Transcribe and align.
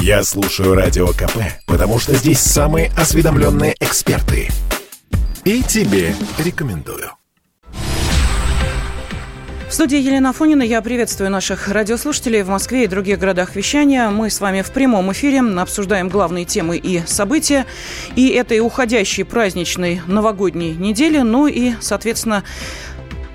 Я 0.00 0.22
слушаю 0.22 0.74
Радио 0.74 1.08
КП, 1.08 1.38
потому 1.66 1.98
что 1.98 2.14
здесь 2.14 2.40
самые 2.40 2.90
осведомленные 2.96 3.74
эксперты. 3.80 4.48
И 5.44 5.62
тебе 5.62 6.14
рекомендую. 6.38 7.10
В 9.68 9.74
студии 9.74 9.98
Елена 9.98 10.32
Фонина 10.32 10.62
я 10.62 10.80
приветствую 10.80 11.30
наших 11.30 11.68
радиослушателей 11.68 12.40
в 12.40 12.48
Москве 12.48 12.84
и 12.84 12.86
других 12.86 13.18
городах 13.18 13.54
вещания. 13.54 14.08
Мы 14.08 14.30
с 14.30 14.40
вами 14.40 14.62
в 14.62 14.70
прямом 14.70 15.12
эфире 15.12 15.40
обсуждаем 15.40 16.08
главные 16.08 16.46
темы 16.46 16.78
и 16.78 17.02
события 17.06 17.66
и 18.16 18.28
этой 18.28 18.60
уходящей 18.60 19.26
праздничной 19.26 20.00
новогодней 20.06 20.74
недели, 20.74 21.18
ну 21.18 21.46
и, 21.46 21.74
соответственно, 21.80 22.44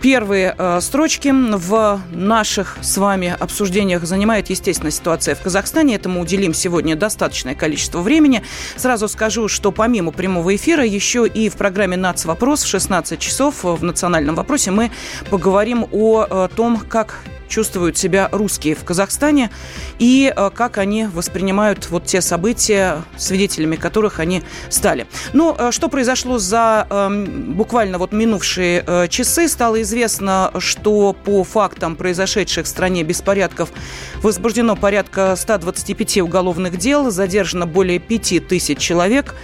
Первые 0.04 0.54
э, 0.58 0.82
строчки 0.82 1.30
в 1.34 2.02
наших 2.12 2.78
с 2.82 2.98
вами 2.98 3.38
обсуждениях 3.40 4.04
занимает, 4.04 4.50
естественно, 4.50 4.92
ситуация 4.92 5.34
в 5.34 5.40
Казахстане. 5.40 5.96
Этому 5.96 6.20
уделим 6.20 6.54
сегодня 6.54 6.98
достаточное 6.98 7.56
количество 7.56 8.02
времени. 8.02 8.44
Сразу 8.75 9.08
скажу, 9.08 9.47
что 9.47 9.71
помимо 9.71 10.11
прямого 10.11 10.54
эфира, 10.54 10.84
еще 10.86 11.25
и 11.25 11.47
в 11.47 11.56
программе 11.56 11.96
«Нацвопрос» 11.96 12.64
в 12.64 12.68
16 12.68 13.18
часов 13.18 13.64
в 13.64 13.82
«Национальном 13.82 14.36
вопросе» 14.36 14.71
мы 14.71 14.92
поговорим 15.30 15.88
о, 15.89 16.25
э, 16.30 16.50
том, 16.54 16.80
как 16.80 17.24
чувствуют 17.54 17.97
себя 17.97 18.30
русские 18.32 18.74
в 18.74 18.83
Казахстане 18.83 19.52
и 20.00 20.33
э, 20.36 20.50
как 20.50 20.80
они 20.80 21.06
воспринимают 21.06 21.89
вот 21.92 22.06
те 22.06 22.20
события, 22.20 23.04
свидетелями 23.16 23.75
которых 23.75 24.20
они 24.20 24.42
стали. 24.70 25.06
Ну, 25.33 25.56
э, 25.58 25.72
что 25.72 25.88
произошло 25.88 26.39
за 26.39 26.88
эм, 26.89 27.54
буквально 27.54 28.00
вот 28.00 28.11
минувшие 28.11 28.83
э, 28.86 29.08
часы? 29.08 29.47
Стало 29.47 29.83
известно, 29.83 29.93
что 30.60 31.14
по 31.14 31.43
фактам 31.43 31.96
произошедших 31.96 32.66
в 32.66 32.70
стране 32.70 33.03
беспорядков 33.03 33.70
возбуждено 34.22 34.75
порядка 34.75 35.36
125 35.36 36.17
уголовных 36.17 36.78
дел, 36.78 37.11
задержано 37.11 37.67
более 37.67 38.00
5 38.00 38.47
тысяч 38.47 38.78
человек, 38.80 39.36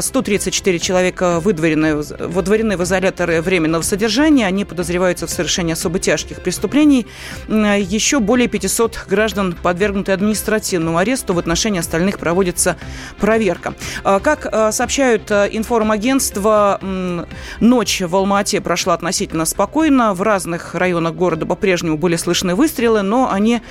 134 0.00 0.78
человека 0.78 1.40
выдворены, 1.40 1.96
выдворены 1.96 2.76
в 2.76 2.82
изоляторы 2.84 3.42
временного 3.42 3.82
содержания, 3.82 4.46
они 4.46 4.64
подозреваются 4.64 5.26
в 5.26 5.30
совершении 5.30 5.72
особо 5.72 5.98
тяжких 5.98 6.42
преступлений. 6.42 7.06
Еще 7.48 8.20
более 8.20 8.48
500 8.48 9.06
граждан 9.08 9.56
подвергнуты 9.62 10.12
административному 10.12 10.98
аресту. 10.98 11.34
В 11.34 11.38
отношении 11.38 11.80
остальных 11.80 12.18
проводится 12.18 12.76
проверка. 13.18 13.74
А, 14.04 14.20
как 14.20 14.72
сообщают 14.72 15.30
информагентства, 15.30 16.80
ночь 17.60 18.00
в 18.00 18.16
Алма-Ате 18.16 18.60
прошла 18.60 18.94
относительно 18.94 19.44
спокойно. 19.44 19.87
В 19.90 20.22
разных 20.22 20.74
районах 20.74 21.14
города 21.14 21.46
по-прежнему 21.46 21.96
были 21.96 22.16
слышны 22.16 22.54
выстрелы, 22.54 23.02
но 23.02 23.30
они 23.30 23.62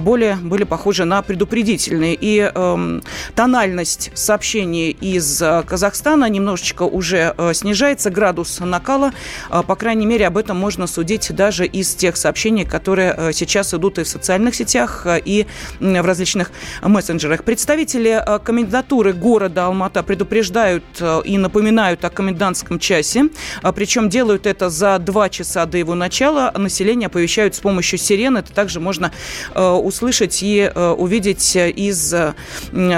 более 0.00 0.36
были 0.36 0.64
похожи 0.64 1.04
на 1.04 1.22
предупредительные. 1.22 2.16
И 2.20 2.50
э, 2.52 3.00
тональность 3.34 4.10
сообщений 4.14 4.90
из 4.90 5.38
Казахстана 5.66 6.28
немножечко 6.28 6.82
уже 6.82 7.34
снижается, 7.52 8.10
градус 8.10 8.58
накала. 8.60 9.12
По 9.48 9.76
крайней 9.76 10.06
мере, 10.06 10.26
об 10.26 10.36
этом 10.36 10.56
можно 10.56 10.86
судить 10.86 11.34
даже 11.34 11.66
из 11.66 11.94
тех 11.94 12.16
сообщений, 12.16 12.64
которые 12.64 13.14
Э, 13.20 13.32
сейчас 13.32 13.74
идут 13.74 13.98
и 13.98 14.02
в 14.02 14.08
социальных 14.08 14.54
сетях, 14.54 15.02
э, 15.04 15.20
и 15.24 15.46
в 15.78 16.06
различных 16.06 16.50
мессенджерах. 16.82 17.44
Представители 17.44 18.22
э, 18.24 18.38
комендатуры 18.38 19.12
города 19.12 19.66
Алмата 19.66 20.02
предупреждают 20.02 20.84
и 21.24 21.38
напоминают 21.38 22.04
о 22.04 22.10
комендантском 22.10 22.78
часе, 22.78 23.28
причем 23.74 24.08
делают 24.08 24.46
это 24.46 24.70
за 24.70 24.98
два 24.98 25.28
часа 25.28 25.59
до 25.66 25.78
его 25.78 25.94
начала. 25.94 26.52
Население 26.56 27.06
оповещают 27.06 27.54
с 27.54 27.60
помощью 27.60 27.98
сирен. 27.98 28.36
Это 28.36 28.52
также 28.52 28.80
можно 28.80 29.12
услышать 29.54 30.42
и 30.42 30.70
увидеть 30.96 31.56
из 31.56 32.14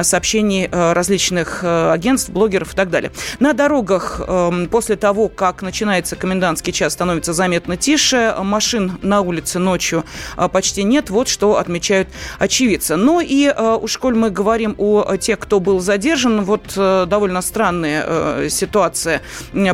сообщений 0.03 0.69
различных 0.71 1.65
агентств, 1.65 2.31
блогеров 2.31 2.73
и 2.73 2.77
так 2.77 2.91
далее. 2.91 3.13
На 3.41 3.53
дорогах 3.53 4.21
после 4.71 4.97
того, 4.97 5.29
как 5.29 5.63
начинается 5.63 6.17
комендантский 6.17 6.73
час, 6.73 6.93
становится 6.93 7.33
заметно 7.33 7.77
тише. 7.77 8.35
Машин 8.39 8.99
на 9.03 9.21
улице 9.21 9.59
ночью 9.59 10.05
почти 10.53 10.85
нет. 10.85 11.11
Вот 11.11 11.29
что 11.29 11.59
отмечают 11.59 12.09
очевидцы. 12.39 12.97
Ну 12.97 13.21
и 13.21 13.49
уж 13.51 13.97
коль 13.99 14.15
мы 14.15 14.31
говорим 14.31 14.75
о 14.79 15.17
тех, 15.17 15.39
кто 15.39 15.61
был 15.61 15.81
задержан, 15.81 16.45
вот 16.45 16.75
э, 16.77 17.07
довольно 17.09 17.43
странная 17.43 18.05
э, 18.07 18.49
ситуация 18.51 19.23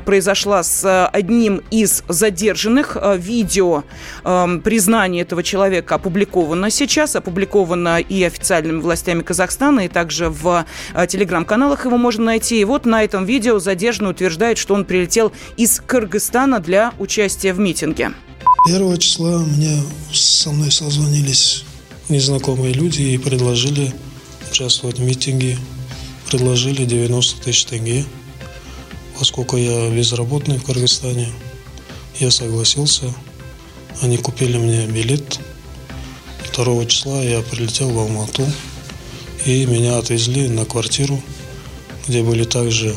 произошла 0.05 0.63
с 0.63 1.07
одним 1.09 1.63
из 1.71 2.03
задержанных. 2.09 2.68
Э, 2.69 3.17
видео 3.19 3.85
признания 4.23 5.23
этого 5.23 5.43
человека 5.43 5.95
опубликовано 5.97 6.71
сейчас, 6.71 7.17
опубликовано 7.17 7.99
и 7.99 8.23
официальными 8.23 8.81
властями 8.81 9.23
Казахстана, 9.23 9.87
и 9.87 9.89
также 9.89 10.29
в 10.29 10.67
телеграм-каналах 11.09 11.85
его 11.85 11.97
можно 11.97 12.25
найти. 12.25 12.61
И 12.61 12.65
вот 12.65 12.87
на 12.87 13.03
этом 13.03 13.25
видео 13.25 13.59
задержанный 13.59 14.11
утверждает, 14.11 14.59
что 14.59 14.75
он 14.75 14.85
прилетел 14.85 15.33
из 15.57 15.81
Кыргызстана 15.81 16.61
для 16.61 16.93
участия 16.99 17.53
в 17.53 17.59
митинге. 17.59 18.13
Первого 18.67 18.99
числа 18.99 19.39
мне 19.39 19.83
со 20.13 20.51
мной 20.51 20.71
созвонились 20.71 21.65
незнакомые 22.09 22.75
люди 22.75 23.03
и 23.03 23.19
предложили 23.19 23.93
участвовать 24.51 24.99
в 24.99 25.03
митинге. 25.03 25.57
Предложили 26.29 26.85
90 26.85 27.43
тысяч 27.43 27.65
тенге. 27.65 28.05
Поскольку 29.19 29.57
я 29.57 29.91
безработный 29.91 30.59
в 30.59 30.65
Кыргызстане, 30.65 31.29
я 32.21 32.31
согласился. 32.31 33.15
Они 34.03 34.17
купили 34.17 34.59
мне 34.59 34.87
билет. 34.87 35.41
2 36.55 36.87
числа 36.87 37.23
я 37.23 37.41
прилетел 37.41 37.91
в 37.91 37.99
Алмату. 37.99 38.47
И 39.47 39.67
меня 39.67 39.99
отвезли 39.99 40.49
на 40.49 40.65
квартиру, 40.65 41.23
где 42.07 42.23
были 42.23 42.45
также 42.45 42.95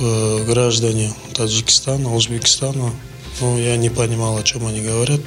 э, 0.00 0.44
граждане 0.46 1.12
Таджикистана, 1.34 2.14
Узбекистана, 2.14 2.92
но 3.40 3.58
я 3.58 3.76
не 3.76 3.90
понимал, 3.90 4.38
о 4.38 4.42
чем 4.42 4.66
они 4.66 4.80
говорят. 4.80 5.20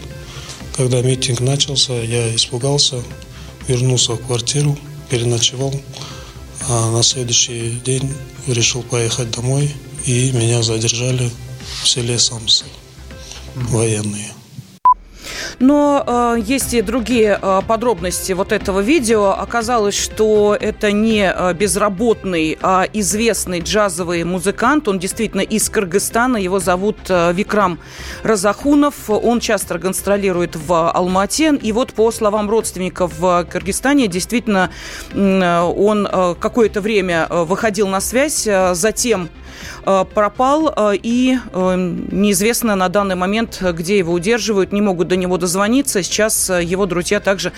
Когда 0.75 1.01
митинг 1.01 1.41
начался, 1.41 1.93
я 1.93 2.35
испугался, 2.35 3.03
вернулся 3.67 4.13
в 4.13 4.25
квартиру, 4.25 4.77
переночевал, 5.09 5.73
а 6.67 6.91
на 6.91 7.03
следующий 7.03 7.79
день 7.85 8.11
решил 8.47 8.81
поехать 8.81 9.29
домой, 9.31 9.71
и 10.05 10.31
меня 10.31 10.63
задержали 10.63 11.29
в 11.83 11.87
селе 11.87 12.19
Самсы, 12.19 12.65
военные. 13.55 14.31
Но 15.59 16.03
э, 16.05 16.41
есть 16.41 16.73
и 16.73 16.81
другие 16.81 17.37
э, 17.41 17.61
подробности 17.67 18.31
вот 18.31 18.51
этого 18.51 18.79
видео. 18.79 19.31
Оказалось, 19.31 19.95
что 19.95 20.57
это 20.59 20.91
не 20.91 21.31
э, 21.31 21.53
безработный, 21.53 22.57
а 22.61 22.85
известный 22.93 23.59
джазовый 23.59 24.23
музыкант. 24.23 24.87
Он 24.87 24.99
действительно 24.99 25.41
из 25.41 25.69
Кыргызстана. 25.69 26.37
Его 26.37 26.59
зовут 26.59 26.97
э, 27.09 27.33
Викрам 27.33 27.79
Разахунов. 28.23 29.09
Он 29.09 29.41
часто 29.41 29.77
гастролирует 29.77 30.55
в 30.55 30.91
Алмате. 30.91 31.55
И 31.61 31.71
вот 31.73 31.93
по 31.93 32.09
словам 32.11 32.49
родственников 32.49 33.19
в 33.19 33.45
Кыргызстане, 33.51 34.07
действительно, 34.07 34.71
э, 35.11 35.61
он 35.61 36.07
э, 36.09 36.35
какое-то 36.39 36.79
время 36.79 37.27
э, 37.29 37.43
выходил 37.43 37.87
на 37.89 37.99
связь, 37.99 38.47
э, 38.47 38.73
затем 38.75 39.29
пропал, 39.83 40.73
э, 40.75 40.93
и 41.01 41.37
э, 41.53 41.75
неизвестно 42.11 42.75
на 42.75 42.89
данный 42.89 43.15
момент, 43.15 43.61
где 43.61 43.97
его 43.97 44.13
удерживают, 44.13 44.71
не 44.71 44.81
могут 44.81 45.07
до 45.07 45.15
него 45.15 45.37
дозвониться. 45.37 46.03
Сейчас 46.03 46.49
его 46.49 46.85
друзья 46.85 47.19
также 47.19 47.51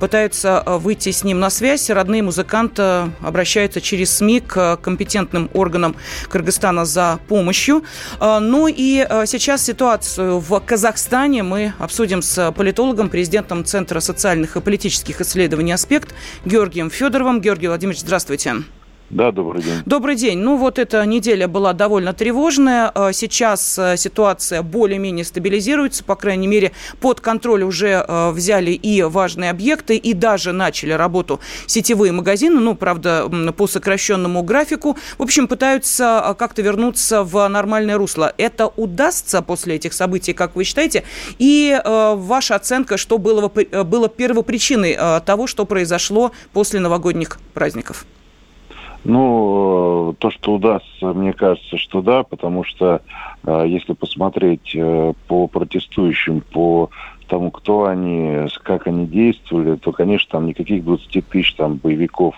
пытаются 0.00 0.62
выйти 0.66 1.10
с 1.10 1.24
ним 1.24 1.40
на 1.40 1.50
связь. 1.50 1.90
Родные 1.90 2.22
музыканта 2.22 3.10
обращаются 3.20 3.80
через 3.80 4.16
СМИ 4.16 4.40
к 4.40 4.76
компетентным 4.76 5.50
органам 5.54 5.96
Кыргызстана 6.28 6.84
за 6.84 7.18
помощью. 7.28 7.84
Ну 8.20 8.68
и 8.68 9.06
сейчас 9.26 9.64
ситуацию 9.64 10.38
в 10.38 10.60
Казахстане 10.60 11.42
мы 11.42 11.74
обсудим 11.78 12.22
с 12.22 12.52
политологом, 12.52 13.08
президентом 13.08 13.64
Центра 13.64 14.00
социальных 14.00 14.56
и 14.56 14.60
политических 14.60 15.20
исследований 15.20 15.72
«Аспект» 15.72 16.14
Георгием 16.44 16.90
Федоровым. 16.90 17.40
Георгий 17.40 17.68
Владимирович, 17.68 18.00
здравствуйте. 18.00 18.54
Да, 19.14 19.30
добрый 19.30 19.62
день. 19.62 19.80
Добрый 19.86 20.16
день. 20.16 20.38
Ну 20.40 20.56
вот 20.56 20.76
эта 20.80 21.06
неделя 21.06 21.46
была 21.46 21.72
довольно 21.72 22.12
тревожная. 22.12 22.90
А, 22.92 23.12
сейчас 23.12 23.78
э, 23.78 23.96
ситуация 23.96 24.60
более-менее 24.62 25.24
стабилизируется. 25.24 26.02
По 26.02 26.16
крайней 26.16 26.48
мере, 26.48 26.72
под 27.00 27.20
контроль 27.20 27.62
уже 27.62 28.04
э, 28.06 28.30
взяли 28.32 28.72
и 28.72 29.02
важные 29.02 29.50
объекты, 29.50 29.96
и 29.96 30.14
даже 30.14 30.50
начали 30.50 30.90
работу 30.90 31.38
сетевые 31.66 32.10
магазины. 32.10 32.58
Ну, 32.58 32.74
правда, 32.74 33.30
по 33.56 33.68
сокращенному 33.68 34.42
графику. 34.42 34.98
В 35.16 35.22
общем, 35.22 35.46
пытаются 35.46 36.30
э, 36.30 36.34
как-то 36.34 36.62
вернуться 36.62 37.22
в 37.22 37.46
нормальное 37.46 37.96
русло. 37.96 38.34
Это 38.36 38.66
удастся 38.66 39.42
после 39.42 39.76
этих 39.76 39.92
событий, 39.92 40.32
как 40.32 40.56
вы 40.56 40.64
считаете? 40.64 41.04
И 41.38 41.80
ваша 41.84 42.56
оценка, 42.56 42.96
что 42.96 43.18
было, 43.18 43.48
было 43.48 44.08
первопричиной 44.08 44.98
того, 45.24 45.46
что 45.46 45.66
произошло 45.66 46.32
после 46.52 46.80
новогодних 46.80 47.38
праздников? 47.52 48.06
Ну, 49.04 50.12
э, 50.12 50.14
то, 50.18 50.30
что 50.30 50.54
удастся, 50.54 51.12
мне 51.12 51.34
кажется, 51.34 51.76
что 51.76 52.00
да, 52.00 52.22
потому 52.22 52.64
что 52.64 53.02
э, 53.44 53.64
если 53.66 53.92
посмотреть 53.92 54.74
э, 54.74 55.12
по 55.28 55.46
протестующим, 55.46 56.40
по 56.40 56.88
тому, 57.28 57.50
кто 57.50 57.84
они, 57.84 58.46
как 58.62 58.86
они 58.86 59.06
действовали, 59.06 59.76
то, 59.76 59.92
конечно, 59.92 60.32
там 60.32 60.46
никаких 60.46 60.84
20 60.84 61.28
тысяч 61.28 61.54
там 61.54 61.76
боевиков 61.76 62.34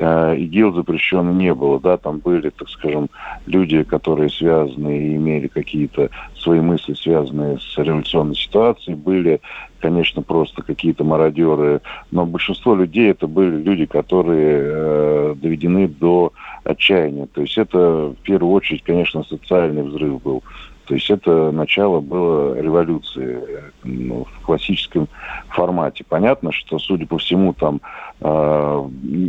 ИГИЛ 0.00 0.72
запрещено 0.72 1.32
не 1.32 1.54
было, 1.54 1.78
да, 1.78 1.96
там 1.98 2.18
были, 2.18 2.50
так 2.50 2.68
скажем, 2.70 3.08
люди, 3.46 3.82
которые 3.82 4.30
связаны 4.30 4.98
и 4.98 5.16
имели 5.16 5.46
какие-то 5.46 6.08
свои 6.38 6.60
мысли, 6.60 6.94
связанные 6.94 7.58
с 7.58 7.76
революционной 7.76 8.34
ситуацией, 8.34 8.96
были, 8.96 9.40
конечно, 9.80 10.22
просто 10.22 10.62
какие-то 10.62 11.04
мародеры, 11.04 11.82
но 12.10 12.24
большинство 12.24 12.74
людей 12.74 13.10
это 13.10 13.26
были 13.26 13.62
люди, 13.62 13.84
которые 13.84 14.60
э, 14.62 15.34
доведены 15.36 15.86
до 15.88 16.32
отчаяния. 16.64 17.26
То 17.26 17.42
есть 17.42 17.58
это 17.58 17.78
в 17.78 18.16
первую 18.22 18.52
очередь, 18.52 18.82
конечно, 18.82 19.22
социальный 19.24 19.82
взрыв 19.82 20.22
был. 20.22 20.42
То 20.90 20.96
есть 20.96 21.08
это 21.08 21.52
начало 21.52 22.00
было 22.00 22.60
революции 22.60 23.38
ну, 23.84 24.24
в 24.24 24.44
классическом 24.44 25.06
формате. 25.50 26.04
Понятно, 26.08 26.50
что, 26.50 26.80
судя 26.80 27.06
по 27.06 27.18
всему, 27.18 27.52
там 27.52 27.80
э, 28.20 28.88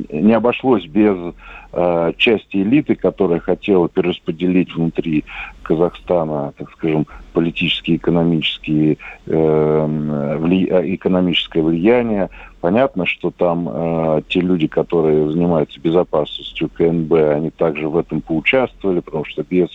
не 0.09 0.33
обошлось 0.33 0.87
без 0.87 1.35
э, 1.71 2.13
части 2.17 2.57
элиты, 2.57 2.95
которая 2.95 3.39
хотела 3.39 3.87
перераспределить 3.89 4.73
внутри 4.73 5.23
Казахстана, 5.61 6.51
так 6.57 6.71
скажем, 6.71 7.05
политические, 7.33 7.97
экономические, 7.97 8.97
э, 9.27 10.37
вли... 10.39 10.65
экономическое 10.95 11.61
влияние. 11.61 12.31
Понятно, 12.59 13.05
что 13.05 13.29
там 13.29 13.69
э, 13.71 14.21
те 14.29 14.41
люди, 14.41 14.67
которые 14.67 15.29
занимаются 15.31 15.79
безопасностью 15.79 16.69
КНБ, 16.69 17.13
они 17.13 17.51
также 17.51 17.87
в 17.87 17.97
этом 17.97 18.21
поучаствовали, 18.21 18.99
потому 18.99 19.25
что 19.25 19.43
без 19.43 19.69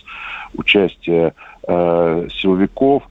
участия 0.53 1.33
э, 1.67 2.27
силовиков 2.31 3.03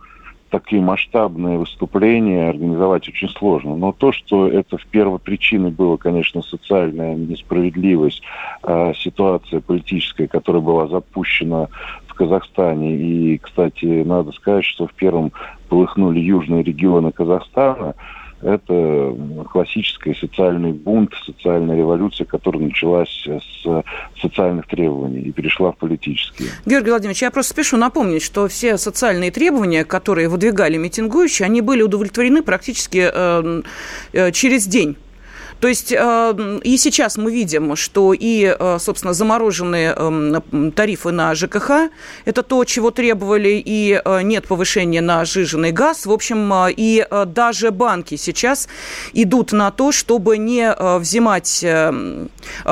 такие 0.50 0.80
масштабные 0.80 1.58
выступления 1.58 2.48
организовать 2.48 3.08
очень 3.08 3.28
сложно. 3.28 3.76
Но 3.76 3.92
то, 3.92 4.12
что 4.12 4.48
это 4.48 4.78
в 4.78 4.86
первой 4.86 5.18
причиной 5.18 5.70
было, 5.70 5.96
конечно, 5.96 6.40
социальная 6.42 7.14
несправедливость, 7.14 8.22
э, 8.62 8.92
ситуация 8.96 9.60
политическая, 9.60 10.28
которая 10.28 10.62
была 10.62 10.86
запущена 10.88 11.68
в 12.06 12.14
Казахстане. 12.14 12.96
И, 12.96 13.38
кстати, 13.38 14.02
надо 14.04 14.32
сказать, 14.32 14.64
что 14.64 14.86
в 14.86 14.94
первом 14.94 15.32
полыхнули 15.68 16.20
южные 16.20 16.62
регионы 16.62 17.12
Казахстана– 17.12 17.94
это 18.46 19.16
классический 19.50 20.14
социальный 20.14 20.72
бунт, 20.72 21.12
социальная 21.24 21.76
революция, 21.76 22.24
которая 22.24 22.62
началась 22.62 23.26
с 23.26 23.84
социальных 24.20 24.66
требований 24.68 25.20
и 25.20 25.32
перешла 25.32 25.72
в 25.72 25.76
политические. 25.76 26.50
Георгий 26.64 26.90
Владимирович, 26.90 27.22
я 27.22 27.30
просто 27.30 27.52
спешу 27.52 27.76
напомнить, 27.76 28.22
что 28.22 28.46
все 28.46 28.78
социальные 28.78 29.32
требования, 29.32 29.84
которые 29.84 30.28
выдвигали 30.28 30.76
митингующие, 30.76 31.46
они 31.46 31.60
были 31.60 31.82
удовлетворены 31.82 32.42
практически 32.42 33.10
э, 33.12 33.62
э, 34.12 34.30
через 34.30 34.66
день 34.66 34.96
то 35.60 35.68
есть 35.68 35.92
э, 35.92 36.58
и 36.64 36.76
сейчас 36.76 37.16
мы 37.16 37.32
видим, 37.32 37.76
что 37.76 38.12
и, 38.12 38.54
э, 38.58 38.78
собственно, 38.78 39.14
замороженные 39.14 39.94
эм, 39.96 40.72
тарифы 40.72 41.12
на 41.12 41.34
ЖКХ– 41.34 41.90
это 42.24 42.42
то, 42.42 42.64
чего 42.64 42.90
требовали, 42.90 43.62
и 43.64 44.00
э, 44.04 44.22
нет 44.22 44.46
повышения 44.46 45.00
на 45.00 45.24
жиженый 45.24 45.72
газ. 45.72 46.04
В 46.04 46.12
общем, 46.12 46.52
и 46.76 47.06
даже 47.26 47.70
банки 47.70 48.16
сейчас 48.16 48.68
идут 49.12 49.52
на 49.52 49.70
то, 49.70 49.92
чтобы 49.92 50.38
не 50.38 50.74
взимать 50.98 51.64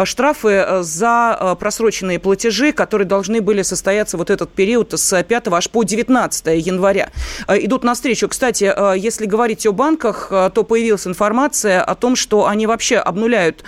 штрафы 0.05 0.67
за 0.81 1.57
просроченные 1.59 2.19
платежи, 2.19 2.73
которые 2.73 3.07
должны 3.07 3.41
были 3.41 3.63
состояться 3.63 4.17
вот 4.17 4.31
этот 4.31 4.51
период 4.51 4.93
с 4.93 5.23
5 5.23 5.49
аж 5.49 5.71
по 5.71 5.83
19 5.83 6.47
января. 6.67 7.11
Идут 7.49 7.85
навстречу. 7.85 8.29
Кстати, 8.29 8.73
если 8.99 9.27
говорить 9.27 9.67
о 9.67 9.73
банках, 9.73 10.29
то 10.31 10.65
появилась 10.65 11.07
информация 11.07 11.83
о 11.83 11.95
том, 11.95 12.17
что 12.17 12.47
они 12.47 12.67
вообще 12.75 12.97
обнуляют 12.97 13.65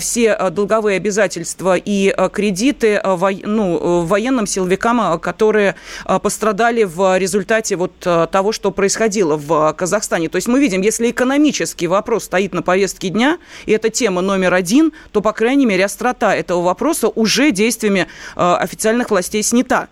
все 0.00 0.36
э, 0.38 0.50
долговые 0.50 0.96
обязательства 0.96 1.76
и 1.76 2.12
э, 2.14 2.28
кредиты 2.28 3.00
э, 3.02 3.16
ну, 3.44 4.02
военным 4.04 4.46
силовикам, 4.46 5.18
которые 5.20 5.76
пострадали 6.22 6.84
в 6.84 7.18
результате 7.18 7.76
вот 7.76 7.92
того, 7.98 8.52
что 8.52 8.70
происходило 8.70 9.36
в 9.36 9.72
Казахстане. 9.72 10.28
То 10.28 10.36
есть 10.36 10.48
мы 10.48 10.60
видим, 10.60 10.82
если 10.82 11.10
экономический 11.10 11.86
вопрос 11.86 12.24
стоит 12.24 12.54
на 12.54 12.62
повестке 12.62 13.08
дня, 13.08 13.38
и 13.66 13.72
это 13.72 13.88
тема 13.88 14.20
номер 14.20 14.54
один, 14.54 14.92
то, 15.12 15.20
по 15.20 15.32
крайней 15.32 15.66
мере, 15.66 15.84
острота 15.84 16.34
этого 16.34 16.62
вопроса 16.62 17.08
уже 17.08 17.50
действиями 17.50 18.06
официальных 18.36 19.10
властей 19.10 19.42
снята. 19.42 19.88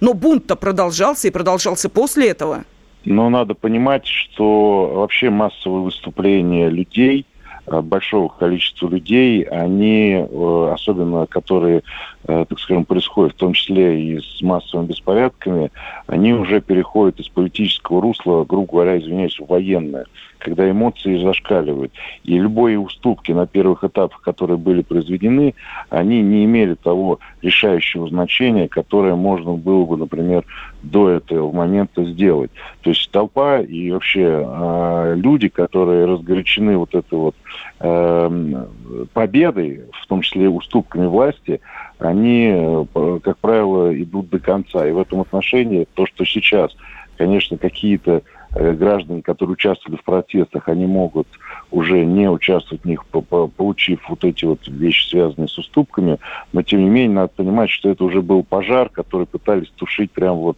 Но 0.00 0.12
бунт-то 0.12 0.56
продолжался 0.56 1.28
и 1.28 1.30
продолжался 1.30 1.88
после 1.88 2.28
этого. 2.28 2.64
Но 3.04 3.30
надо 3.30 3.54
понимать, 3.54 4.06
что 4.06 4.92
вообще 4.94 5.30
массовые 5.30 5.82
выступления 5.82 6.68
людей– 6.68 7.26
большого 7.66 8.28
количества 8.28 8.88
людей, 8.88 9.42
они, 9.42 10.26
э, 10.28 10.70
особенно 10.72 11.26
которые, 11.26 11.82
э, 12.26 12.44
так 12.48 12.58
скажем, 12.58 12.84
происходят 12.84 13.34
в 13.34 13.38
том 13.38 13.52
числе 13.52 14.00
и 14.00 14.20
с 14.20 14.42
массовыми 14.42 14.86
беспорядками, 14.86 15.70
они 16.06 16.32
уже 16.32 16.60
переходят 16.60 17.18
из 17.20 17.28
политического 17.28 18.00
русла, 18.00 18.44
грубо 18.44 18.72
говоря, 18.72 18.98
извиняюсь, 18.98 19.38
в 19.38 19.46
военное 19.46 20.06
когда 20.46 20.70
эмоции 20.70 21.20
зашкаливают. 21.20 21.92
И 22.22 22.38
любые 22.38 22.78
уступки 22.78 23.32
на 23.32 23.48
первых 23.48 23.82
этапах, 23.82 24.20
которые 24.20 24.56
были 24.56 24.82
произведены, 24.82 25.54
они 25.90 26.22
не 26.22 26.44
имели 26.44 26.74
того 26.74 27.18
решающего 27.42 28.08
значения, 28.08 28.68
которое 28.68 29.16
можно 29.16 29.54
было 29.54 29.84
бы, 29.84 29.96
например, 29.96 30.44
до 30.84 31.10
этого 31.10 31.50
момента 31.50 32.04
сделать. 32.04 32.52
То 32.82 32.90
есть 32.90 33.10
толпа 33.10 33.58
и 33.58 33.90
вообще 33.90 34.46
э, 34.46 35.14
люди, 35.16 35.48
которые 35.48 36.04
разгорячены 36.04 36.76
вот 36.76 36.94
этой 36.94 37.18
вот 37.18 37.34
э, 37.80 38.64
победой, 39.12 39.80
в 40.00 40.06
том 40.06 40.20
числе 40.20 40.48
уступками 40.48 41.06
власти, 41.06 41.60
они, 41.98 42.52
э, 42.54 43.18
как 43.24 43.38
правило, 43.38 43.92
идут 44.00 44.30
до 44.30 44.38
конца. 44.38 44.86
И 44.86 44.92
в 44.92 45.00
этом 45.00 45.22
отношении 45.22 45.88
то, 45.94 46.06
что 46.06 46.24
сейчас, 46.24 46.70
конечно, 47.16 47.58
какие-то 47.58 48.22
граждане, 48.56 49.22
которые 49.22 49.54
участвовали 49.54 49.98
в 49.98 50.04
протестах, 50.04 50.68
они 50.68 50.86
могут 50.86 51.26
уже 51.70 52.04
не 52.04 52.28
участвовать 52.28 52.82
в 52.84 52.86
них, 52.86 53.04
получив 53.06 54.00
вот 54.08 54.24
эти 54.24 54.44
вот 54.44 54.66
вещи, 54.66 55.08
связанные 55.08 55.48
с 55.48 55.58
уступками. 55.58 56.18
Но, 56.52 56.62
тем 56.62 56.80
не 56.80 56.90
менее, 56.90 57.16
надо 57.16 57.28
понимать, 57.28 57.70
что 57.70 57.90
это 57.90 58.04
уже 58.04 58.22
был 58.22 58.42
пожар, 58.42 58.88
который 58.88 59.26
пытались 59.26 59.68
тушить 59.76 60.10
прямо 60.10 60.36
вот 60.36 60.56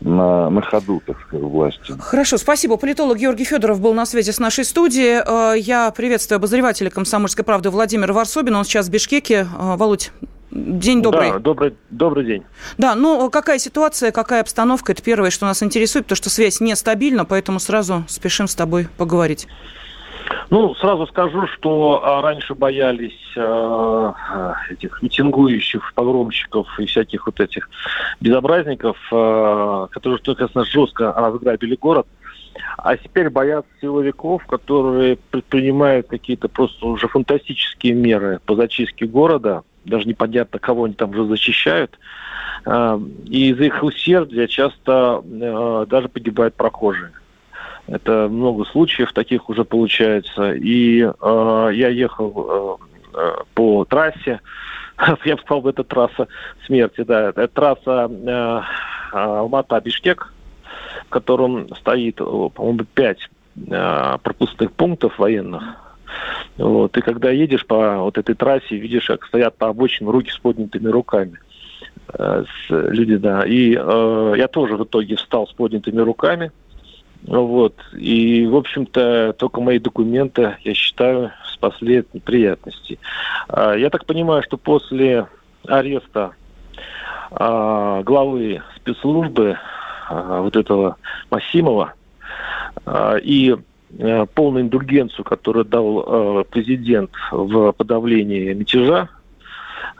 на, 0.00 0.50
на 0.50 0.60
ходу, 0.60 1.00
так 1.06 1.20
сказать, 1.20 1.44
власти. 1.44 1.94
Хорошо, 1.98 2.36
спасибо. 2.38 2.76
Политолог 2.76 3.18
Георгий 3.18 3.44
Федоров 3.44 3.80
был 3.80 3.94
на 3.94 4.06
связи 4.06 4.30
с 4.30 4.38
нашей 4.38 4.64
студией. 4.64 5.22
Э, 5.24 5.58
я 5.58 5.90
приветствую 5.90 6.36
обозревателя 6.36 6.90
«Комсомольской 6.90 7.44
правды» 7.44 7.70
Владимира 7.70 8.12
Варсобина. 8.12 8.58
Он 8.58 8.64
сейчас 8.64 8.88
в 8.88 8.90
Бишкеке. 8.90 9.46
Э, 9.58 9.76
Володь, 9.76 10.10
День 10.56 11.02
добрый. 11.02 11.32
Да, 11.32 11.38
добрый, 11.38 11.74
добрый 11.90 12.24
день. 12.24 12.42
Да, 12.78 12.94
ну 12.94 13.28
какая 13.30 13.58
ситуация, 13.58 14.10
какая 14.10 14.40
обстановка, 14.40 14.92
это 14.92 15.02
первое, 15.02 15.30
что 15.30 15.44
нас 15.44 15.62
интересует, 15.62 16.06
потому 16.06 16.16
что 16.16 16.30
связь 16.30 16.60
нестабильна, 16.60 17.26
поэтому 17.26 17.60
сразу 17.60 18.04
спешим 18.08 18.48
с 18.48 18.54
тобой 18.54 18.88
поговорить. 18.96 19.46
Ну, 20.48 20.74
сразу 20.76 21.06
скажу, 21.08 21.46
что 21.48 22.02
а, 22.04 22.22
раньше 22.22 22.54
боялись 22.54 23.18
э, 23.36 24.12
этих 24.70 25.02
митингующих, 25.02 25.92
погромщиков 25.94 26.66
и 26.80 26.86
всяких 26.86 27.26
вот 27.26 27.38
этих 27.38 27.68
безобразников, 28.20 28.96
э, 29.12 29.86
которые, 29.90 30.18
конечно, 30.18 30.64
жестко 30.64 31.12
разграбили 31.12 31.76
город. 31.76 32.06
А 32.78 32.96
теперь 32.96 33.28
боятся 33.28 33.70
силовиков, 33.80 34.44
которые 34.46 35.18
предпринимают 35.30 36.08
какие-то 36.08 36.48
просто 36.48 36.86
уже 36.86 37.06
фантастические 37.08 37.92
меры 37.92 38.40
по 38.46 38.56
зачистке 38.56 39.06
города– 39.06 39.62
даже 39.86 40.06
непонятно, 40.06 40.58
кого 40.58 40.84
они 40.84 40.94
там 40.94 41.10
уже 41.10 41.24
защищают. 41.24 41.98
А, 42.64 43.00
и 43.26 43.50
из 43.50 43.60
их 43.60 43.82
усердия 43.82 44.48
часто 44.48 45.22
а, 45.24 45.86
даже 45.86 46.08
погибают 46.08 46.54
прохожие. 46.54 47.12
Это 47.86 48.28
много 48.28 48.64
случаев 48.64 49.12
таких 49.12 49.48
уже 49.48 49.64
получается. 49.64 50.52
И 50.52 51.02
э, 51.02 51.70
я 51.72 51.88
ехал 51.88 52.80
э, 53.14 53.36
по 53.54 53.84
трассе, 53.84 54.40
я 55.24 55.36
бы 55.36 55.42
сказал, 55.42 55.68
это 55.68 55.84
трасса 55.84 56.26
смерти, 56.66 57.02
да, 57.02 57.28
это 57.28 57.46
трасса 57.46 58.10
э, 58.10 58.60
Алмата-Бишкек, 59.12 60.32
в 61.06 61.08
котором 61.10 61.72
стоит, 61.76 62.16
по-моему, 62.16 62.84
пять 62.92 63.30
э, 63.56 64.18
пропускных 64.20 64.72
пунктов 64.72 65.18
военных 65.20 65.62
вот. 66.56 66.96
И 66.96 67.00
когда 67.00 67.30
едешь 67.30 67.66
по 67.66 67.98
вот 67.98 68.18
этой 68.18 68.34
трассе, 68.34 68.76
видишь, 68.76 69.06
как 69.06 69.26
стоят 69.26 69.56
по 69.56 69.68
обочине 69.68 70.10
руки 70.10 70.30
с 70.30 70.38
поднятыми 70.38 70.88
руками. 70.88 71.38
Э, 72.14 72.44
с, 72.44 72.70
люди, 72.70 73.16
да. 73.16 73.44
И 73.44 73.76
э, 73.78 74.34
я 74.36 74.48
тоже 74.48 74.76
в 74.76 74.84
итоге 74.84 75.16
встал 75.16 75.46
с 75.46 75.52
поднятыми 75.52 76.00
руками. 76.00 76.50
Вот. 77.26 77.74
И, 77.96 78.46
в 78.46 78.56
общем-то, 78.56 79.34
только 79.38 79.60
мои 79.60 79.78
документы, 79.78 80.56
я 80.62 80.74
считаю, 80.74 81.32
спасли 81.52 81.98
от 81.98 82.14
неприятностей. 82.14 82.98
Э, 83.48 83.74
я 83.76 83.90
так 83.90 84.06
понимаю, 84.06 84.42
что 84.42 84.56
после 84.56 85.26
ареста 85.66 86.32
э, 87.32 88.02
главы 88.04 88.62
спецслужбы 88.76 89.58
э, 90.10 90.38
вот 90.40 90.56
этого 90.56 90.96
Масимова, 91.30 91.94
и 93.22 93.56
полную 94.34 94.64
индульгенцию, 94.64 95.24
которую 95.24 95.64
дал 95.64 96.44
президент 96.50 97.10
в 97.30 97.72
подавлении 97.72 98.52
мятежа, 98.52 99.08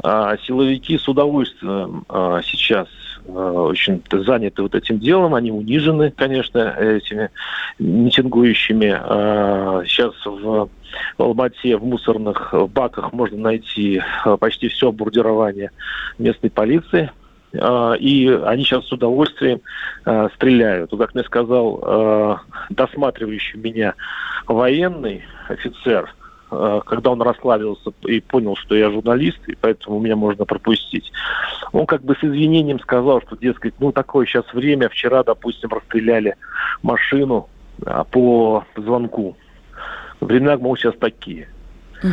силовики 0.02 0.98
с 0.98 1.08
удовольствием 1.08 2.04
сейчас 2.44 2.88
очень 3.26 4.02
заняты 4.12 4.62
вот 4.62 4.74
этим 4.74 5.00
делом, 5.00 5.34
они 5.34 5.50
унижены, 5.50 6.12
конечно, 6.16 6.76
этими 6.78 7.30
митингующими. 7.78 8.90
Сейчас 9.86 10.14
в 10.24 10.68
Алмате 11.18 11.76
в 11.76 11.84
мусорных 11.84 12.54
баках 12.72 13.12
можно 13.12 13.38
найти 13.38 14.00
почти 14.38 14.68
все 14.68 14.90
оборудование 14.90 15.70
местной 16.18 16.50
полиции. 16.50 17.10
И 17.56 18.40
они 18.44 18.64
сейчас 18.64 18.86
с 18.86 18.92
удовольствием 18.92 19.60
стреляют. 20.34 20.90
Как 20.96 21.14
мне 21.14 21.24
сказал 21.24 22.40
досматривающий 22.70 23.58
меня 23.58 23.94
военный 24.46 25.24
офицер– 25.48 26.12
когда 26.48 27.10
он 27.10 27.22
расслабился 27.22 27.92
и 28.04 28.20
понял, 28.20 28.56
что 28.56 28.76
я 28.76 28.90
журналист, 28.90 29.38
и 29.48 29.56
поэтому 29.60 29.98
меня 29.98 30.16
можно 30.16 30.44
пропустить. 30.44 31.10
Он 31.72 31.86
как 31.86 32.02
бы 32.02 32.14
с 32.14 32.22
извинением 32.22 32.78
сказал, 32.80 33.20
что, 33.22 33.36
дескать, 33.36 33.74
ну 33.80 33.90
такое 33.92 34.26
сейчас 34.26 34.44
время, 34.52 34.88
вчера, 34.88 35.24
допустим, 35.24 35.70
расстреляли 35.70 36.36
машину 36.82 37.48
а, 37.84 38.04
по 38.04 38.64
звонку. 38.76 39.36
Времена, 40.20 40.56
мол, 40.56 40.76
сейчас 40.76 40.94
такие. 40.98 41.48
Угу. 42.02 42.12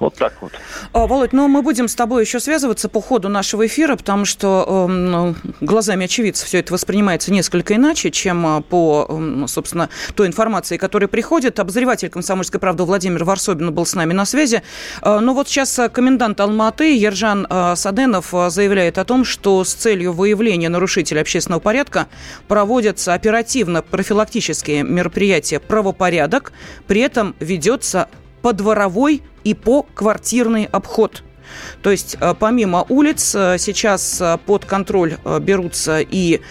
Вот 0.00 0.16
так 0.16 0.34
вот. 0.40 0.52
А, 0.92 1.06
Володь, 1.06 1.32
ну 1.32 1.46
мы 1.46 1.62
будем 1.62 1.86
с 1.86 1.94
тобой 1.94 2.24
еще 2.24 2.40
связываться 2.40 2.88
по 2.88 3.00
ходу 3.00 3.28
нашего 3.28 3.66
эфира, 3.66 3.94
потому 3.94 4.24
что 4.24 4.88
э, 4.90 5.34
глазами 5.60 6.06
очевидцев 6.06 6.48
все 6.48 6.58
это 6.58 6.72
воспринимается 6.72 7.32
несколько 7.32 7.76
иначе, 7.76 8.10
чем 8.10 8.44
а, 8.44 8.60
по, 8.60 9.06
э, 9.08 9.46
собственно, 9.46 9.88
той 10.16 10.26
информации, 10.26 10.78
которая 10.78 11.06
приходит. 11.06 11.60
Обозреватель 11.60 12.10
«Комсомольской 12.10 12.58
правды» 12.58 12.82
Владимир 12.82 13.22
Варсобин 13.22 13.72
был 13.72 13.86
с 13.86 13.94
нами 13.94 14.12
на 14.12 14.24
связи. 14.24 14.62
Э, 15.00 15.20
но 15.20 15.32
вот 15.32 15.48
сейчас 15.48 15.78
комендант 15.92 16.40
Алматы 16.40 16.96
Ержан 16.96 17.46
Саденов 17.76 18.34
заявляет 18.48 18.98
о 18.98 19.04
том, 19.04 19.24
что 19.24 19.62
с 19.62 19.72
целью 19.72 20.12
выявления 20.12 20.68
нарушителей 20.68 21.20
общественного 21.20 21.60
порядка 21.60 22.08
проводятся 22.48 23.14
оперативно-профилактические 23.14 24.82
мероприятия 24.82 25.60
«Правопорядок», 25.60 26.52
при 26.88 27.00
этом 27.00 27.36
ведется 27.38 28.08
подворовой 28.44 29.22
и 29.42 29.54
по 29.54 29.86
квартирный 29.94 30.66
обход. 30.66 31.22
То 31.82 31.90
есть 31.90 32.18
э, 32.20 32.34
помимо 32.38 32.84
улиц 32.90 33.34
э, 33.34 33.56
сейчас 33.58 34.20
э, 34.20 34.38
под 34.44 34.66
контроль 34.66 35.16
берутся 35.40 36.00
и 36.00 36.42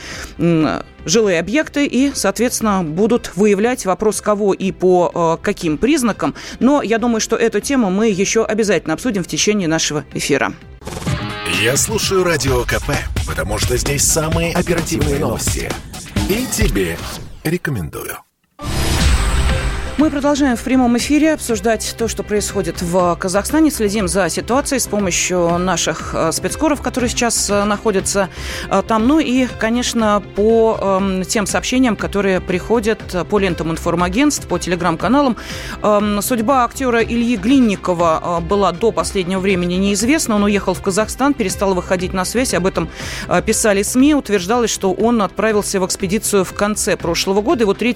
жилые 1.05 1.39
объекты 1.39 1.85
и, 1.85 2.11
соответственно, 2.15 2.83
будут 2.83 3.35
выявлять 3.35 3.85
вопрос 3.85 4.21
кого 4.21 4.53
и 4.53 4.71
по 4.71 5.37
каким 5.41 5.77
признакам. 5.77 6.33
Но 6.59 6.81
я 6.81 6.97
думаю, 6.97 7.21
что 7.21 7.35
эту 7.35 7.59
тему 7.59 7.91
мы 7.91 8.09
еще 8.09 8.43
обязательно 8.43 8.93
обсудим 8.93 9.23
в 9.23 9.27
течение 9.27 9.67
нашего 9.67 10.05
эфира. 10.13 10.53
Я 11.61 11.77
слушаю 11.77 12.23
Радио 12.23 12.63
КП, 12.63 12.91
потому 13.27 13.59
что 13.59 13.77
здесь 13.77 14.03
самые 14.03 14.53
оперативные 14.55 15.19
новости. 15.19 15.69
И 16.29 16.47
тебе 16.47 16.97
рекомендую. 17.43 18.17
Мы 20.03 20.09
продолжаем 20.09 20.57
в 20.57 20.63
прямом 20.63 20.97
эфире 20.97 21.31
обсуждать 21.31 21.95
то, 21.97 22.09
что 22.09 22.23
происходит 22.23 22.81
в 22.81 23.15
Казахстане. 23.15 23.71
Следим 23.71 24.09
за 24.09 24.27
ситуацией 24.27 24.79
с 24.81 24.87
помощью 24.87 25.57
наших 25.57 26.13
э, 26.13 26.33
спецкоров, 26.33 26.81
которые 26.81 27.09
сейчас 27.09 27.49
э, 27.49 27.63
находятся 27.63 28.27
э, 28.69 28.83
там. 28.85 29.07
Ну 29.07 29.19
и, 29.19 29.47
конечно, 29.59 30.21
по 30.35 30.77
эм, 30.81 31.23
тем 31.23 31.45
сообщениям, 31.45 31.95
которые 31.95 32.41
приходят 32.41 32.99
по 33.29 33.39
лентам 33.39 33.71
информагентств, 33.71 34.45
по 34.45 34.59
телеграм-каналам. 34.59 35.37
Эм, 35.81 36.21
судьба 36.21 36.65
актера 36.65 37.01
Ильи 37.01 37.37
Глинникова 37.37 38.43
была 38.45 38.73
до 38.73 38.91
последнего 38.91 39.39
времени 39.39 39.75
неизвестна. 39.75 40.35
Он 40.35 40.43
уехал 40.43 40.73
в 40.73 40.81
Казахстан, 40.81 41.33
перестал 41.33 41.75
выходить 41.75 42.11
на 42.11 42.25
связь. 42.25 42.53
Об 42.53 42.65
этом 42.65 42.89
писали 43.45 43.83
СМИ. 43.83 44.15
Утверждалось, 44.15 44.69
что 44.69 44.91
он 44.91 45.21
отправился 45.21 45.79
в 45.79 45.85
экспедицию 45.85 46.43
в 46.43 46.51
конце 46.51 46.97
прошлого 46.97 47.41
года. 47.41 47.63
И 47.63 47.65
вот 47.65 47.77
3 47.77 47.95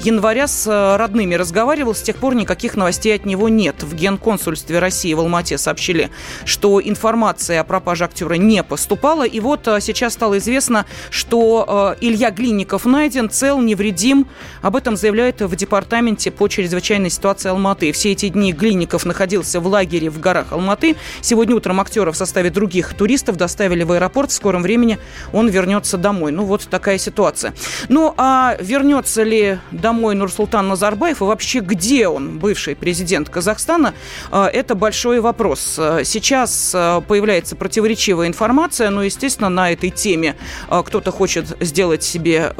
января 0.00 0.46
с 0.46 0.96
родными 0.96 1.33
родными 1.34 1.44
разговаривал, 1.44 1.94
с 1.94 2.02
тех 2.02 2.16
пор 2.16 2.34
никаких 2.34 2.76
новостей 2.76 3.14
от 3.14 3.26
него 3.26 3.48
нет. 3.48 3.82
В 3.82 3.94
Генконсульстве 3.94 4.78
России 4.78 5.14
в 5.14 5.20
Алмате 5.20 5.58
сообщили, 5.58 6.10
что 6.44 6.80
информация 6.80 7.60
о 7.60 7.64
пропаже 7.64 8.04
актера 8.04 8.34
не 8.34 8.62
поступала. 8.62 9.26
И 9.26 9.40
вот 9.40 9.68
а, 9.68 9.80
сейчас 9.80 10.14
стало 10.14 10.38
известно, 10.38 10.86
что 11.10 11.94
э, 12.00 12.04
Илья 12.06 12.30
Глинников 12.30 12.86
найден, 12.86 13.30
цел, 13.30 13.60
невредим. 13.60 14.26
Об 14.62 14.76
этом 14.76 14.96
заявляют 14.96 15.40
в 15.40 15.56
департаменте 15.56 16.30
по 16.30 16.48
чрезвычайной 16.48 17.10
ситуации 17.10 17.50
Алматы. 17.50 17.92
Все 17.92 18.12
эти 18.12 18.28
дни 18.28 18.52
Глинников 18.52 19.04
находился 19.04 19.60
в 19.60 19.66
лагере 19.66 20.10
в 20.10 20.20
горах 20.20 20.52
Алматы. 20.52 20.96
Сегодня 21.20 21.54
утром 21.54 21.80
актера 21.80 22.10
в 22.12 22.16
составе 22.16 22.50
других 22.50 22.94
туристов 22.94 23.36
доставили 23.36 23.84
в 23.84 23.92
аэропорт. 23.92 24.30
В 24.30 24.34
скором 24.34 24.62
времени 24.62 24.98
он 25.32 25.48
вернется 25.48 25.98
домой. 25.98 26.32
Ну 26.32 26.44
вот 26.44 26.66
такая 26.70 26.98
ситуация. 26.98 27.54
Ну 27.88 28.14
а 28.16 28.56
вернется 28.60 29.22
ли 29.22 29.58
домой 29.70 30.14
Нурсултан 30.14 30.68
Назарбаев? 30.68 31.22
И 31.24 31.26
вообще 31.26 31.60
где 31.60 32.06
он, 32.06 32.38
бывший 32.38 32.76
президент 32.76 33.30
Казахстана, 33.30 33.94
а, 34.30 34.46
это 34.46 34.74
большой 34.74 35.20
вопрос. 35.20 35.80
Сейчас 36.04 36.72
а, 36.74 37.00
появляется 37.00 37.56
противоречивая 37.56 38.26
информация, 38.26 38.90
но, 38.90 39.02
естественно, 39.02 39.48
на 39.48 39.72
этой 39.72 39.88
теме 39.88 40.36
кто-то 40.68 41.10
хочет 41.10 41.56
сделать 41.60 42.02
себе 42.02 42.52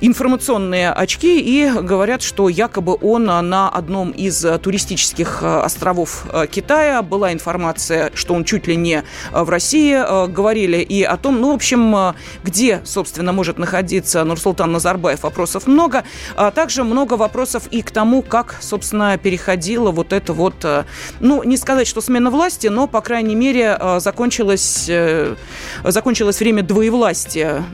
информационные 0.00 0.90
очки 0.90 1.40
и 1.40 1.70
говорят, 1.70 2.22
что 2.22 2.48
якобы 2.48 2.96
он 3.00 3.24
на 3.24 3.68
одном 3.68 4.10
из 4.10 4.40
туристических 4.62 5.42
островов 5.42 6.24
Китая. 6.50 7.02
Была 7.02 7.32
информация, 7.32 8.10
что 8.14 8.34
он 8.34 8.44
чуть 8.44 8.66
ли 8.66 8.76
не 8.76 9.04
в 9.32 9.48
России. 9.50 10.26
Говорили 10.28 10.78
и 10.78 11.02
о 11.02 11.16
том, 11.16 11.40
ну, 11.40 11.52
в 11.52 11.54
общем, 11.54 12.14
где, 12.42 12.80
собственно, 12.84 13.32
может 13.32 13.58
находиться 13.58 14.24
Нурсултан 14.24 14.72
Назарбаев. 14.72 15.22
Вопросов 15.22 15.66
много. 15.66 16.04
А 16.36 16.50
также 16.50 16.84
много 16.84 17.14
вопросов 17.14 17.39
вопросов 17.40 17.68
и 17.70 17.80
к 17.80 17.90
тому, 17.90 18.20
как, 18.20 18.56
собственно, 18.60 19.16
переходила 19.16 19.90
вот 19.90 20.12
это 20.12 20.34
вот, 20.34 20.56
э, 20.62 20.84
ну, 21.20 21.42
не 21.42 21.56
сказать, 21.56 21.86
что 21.86 22.02
смена 22.02 22.30
власти, 22.30 22.66
но, 22.66 22.86
по 22.86 23.00
крайней 23.00 23.34
мере, 23.34 23.78
э, 23.80 23.98
закончилось, 24.00 24.84
э, 24.88 25.36
закончилось 25.82 26.38
время 26.40 26.62
двоевластия. 26.62 27.64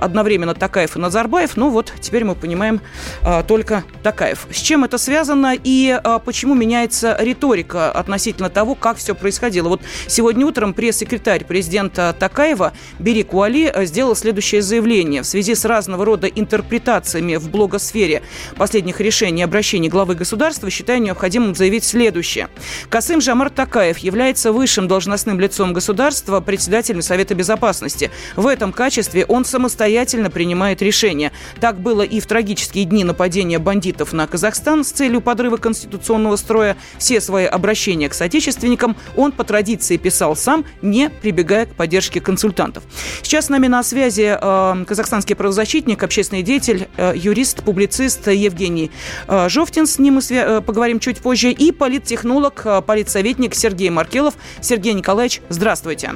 Одновременно 0.00 0.54
Такаев 0.54 0.96
и 0.96 0.98
Назарбаев. 0.98 1.56
Ну 1.56 1.68
вот, 1.68 1.92
теперь 2.00 2.24
мы 2.24 2.34
понимаем 2.34 2.80
только 3.46 3.84
Такаев. 4.02 4.46
С 4.50 4.56
чем 4.56 4.84
это 4.84 4.96
связано 4.98 5.54
и 5.54 6.00
почему 6.24 6.54
меняется 6.54 7.16
риторика 7.20 7.92
относительно 7.92 8.48
того, 8.48 8.74
как 8.74 8.96
все 8.96 9.14
происходило? 9.14 9.68
Вот 9.68 9.82
сегодня 10.06 10.46
утром 10.46 10.72
пресс-секретарь 10.72 11.44
президента 11.44 12.14
Такаева 12.18 12.72
Берик 12.98 13.34
Уали 13.34 13.72
сделал 13.84 14.16
следующее 14.16 14.62
заявление. 14.62 15.22
В 15.22 15.26
связи 15.26 15.54
с 15.54 15.64
разного 15.64 16.04
рода 16.04 16.26
интерпретациями 16.26 17.36
в 17.36 17.50
блогосфере 17.50 18.22
последних 18.56 19.00
решений 19.00 19.09
решения 19.10 19.42
обращений 19.42 19.88
главы 19.88 20.14
государства, 20.14 20.70
считаю 20.70 21.02
необходимым 21.02 21.56
заявить 21.56 21.82
следующее. 21.82 22.48
Касым 22.88 23.20
Жамар 23.20 23.50
Такаев 23.50 23.98
является 23.98 24.52
высшим 24.52 24.86
должностным 24.86 25.40
лицом 25.40 25.72
государства, 25.72 26.38
председателем 26.38 27.02
Совета 27.02 27.34
Безопасности. 27.34 28.12
В 28.36 28.46
этом 28.46 28.72
качестве 28.72 29.24
он 29.24 29.44
самостоятельно 29.44 30.30
принимает 30.30 30.80
решения. 30.80 31.32
Так 31.58 31.80
было 31.80 32.02
и 32.02 32.20
в 32.20 32.26
трагические 32.26 32.84
дни 32.84 33.02
нападения 33.02 33.58
бандитов 33.58 34.12
на 34.12 34.28
Казахстан 34.28 34.84
с 34.84 34.92
целью 34.92 35.20
подрыва 35.20 35.56
конституционного 35.56 36.36
строя. 36.36 36.76
Все 36.96 37.20
свои 37.20 37.46
обращения 37.46 38.08
к 38.08 38.14
соотечественникам 38.14 38.96
он 39.16 39.32
по 39.32 39.42
традиции 39.42 39.96
писал 39.96 40.36
сам, 40.36 40.64
не 40.82 41.10
прибегая 41.10 41.66
к 41.66 41.74
поддержке 41.74 42.20
консультантов. 42.20 42.84
Сейчас 43.22 43.46
с 43.46 43.48
нами 43.48 43.66
на 43.66 43.82
связи 43.82 44.38
э, 44.40 44.84
казахстанский 44.86 45.34
правозащитник, 45.34 46.00
общественный 46.00 46.44
деятель, 46.44 46.86
э, 46.96 47.12
юрист, 47.16 47.64
публицист 47.64 48.28
Евгений 48.28 48.92
Жовтин, 49.48 49.86
с 49.86 49.98
ним 49.98 50.14
мы 50.14 50.20
э, 50.28 50.60
поговорим 50.60 51.00
чуть 51.00 51.18
позже, 51.18 51.50
и 51.50 51.72
политтехнолог, 51.72 52.62
э, 52.64 52.82
политсоветник 52.82 53.54
Сергей 53.54 53.90
Маркелов. 53.90 54.34
Сергей 54.60 54.94
Николаевич, 54.94 55.40
здравствуйте. 55.48 56.12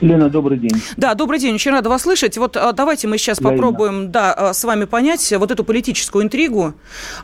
Лена, 0.00 0.28
добрый 0.28 0.58
день. 0.58 0.72
Да, 0.96 1.14
добрый 1.14 1.38
день. 1.38 1.54
Очень 1.54 1.70
рада 1.70 1.88
вас 1.88 2.02
слышать. 2.02 2.36
Вот 2.36 2.56
а, 2.56 2.72
давайте 2.72 3.06
мы 3.06 3.16
сейчас 3.18 3.38
попробуем 3.38 4.10
да, 4.10 4.32
а, 4.32 4.52
с 4.52 4.64
вами 4.64 4.84
понять 4.84 5.32
вот 5.38 5.50
эту 5.50 5.64
политическую 5.64 6.24
интригу, 6.24 6.74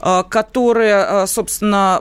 а, 0.01 0.23
которая, 0.23 1.27
собственно, 1.27 2.01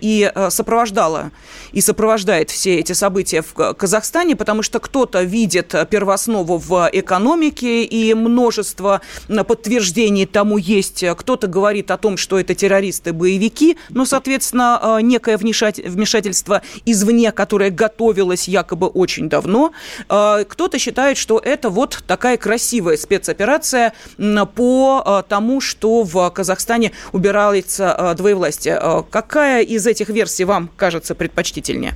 и 0.00 0.32
сопровождала, 0.48 1.30
и 1.72 1.80
сопровождает 1.80 2.50
все 2.50 2.76
эти 2.76 2.92
события 2.92 3.42
в 3.42 3.74
Казахстане, 3.74 4.36
потому 4.36 4.62
что 4.62 4.80
кто-то 4.80 5.22
видит 5.22 5.74
первооснову 5.90 6.58
в 6.58 6.88
экономике, 6.92 7.84
и 7.84 8.14
множество 8.14 9.02
подтверждений 9.28 10.26
тому 10.26 10.56
есть. 10.56 11.04
Кто-то 11.16 11.46
говорит 11.46 11.90
о 11.90 11.98
том, 11.98 12.16
что 12.16 12.40
это 12.40 12.54
террористы-боевики, 12.54 13.76
но, 13.90 14.04
соответственно, 14.04 14.98
некое 15.02 15.36
вмешательство 15.36 16.62
извне, 16.84 17.32
которое 17.32 17.70
готовилось 17.70 18.48
якобы 18.48 18.86
очень 18.86 19.28
давно. 19.28 19.72
Кто-то 20.08 20.78
считает, 20.78 21.16
что 21.16 21.38
это 21.38 21.70
вот 21.70 22.02
такая 22.06 22.36
красивая 22.36 22.96
спецоперация 22.96 23.92
по 24.54 25.24
тому, 25.28 25.60
что 25.60 26.02
в 26.02 26.30
Казахстане 26.30 26.92
убирается 27.12 28.14
двоевластие. 28.16 28.80
Какая 29.10 29.62
из 29.62 29.86
этих 29.86 30.08
версий 30.08 30.44
вам 30.44 30.70
кажется 30.76 31.14
предпочтительнее? 31.14 31.94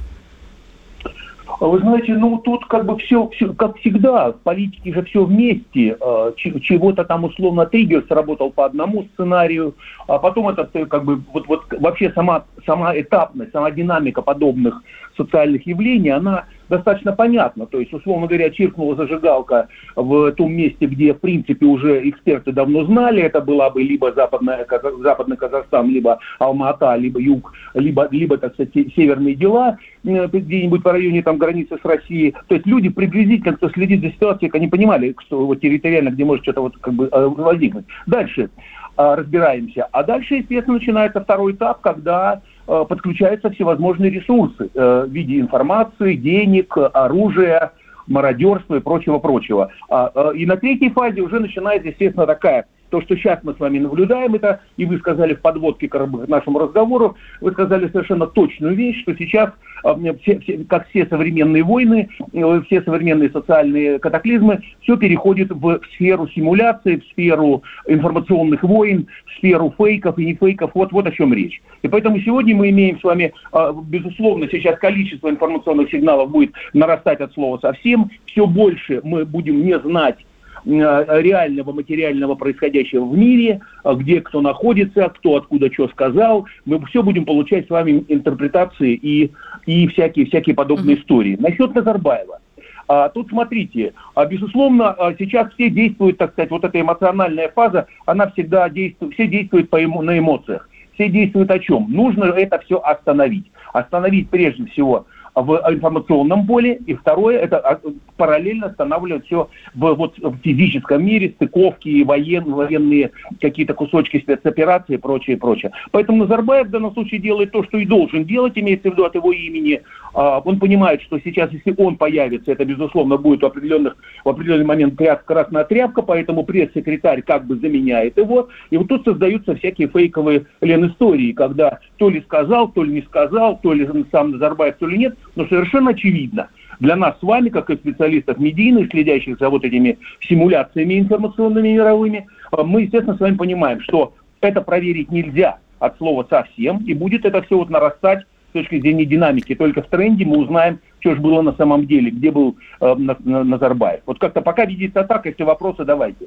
А 1.60 1.66
вы 1.66 1.78
знаете, 1.80 2.14
ну 2.14 2.38
тут 2.38 2.64
как 2.66 2.86
бы 2.86 2.96
все, 2.96 3.28
все 3.34 3.52
как 3.52 3.76
всегда, 3.80 4.32
в 4.32 4.38
политике 4.38 4.94
же 4.94 5.02
все 5.04 5.24
вместе. 5.24 5.94
А, 6.00 6.32
чего-то 6.36 7.04
там 7.04 7.24
условно 7.24 7.66
триггер 7.66 8.02
сработал 8.08 8.50
по 8.50 8.64
одному 8.64 9.06
сценарию, 9.12 9.74
а 10.06 10.18
потом 10.18 10.48
это 10.48 10.64
как 10.86 11.04
бы 11.04 11.20
вот, 11.34 11.46
вот 11.48 11.64
вообще 11.78 12.10
сама, 12.14 12.44
сама 12.64 12.98
этапность, 12.98 13.52
сама 13.52 13.70
динамика 13.70 14.22
подобных 14.22 14.82
социальных 15.16 15.66
явлений, 15.66 16.10
она 16.10 16.44
достаточно 16.68 17.12
понятна. 17.12 17.66
То 17.66 17.80
есть, 17.80 17.92
условно 17.92 18.26
говоря, 18.26 18.50
чиркнула 18.50 18.94
зажигалка 18.94 19.68
в 19.96 20.32
том 20.32 20.52
месте, 20.52 20.86
где, 20.86 21.12
в 21.12 21.20
принципе, 21.20 21.66
уже 21.66 22.08
эксперты 22.08 22.52
давно 22.52 22.84
знали, 22.84 23.22
это 23.22 23.40
была 23.40 23.70
бы 23.70 23.82
либо 23.82 24.12
западная, 24.12 24.66
западный 25.02 25.36
Казахстан, 25.36 25.90
либо 25.90 26.20
Алма-Ата, 26.38 26.94
либо 26.96 27.20
юг, 27.20 27.52
либо, 27.74 28.08
либо, 28.10 28.38
так 28.38 28.54
сказать, 28.54 28.72
северные 28.94 29.34
дела, 29.34 29.78
где-нибудь 30.04 30.82
в 30.82 30.86
районе 30.86 31.22
там 31.22 31.38
границы 31.38 31.76
с 31.82 31.84
Россией. 31.84 32.34
То 32.48 32.54
есть 32.54 32.66
люди 32.66 32.88
приблизительно, 32.88 33.56
кто 33.56 33.68
следит 33.70 34.00
за 34.00 34.10
ситуацией, 34.10 34.50
они 34.54 34.68
понимали, 34.68 35.14
что 35.26 35.46
вот 35.46 35.60
территориально, 35.60 36.10
где 36.10 36.24
может 36.24 36.44
что-то 36.44 36.62
вот 36.62 36.76
как 36.78 36.94
бы 36.94 37.08
э, 37.10 37.26
возникнуть. 37.26 37.84
Дальше 38.06 38.48
разбираемся. 38.96 39.88
А 39.92 40.02
дальше, 40.02 40.36
естественно, 40.36 40.78
начинается 40.78 41.20
второй 41.20 41.52
этап, 41.52 41.80
когда 41.80 42.42
Э, 42.72 42.84
подключаются 42.88 43.50
всевозможные 43.50 44.12
ресурсы 44.12 44.70
э, 44.72 45.04
в 45.04 45.10
виде 45.10 45.40
информации, 45.40 46.14
денег, 46.14 46.76
оружия, 46.76 47.72
мародерства 48.06 48.76
и 48.76 48.80
прочего-прочего. 48.80 49.72
А, 49.88 50.12
э, 50.14 50.36
и 50.36 50.46
на 50.46 50.56
третьей 50.56 50.90
фазе 50.90 51.20
уже 51.20 51.40
начинается, 51.40 51.88
естественно, 51.88 52.26
такая 52.26 52.66
то, 52.90 53.00
что 53.00 53.16
сейчас 53.16 53.38
мы 53.42 53.54
с 53.54 53.60
вами 53.60 53.78
наблюдаем, 53.78 54.34
это, 54.34 54.60
и 54.76 54.84
вы 54.84 54.98
сказали 54.98 55.34
в 55.34 55.40
подводке 55.40 55.88
к 55.88 56.08
нашему 56.28 56.58
разговору, 56.58 57.16
вы 57.40 57.52
сказали 57.52 57.88
совершенно 57.88 58.26
точную 58.26 58.74
вещь, 58.74 59.00
что 59.02 59.14
сейчас, 59.16 59.50
а, 59.84 59.96
все, 60.22 60.38
все, 60.40 60.64
как 60.68 60.88
все 60.88 61.06
современные 61.06 61.62
войны, 61.62 62.08
э, 62.32 62.62
все 62.66 62.82
современные 62.82 63.30
социальные 63.30 63.98
катаклизмы, 63.98 64.60
все 64.82 64.96
переходит 64.96 65.50
в 65.50 65.80
сферу 65.94 66.28
симуляции, 66.28 66.96
в 66.96 67.04
сферу 67.12 67.62
информационных 67.86 68.62
войн, 68.62 69.06
в 69.26 69.38
сферу 69.38 69.72
фейков 69.78 70.18
и 70.18 70.26
не 70.26 70.34
фейков. 70.34 70.72
Вот, 70.74 70.92
вот 70.92 71.06
о 71.06 71.12
чем 71.12 71.32
речь. 71.32 71.62
И 71.82 71.88
поэтому 71.88 72.18
сегодня 72.20 72.54
мы 72.56 72.70
имеем 72.70 72.98
с 72.98 73.04
вами, 73.04 73.32
а, 73.52 73.72
безусловно, 73.72 74.48
сейчас 74.50 74.78
количество 74.78 75.30
информационных 75.30 75.90
сигналов 75.90 76.30
будет 76.30 76.52
нарастать 76.72 77.20
от 77.20 77.32
слова 77.32 77.58
совсем. 77.58 78.10
Все 78.26 78.46
больше 78.46 79.00
мы 79.04 79.24
будем 79.24 79.64
не 79.64 79.78
знать 79.78 80.16
реального 80.64 81.72
материального 81.72 82.34
происходящего 82.34 83.04
в 83.04 83.16
мире, 83.16 83.60
э, 83.84 83.94
где 83.94 84.20
кто 84.20 84.40
находится, 84.40 85.08
кто 85.08 85.36
откуда 85.36 85.72
что 85.72 85.88
сказал. 85.88 86.46
Мы 86.64 86.84
все 86.86 87.02
будем 87.02 87.24
получать 87.24 87.66
с 87.66 87.70
вами 87.70 88.04
интерпретации 88.08 88.94
и, 88.94 89.30
и 89.66 89.86
всякие, 89.88 90.26
всякие 90.26 90.54
подобные 90.54 90.96
mm-hmm. 90.96 91.00
истории. 91.00 91.36
Насчет 91.38 91.74
Назарбаева. 91.74 92.40
А, 92.88 93.08
тут 93.08 93.28
смотрите, 93.28 93.94
а, 94.16 94.26
безусловно, 94.26 94.90
а, 94.90 95.14
сейчас 95.16 95.52
все 95.52 95.70
действуют, 95.70 96.18
так 96.18 96.32
сказать, 96.32 96.50
вот 96.50 96.64
эта 96.64 96.80
эмоциональная 96.80 97.48
фаза, 97.48 97.86
она 98.04 98.28
всегда 98.32 98.68
действует, 98.68 99.14
все 99.14 99.28
действуют 99.28 99.70
по 99.70 99.82
эмо, 99.82 100.02
на 100.02 100.18
эмоциях. 100.18 100.68
Все 100.94 101.08
действуют 101.08 101.52
о 101.52 101.60
чем? 101.60 101.86
Нужно 101.88 102.24
это 102.24 102.58
все 102.58 102.78
остановить. 102.78 103.46
Остановить 103.72 104.28
прежде 104.28 104.66
всего 104.66 105.06
в 105.34 105.60
информационном 105.70 106.46
поле, 106.46 106.80
и 106.86 106.94
второе, 106.94 107.38
это 107.38 107.58
а, 107.58 107.80
параллельно 108.16 108.66
останавливать 108.66 109.26
все 109.26 109.48
в, 109.74 109.94
вот, 109.94 110.18
в 110.18 110.36
физическом 110.38 111.04
мире, 111.04 111.32
стыковки, 111.36 112.02
воен, 112.02 112.44
военные 112.52 113.10
какие-то 113.40 113.74
кусочки 113.74 114.18
спецоперации 114.18 114.94
и 114.94 114.98
прочее, 114.98 115.36
прочее. 115.36 115.72
Поэтому 115.92 116.24
Назарбаев 116.24 116.66
в 116.66 116.70
данном 116.70 116.92
случае 116.92 117.20
делает 117.20 117.52
то, 117.52 117.62
что 117.64 117.78
и 117.78 117.86
должен 117.86 118.24
делать, 118.24 118.56
имеется 118.56 118.90
в 118.90 118.92
виду 118.92 119.04
от 119.04 119.14
его 119.14 119.32
имени. 119.32 119.82
А, 120.14 120.40
он 120.40 120.58
понимает, 120.58 121.02
что 121.02 121.18
сейчас, 121.20 121.50
если 121.52 121.74
он 121.76 121.96
появится, 121.96 122.52
это, 122.52 122.64
безусловно, 122.64 123.16
будет 123.16 123.42
в, 123.42 123.46
определенных, 123.46 123.96
в 124.24 124.28
определенный 124.28 124.64
момент 124.64 125.00
красная 125.24 125.64
тряпка, 125.64 126.02
поэтому 126.02 126.44
пресс-секретарь 126.44 127.22
как 127.22 127.46
бы 127.46 127.56
заменяет 127.56 128.16
его. 128.16 128.48
И 128.70 128.76
вот 128.76 128.88
тут 128.88 129.04
создаются 129.04 129.54
всякие 129.54 129.88
фейковые 129.88 130.46
лен 130.60 130.86
истории, 130.86 131.32
когда 131.32 131.78
то 131.96 132.08
ли 132.08 132.20
сказал, 132.22 132.68
то 132.68 132.82
ли 132.82 132.92
не 132.92 133.02
сказал, 133.02 133.58
то 133.62 133.72
ли 133.72 133.88
сам 134.10 134.32
Назарбаев, 134.32 134.76
то 134.76 134.86
ли 134.86 134.98
нет. 134.98 135.16
Но 135.36 135.46
совершенно 135.46 135.90
очевидно, 135.90 136.48
для 136.80 136.96
нас 136.96 137.18
с 137.18 137.22
вами, 137.22 137.50
как 137.50 137.70
и 137.70 137.76
специалистов 137.76 138.38
медийных, 138.38 138.90
следящих 138.90 139.38
за 139.38 139.50
вот 139.50 139.64
этими 139.64 139.98
симуляциями 140.20 140.98
информационными 140.98 141.68
мировыми, 141.68 142.26
э, 142.52 142.62
мы, 142.62 142.82
естественно, 142.82 143.16
с 143.16 143.20
вами 143.20 143.36
понимаем, 143.36 143.80
что 143.80 144.14
это 144.40 144.62
проверить 144.62 145.10
нельзя 145.10 145.58
от 145.78 145.96
слова 145.98 146.26
совсем, 146.28 146.78
и 146.78 146.94
будет 146.94 147.24
это 147.24 147.42
все 147.42 147.56
вот 147.56 147.70
нарастать 147.70 148.24
с 148.50 148.52
точки 148.52 148.80
зрения 148.80 149.04
динамики. 149.04 149.54
Только 149.54 149.82
в 149.82 149.88
тренде 149.88 150.24
мы 150.24 150.38
узнаем, 150.38 150.80
что 151.00 151.14
же 151.14 151.20
было 151.20 151.42
на 151.42 151.54
самом 151.56 151.86
деле, 151.86 152.10
где 152.10 152.30
был 152.30 152.56
э, 152.80 152.94
Назарбаев. 152.94 154.00
Вот 154.06 154.18
как-то 154.18 154.40
пока 154.42 154.64
видится 154.64 155.04
так, 155.04 155.26
если 155.26 155.42
вопросы, 155.42 155.84
давайте. 155.84 156.26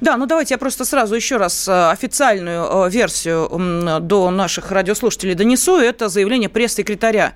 Да, 0.00 0.16
ну 0.16 0.26
давайте 0.26 0.54
я 0.54 0.58
просто 0.58 0.84
сразу 0.84 1.14
еще 1.14 1.36
раз 1.36 1.68
э, 1.68 1.90
официальную 1.90 2.86
э, 2.86 2.90
версию 2.90 4.00
до 4.00 4.30
наших 4.30 4.72
радиослушателей 4.72 5.34
донесу. 5.34 5.76
Это 5.76 6.08
заявление 6.08 6.48
пресс-секретаря 6.48 7.32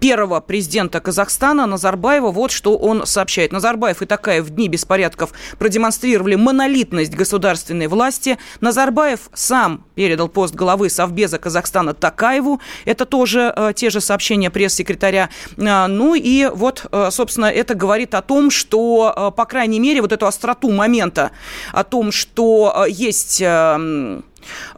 первого 0.00 0.40
президента 0.40 1.00
Казахстана 1.00 1.66
Назарбаева. 1.66 2.30
Вот 2.30 2.50
что 2.50 2.76
он 2.76 3.06
сообщает. 3.06 3.52
Назарбаев 3.52 4.02
и 4.02 4.06
Такаев 4.06 4.44
в 4.44 4.50
дни 4.50 4.68
беспорядков 4.68 5.32
продемонстрировали 5.58 6.34
монолитность 6.34 7.14
государственной 7.14 7.86
власти. 7.86 8.38
Назарбаев 8.60 9.30
сам 9.34 9.84
передал 9.94 10.28
пост 10.28 10.54
главы 10.54 10.90
Совбеза 10.90 11.38
Казахстана 11.38 11.94
Такаеву. 11.94 12.60
Это 12.84 13.04
тоже 13.04 13.52
э, 13.54 13.72
те 13.74 13.90
же 13.90 14.00
сообщения 14.00 14.50
пресс-секретаря. 14.50 15.28
Ну, 15.56 16.07
ну 16.08 16.14
и 16.14 16.50
вот, 16.50 16.86
э, 16.90 17.10
собственно, 17.10 17.50
это 17.50 17.74
говорит 17.74 18.14
о 18.14 18.22
том, 18.22 18.50
что, 18.50 19.12
э, 19.14 19.30
по 19.36 19.44
крайней 19.44 19.78
мере, 19.78 20.00
вот 20.00 20.10
эту 20.10 20.26
остроту 20.26 20.70
момента, 20.70 21.32
о 21.70 21.84
том, 21.84 22.12
что 22.12 22.86
э, 22.86 22.90
есть 22.90 23.42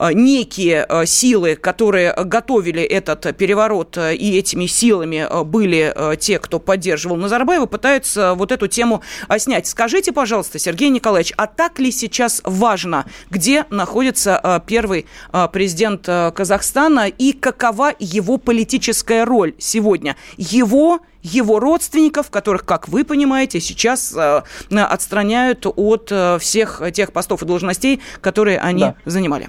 некие 0.00 1.06
силы, 1.06 1.54
которые 1.54 2.12
готовили 2.24 2.82
этот 2.82 3.36
переворот, 3.36 3.96
и 3.98 4.36
этими 4.36 4.66
силами 4.66 5.28
были 5.44 5.94
те, 6.18 6.40
кто 6.40 6.58
поддерживал 6.58 7.16
Назарбаева, 7.16 7.66
пытаются 7.66 8.34
вот 8.34 8.50
эту 8.50 8.66
тему 8.66 9.02
снять. 9.38 9.68
Скажите, 9.68 10.10
пожалуйста, 10.10 10.58
Сергей 10.58 10.88
Николаевич, 10.88 11.34
а 11.36 11.46
так 11.46 11.78
ли 11.78 11.92
сейчас 11.92 12.40
важно, 12.42 13.04
где 13.28 13.64
находится 13.70 14.64
первый 14.66 15.06
президент 15.52 16.06
Казахстана 16.06 17.06
и 17.06 17.32
какова 17.32 17.94
его 18.00 18.38
политическая 18.38 19.24
роль 19.24 19.54
сегодня? 19.58 20.16
Его 20.36 21.00
его 21.22 21.61
родственников, 21.61 22.30
которых, 22.30 22.64
как 22.64 22.88
вы 22.88 23.04
понимаете, 23.04 23.61
сейчас 23.61 24.16
э, 24.16 24.42
отстраняют 24.70 25.66
от 25.66 26.09
э, 26.11 26.38
всех 26.38 26.83
тех 26.92 27.12
постов 27.12 27.42
и 27.42 27.46
должностей, 27.46 28.00
которые 28.20 28.59
они 28.59 28.83
да. 28.83 28.94
занимали. 29.04 29.48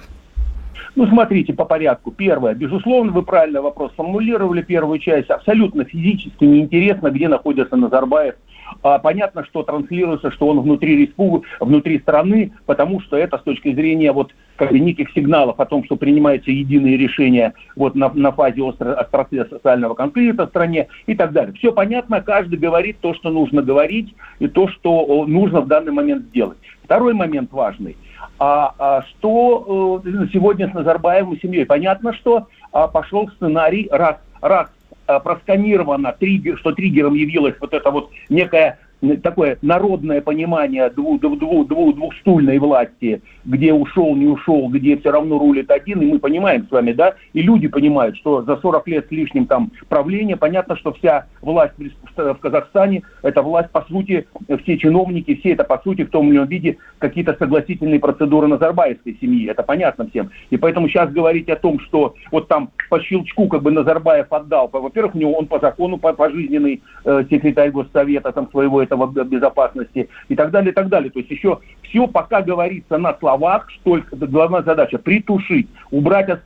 Ну, 0.94 1.06
смотрите, 1.06 1.54
по 1.54 1.64
порядку. 1.64 2.10
Первое. 2.10 2.54
Безусловно, 2.54 3.12
вы 3.12 3.22
правильно 3.22 3.62
вопрос 3.62 3.92
сформулировали, 3.92 4.60
первую 4.62 4.98
часть. 4.98 5.30
Абсолютно 5.30 5.84
физически 5.84 6.44
неинтересно, 6.44 7.10
где 7.10 7.28
находится 7.28 7.76
Назарбаев. 7.76 8.34
А, 8.82 8.98
понятно, 8.98 9.44
что 9.44 9.62
транслируется, 9.62 10.30
что 10.30 10.48
он 10.48 10.60
внутри 10.60 10.96
республики, 10.96 11.46
внутри 11.60 11.98
страны, 12.00 12.52
потому 12.66 13.00
что 13.00 13.16
это 13.16 13.38
с 13.38 13.42
точки 13.42 13.74
зрения 13.74 14.12
вот 14.12 14.32
как 14.56 14.70
бы 14.70 14.78
неких 14.78 15.10
сигналов 15.12 15.58
о 15.58 15.66
том, 15.66 15.84
что 15.84 15.96
принимаются 15.96 16.50
единые 16.50 16.96
решения 16.96 17.54
вот 17.74 17.94
на, 17.94 18.10
на 18.12 18.32
фазе 18.32 18.62
остроты 18.68 19.44
социального 19.46 19.94
конфликта 19.94 20.46
в 20.46 20.50
стране 20.50 20.88
и 21.06 21.14
так 21.14 21.32
далее. 21.32 21.54
Все 21.54 21.72
понятно, 21.72 22.20
каждый 22.20 22.58
говорит 22.58 22.98
то, 23.00 23.14
что 23.14 23.30
нужно 23.30 23.62
говорить 23.62 24.14
и 24.38 24.48
то, 24.48 24.68
что 24.68 25.26
нужно 25.26 25.60
в 25.60 25.68
данный 25.68 25.92
момент 25.92 26.26
сделать. 26.26 26.58
Второй 26.84 27.14
момент 27.14 27.52
важный– 27.52 27.96
а, 28.38 28.74
а 28.78 29.02
что 29.02 30.02
э, 30.04 30.26
сегодня 30.32 30.68
с 30.68 30.74
Назарбаевым 30.74 31.34
и 31.34 31.40
семьей? 31.40 31.64
Понятно, 31.64 32.12
что 32.12 32.48
а, 32.72 32.88
пошел 32.88 33.28
сценарий, 33.36 33.88
раз, 33.90 34.16
раз 34.40 34.68
просканировано, 35.06 36.12
триггер, 36.12 36.58
что 36.58 36.72
триггером 36.72 37.14
явилась 37.14 37.54
вот 37.60 37.74
эта 37.74 37.90
вот 37.90 38.10
некая 38.28 38.78
такое 39.22 39.58
народное 39.62 40.20
понимание 40.20 40.88
дву, 40.90 41.18
дву, 41.18 41.36
дву, 41.36 41.64
дву, 41.64 41.92
двухстульной 41.92 42.58
власти, 42.58 43.22
где 43.44 43.72
ушел, 43.72 44.14
не 44.14 44.26
ушел, 44.26 44.68
где 44.68 44.96
все 44.96 45.10
равно 45.10 45.38
рулит 45.38 45.70
один, 45.70 46.00
и 46.00 46.06
мы 46.06 46.18
понимаем 46.18 46.66
с 46.68 46.70
вами, 46.70 46.92
да, 46.92 47.14
и 47.32 47.42
люди 47.42 47.68
понимают, 47.68 48.16
что 48.16 48.42
за 48.42 48.56
40 48.56 48.88
лет 48.88 49.06
с 49.08 49.10
лишним 49.10 49.46
там 49.46 49.72
правления, 49.88 50.36
понятно, 50.36 50.76
что 50.76 50.92
вся 50.92 51.26
власть 51.40 51.74
в 52.16 52.34
Казахстане, 52.34 53.02
это 53.22 53.42
власть, 53.42 53.70
по 53.70 53.82
сути, 53.82 54.26
все 54.62 54.78
чиновники, 54.78 55.34
все 55.36 55.52
это, 55.52 55.64
по 55.64 55.78
сути, 55.78 56.04
в 56.04 56.10
том 56.10 56.28
или 56.28 56.36
ином 56.36 56.48
виде 56.48 56.78
какие-то 56.98 57.34
согласительные 57.38 57.98
процедуры 57.98 58.46
Назарбаевской 58.46 59.16
семьи, 59.20 59.48
это 59.48 59.62
понятно 59.62 60.08
всем. 60.08 60.30
И 60.50 60.56
поэтому 60.56 60.88
сейчас 60.88 61.10
говорить 61.10 61.48
о 61.48 61.56
том, 61.56 61.80
что 61.80 62.14
вот 62.30 62.48
там 62.48 62.70
по 62.88 63.00
щелчку 63.00 63.48
как 63.48 63.62
бы 63.62 63.70
Назарбаев 63.70 64.32
отдал, 64.32 64.68
во-первых, 64.72 65.14
у 65.14 65.18
него 65.18 65.32
он 65.32 65.46
по 65.46 65.58
закону, 65.58 65.98
по 65.98 66.12
пожизненный 66.12 66.82
э, 67.04 67.24
секретарь 67.30 67.70
Госсовета 67.70 68.32
там 68.32 68.48
своего 68.50 68.82
этого 68.92 69.24
безопасности 69.24 70.08
и 70.28 70.36
так 70.36 70.50
далее, 70.50 70.72
и 70.72 70.74
так 70.74 70.88
далее. 70.88 71.10
То 71.10 71.18
есть 71.18 71.30
еще 71.30 71.60
все 71.82 72.06
пока 72.06 72.42
говорится 72.42 72.98
на 72.98 73.16
словах, 73.18 73.70
что 73.70 74.00
главная 74.10 74.62
задача 74.62 74.98
притушить, 74.98 75.68
убрать 75.90 76.28
от 76.28 76.42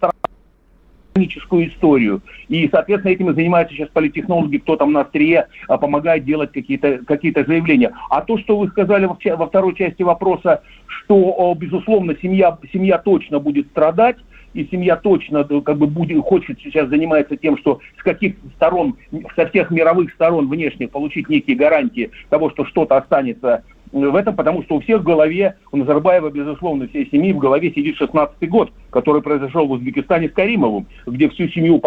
техническую 1.14 1.68
историю. 1.68 2.20
И, 2.48 2.68
соответственно, 2.70 3.12
этим 3.12 3.30
и 3.30 3.34
занимаются 3.34 3.74
сейчас 3.74 3.88
политтехнологи, 3.88 4.58
кто 4.58 4.76
там 4.76 4.92
на 4.92 5.00
острие 5.00 5.46
а, 5.66 5.78
помогает 5.78 6.24
делать 6.24 6.52
какие-то 6.52 6.98
какие 7.06 7.32
заявления. 7.32 7.92
А 8.10 8.20
то, 8.20 8.36
что 8.38 8.58
вы 8.58 8.68
сказали 8.68 9.06
во 9.06 9.46
второй 9.46 9.74
части 9.74 10.02
вопроса, 10.02 10.60
что, 10.86 11.54
безусловно, 11.56 12.14
семья, 12.20 12.58
семья 12.70 12.98
точно 12.98 13.38
будет 13.38 13.66
страдать, 13.68 14.16
и 14.56 14.66
семья 14.70 14.96
точно 14.96 15.46
э, 15.48 15.60
как 15.60 15.76
бы 15.76 15.86
будет, 15.86 16.22
хочет 16.24 16.58
сейчас 16.62 16.88
занимается 16.88 17.36
тем, 17.36 17.58
что 17.58 17.80
с 17.98 18.02
каких 18.02 18.36
сторон, 18.56 18.96
со 19.36 19.46
всех 19.48 19.70
мировых 19.70 20.12
сторон 20.14 20.48
внешних 20.48 20.90
получить 20.90 21.28
некие 21.28 21.56
гарантии 21.56 22.10
того, 22.30 22.50
что 22.50 22.64
что-то 22.64 22.96
останется 22.96 23.62
в 24.04 24.16
этом, 24.16 24.36
потому 24.36 24.62
что 24.62 24.76
у 24.76 24.80
всех 24.80 25.00
в 25.00 25.04
голове, 25.04 25.56
у 25.72 25.76
Назарбаева, 25.78 26.30
безусловно, 26.30 26.86
всей 26.88 27.08
семьи 27.10 27.32
в 27.32 27.38
голове 27.38 27.72
сидит 27.72 28.00
16-й 28.00 28.46
год, 28.46 28.70
который 28.90 29.22
произошел 29.22 29.66
в 29.66 29.72
Узбекистане 29.72 30.28
с 30.28 30.32
Каримовым, 30.32 30.86
где 31.06 31.28
всю 31.28 31.48
семью 31.48 31.82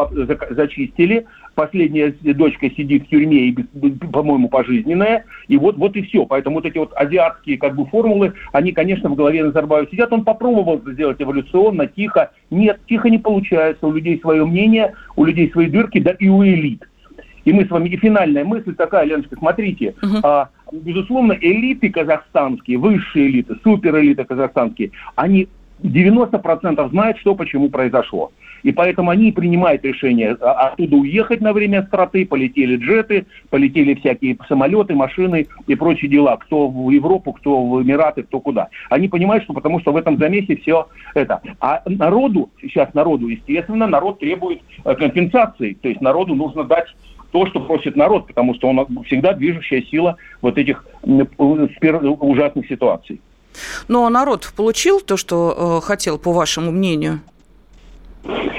зачистили, 0.51 1.25
последняя 1.55 2.13
дочка 2.21 2.69
сидит 2.71 3.05
в 3.05 3.09
тюрьме, 3.09 3.49
и, 3.49 3.51
по-моему, 4.11 4.49
пожизненная, 4.49 5.25
и 5.47 5.57
вот, 5.57 5.77
вот 5.77 5.95
и 5.95 6.01
все. 6.01 6.25
Поэтому 6.25 6.55
вот 6.55 6.65
эти 6.65 6.77
вот 6.77 6.91
азиатские 6.95 7.57
как 7.57 7.75
бы 7.75 7.85
формулы, 7.85 8.33
они, 8.53 8.71
конечно, 8.71 9.09
в 9.09 9.15
голове 9.15 9.43
Назарбаева 9.43 9.87
сидят. 9.89 10.11
Он 10.11 10.23
попробовал 10.23 10.81
сделать 10.85 11.21
эволюционно, 11.21 11.87
тихо. 11.87 12.31
Нет, 12.49 12.79
тихо 12.87 13.09
не 13.09 13.17
получается. 13.17 13.85
У 13.85 13.91
людей 13.91 14.19
свое 14.19 14.45
мнение, 14.45 14.93
у 15.15 15.25
людей 15.25 15.51
свои 15.51 15.67
дырки, 15.67 15.99
да 15.99 16.11
и 16.17 16.27
у 16.27 16.43
элит. 16.43 16.83
И 17.45 17.53
мы 17.53 17.65
с 17.65 17.69
вами, 17.69 17.89
и 17.89 17.97
финальная 17.97 18.43
мысль 18.43 18.75
такая, 18.75 19.05
Леночка, 19.05 19.35
смотрите, 19.37 19.95
uh-huh. 20.01 20.19
а, 20.23 20.49
безусловно, 20.71 21.33
элиты 21.33 21.89
казахстанские, 21.89 22.77
высшие 22.77 23.27
элиты, 23.27 23.55
суперэлиты 23.63 24.23
казахстанские, 24.25 24.91
они 25.15 25.47
90% 25.83 26.89
знают, 26.89 27.17
что 27.19 27.35
почему 27.35 27.69
произошло. 27.69 28.31
И 28.63 28.71
поэтому 28.71 29.09
они 29.11 29.31
принимают 29.31 29.83
решение 29.85 30.31
оттуда 30.31 30.97
уехать 30.97 31.41
на 31.41 31.53
время 31.53 31.83
страты, 31.83 32.25
полетели 32.25 32.75
джеты, 32.75 33.25
полетели 33.49 33.93
всякие 33.95 34.37
самолеты, 34.47 34.95
машины 34.95 35.47
и 35.67 35.75
прочие 35.75 36.09
дела. 36.09 36.35
Кто 36.37 36.67
в 36.67 36.89
Европу, 36.89 37.33
кто 37.33 37.65
в 37.65 37.81
Эмираты, 37.81 38.23
кто 38.23 38.39
куда. 38.39 38.67
Они 38.89 39.07
понимают, 39.07 39.45
что 39.45 39.53
потому 39.53 39.79
что 39.79 39.93
в 39.93 39.97
этом 39.97 40.17
замесе 40.17 40.57
все 40.57 40.87
это. 41.13 41.41
А 41.61 41.81
народу, 41.85 42.49
сейчас 42.61 42.93
народу, 42.93 43.27
естественно, 43.27 43.87
народ 43.87 44.19
требует 44.19 44.61
э, 44.83 44.95
компенсации. 44.95 45.77
То 45.81 45.87
есть 45.87 46.01
народу 46.01 46.35
нужно 46.35 46.63
дать 46.63 46.87
то, 47.31 47.45
что 47.47 47.59
просит 47.59 47.95
народ, 47.95 48.27
потому 48.27 48.55
что 48.55 48.67
он 48.69 49.03
всегда 49.05 49.33
движущая 49.33 49.81
сила 49.83 50.17
вот 50.41 50.57
этих 50.57 50.85
ужасных 51.37 52.67
ситуаций. 52.67 53.21
Но 53.87 54.07
народ 54.09 54.51
получил 54.55 55.01
то, 55.01 55.17
что 55.17 55.79
э, 55.81 55.85
хотел, 55.85 56.17
по 56.17 56.31
вашему 56.31 56.71
мнению? 56.71 57.19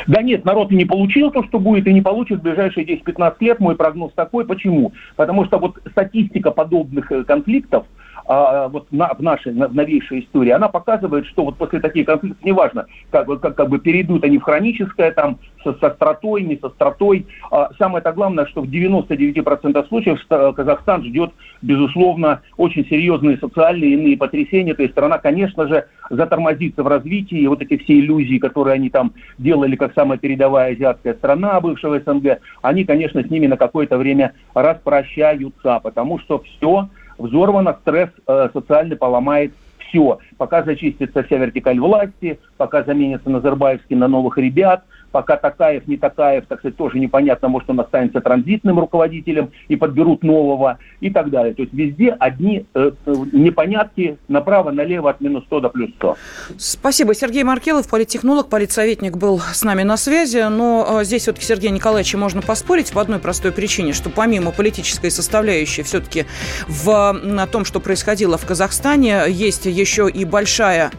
Да 0.06 0.22
нет, 0.22 0.44
народ 0.44 0.70
не 0.70 0.84
получил 0.84 1.30
то, 1.30 1.44
что 1.44 1.58
будет, 1.58 1.86
и 1.86 1.92
не 1.92 2.00
получит 2.00 2.40
в 2.40 2.42
ближайшие 2.42 2.86
10-15 2.86 3.34
лет. 3.40 3.60
Мой 3.60 3.76
прогноз 3.76 4.12
такой. 4.14 4.44
Почему? 4.44 4.92
Потому 5.16 5.44
что 5.44 5.58
вот 5.58 5.78
статистика 5.90 6.50
подобных 6.50 7.12
э, 7.12 7.24
конфликтов– 7.24 7.86
а, 8.26 8.68
вот 8.68 8.86
на, 8.90 9.12
в 9.14 9.20
нашей 9.20 9.52
в 9.52 9.74
новейшей 9.74 10.20
истории, 10.20 10.50
она 10.50 10.68
показывает, 10.68 11.26
что 11.26 11.44
вот 11.44 11.56
после 11.56 11.80
таких 11.80 12.06
конфликтов, 12.06 12.44
неважно, 12.44 12.86
как, 13.10 13.26
как, 13.40 13.54
как 13.54 13.68
бы 13.68 13.78
перейдут 13.78 14.24
они 14.24 14.38
в 14.38 14.42
хроническое, 14.42 15.12
там, 15.12 15.38
со, 15.64 15.74
со 15.74 15.90
стратой, 15.90 16.42
не 16.42 16.56
со 16.56 16.70
стратой, 16.70 17.26
а 17.50 17.70
самое-то 17.78 18.12
главное, 18.12 18.46
что 18.46 18.62
в 18.62 18.66
99% 18.66 19.88
случаев 19.88 20.18
Казахстан 20.28 21.04
ждет, 21.04 21.32
безусловно, 21.62 22.42
очень 22.56 22.86
серьезные 22.86 23.38
социальные 23.38 23.94
иные 23.94 24.16
потрясения, 24.16 24.74
то 24.74 24.82
есть 24.82 24.94
страна, 24.94 25.18
конечно 25.18 25.66
же, 25.66 25.86
затормозится 26.10 26.82
в 26.82 26.88
развитии, 26.88 27.38
и 27.38 27.46
вот 27.46 27.62
эти 27.62 27.76
все 27.78 27.98
иллюзии, 28.00 28.38
которые 28.38 28.74
они 28.74 28.90
там 28.90 29.12
делали 29.38 29.76
как 29.76 29.94
самая 29.94 30.18
передовая 30.18 30.72
азиатская 30.72 31.14
страна 31.14 31.60
бывшего 31.60 32.00
СНГ, 32.00 32.38
они, 32.62 32.84
конечно, 32.84 33.22
с 33.22 33.30
ними 33.30 33.46
на 33.46 33.56
какое-то 33.56 33.98
время 33.98 34.32
распрощаются, 34.54 35.80
потому 35.82 36.18
что 36.18 36.40
все 36.40 36.88
взорвано, 37.20 37.76
стресс 37.82 38.10
э, 38.26 38.48
социальный 38.52 38.96
поломает 38.96 39.52
все. 39.78 40.18
Пока 40.38 40.62
зачистится 40.62 41.22
вся 41.22 41.36
вертикаль 41.36 41.78
власти, 41.78 42.38
пока 42.56 42.82
заменится 42.82 43.30
Назарбаевский 43.30 43.96
на 43.96 44.08
новых 44.08 44.38
ребят– 44.38 44.84
пока 45.12 45.36
Такаев, 45.36 45.86
не 45.86 45.96
Такаев, 45.96 46.46
так 46.46 46.60
сказать, 46.60 46.76
тоже 46.76 46.98
непонятно, 46.98 47.48
может, 47.48 47.68
он 47.70 47.80
останется 47.80 48.20
транзитным 48.20 48.78
руководителем 48.78 49.50
и 49.68 49.76
подберут 49.76 50.22
нового 50.22 50.78
и 51.00 51.10
так 51.10 51.30
далее. 51.30 51.54
То 51.54 51.62
есть 51.62 51.74
везде 51.74 52.16
одни 52.18 52.66
э, 52.74 52.92
э 53.06 53.14
непонятки 53.32 54.18
направо, 54.28 54.70
налево 54.70 55.10
от 55.10 55.20
минус 55.20 55.44
100 55.44 55.60
до 55.60 55.68
плюс 55.68 55.90
100. 55.96 56.16
Спасибо. 56.56 57.14
Сергей 57.14 57.42
Маркелов, 57.42 57.88
политтехнолог, 57.88 58.48
политсоветник 58.48 59.16
был 59.16 59.40
с 59.40 59.62
нами 59.64 59.82
на 59.82 59.96
связи. 59.96 60.46
Но 60.48 61.00
э, 61.00 61.04
здесь 61.04 61.22
все-таки 61.22 61.44
Сергея 61.44 61.72
Николаевича 61.72 62.18
можно 62.18 62.42
поспорить 62.42 62.92
по 62.92 63.00
одной 63.00 63.18
простой 63.18 63.52
причине, 63.52 63.92
что 63.92 64.10
помимо 64.10 64.52
политической 64.52 65.10
составляющей 65.10 65.82
все-таки 65.82 66.26
в 66.68 67.12
на 67.12 67.46
том, 67.46 67.64
что 67.64 67.80
происходило 67.80 68.38
в 68.38 68.46
Казахстане, 68.46 69.22
есть 69.28 69.66
еще 69.66 70.08
и 70.08 70.24
большая 70.24 70.90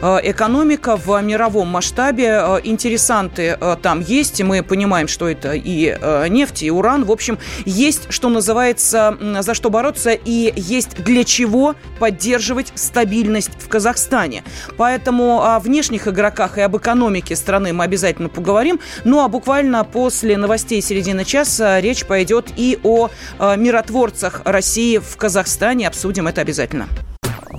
экономика 0.00 0.96
в 0.96 1.20
мировом 1.22 1.68
масштабе. 1.68 2.26
Э, 2.26 2.60
интересанты 2.62 3.56
э, 3.60 3.76
там 3.80 4.00
есть, 4.00 4.42
мы 4.42 4.62
понимаем, 4.62 5.08
что 5.08 5.28
это 5.28 5.52
и 5.54 5.96
нефть, 6.28 6.62
и 6.62 6.70
уран. 6.70 7.04
В 7.04 7.12
общем, 7.12 7.38
есть, 7.64 8.06
что 8.10 8.28
называется, 8.28 9.16
за 9.40 9.54
что 9.54 9.70
бороться, 9.70 10.12
и 10.12 10.52
есть 10.56 11.02
для 11.02 11.24
чего 11.24 11.74
поддерживать 11.98 12.72
стабильность 12.74 13.50
в 13.58 13.68
Казахстане. 13.68 14.44
Поэтому 14.76 15.42
о 15.42 15.58
внешних 15.58 16.08
игроках 16.08 16.58
и 16.58 16.60
об 16.60 16.76
экономике 16.76 17.36
страны 17.36 17.72
мы 17.72 17.84
обязательно 17.84 18.28
поговорим. 18.28 18.80
Ну 19.04 19.22
а 19.22 19.28
буквально 19.28 19.84
после 19.84 20.36
новостей 20.36 20.80
середины 20.82 21.24
часа 21.24 21.80
речь 21.80 22.04
пойдет 22.04 22.46
и 22.56 22.78
о 22.82 23.08
миротворцах 23.38 24.42
России 24.44 24.98
в 24.98 25.16
Казахстане. 25.16 25.88
Обсудим 25.88 26.26
это 26.26 26.40
обязательно. 26.40 26.88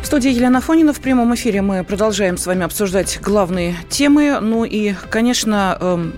В 0.00 0.06
студии 0.06 0.30
Елена 0.30 0.60
Фонина 0.60 0.92
в 0.92 1.00
прямом 1.00 1.34
эфире 1.34 1.60
мы 1.60 1.84
продолжаем 1.84 2.38
с 2.38 2.46
вами 2.46 2.64
обсуждать 2.64 3.18
главные 3.20 3.76
темы. 3.90 4.38
Ну 4.40 4.64
и, 4.64 4.94
конечно, 5.10 5.76
эм, 5.80 6.14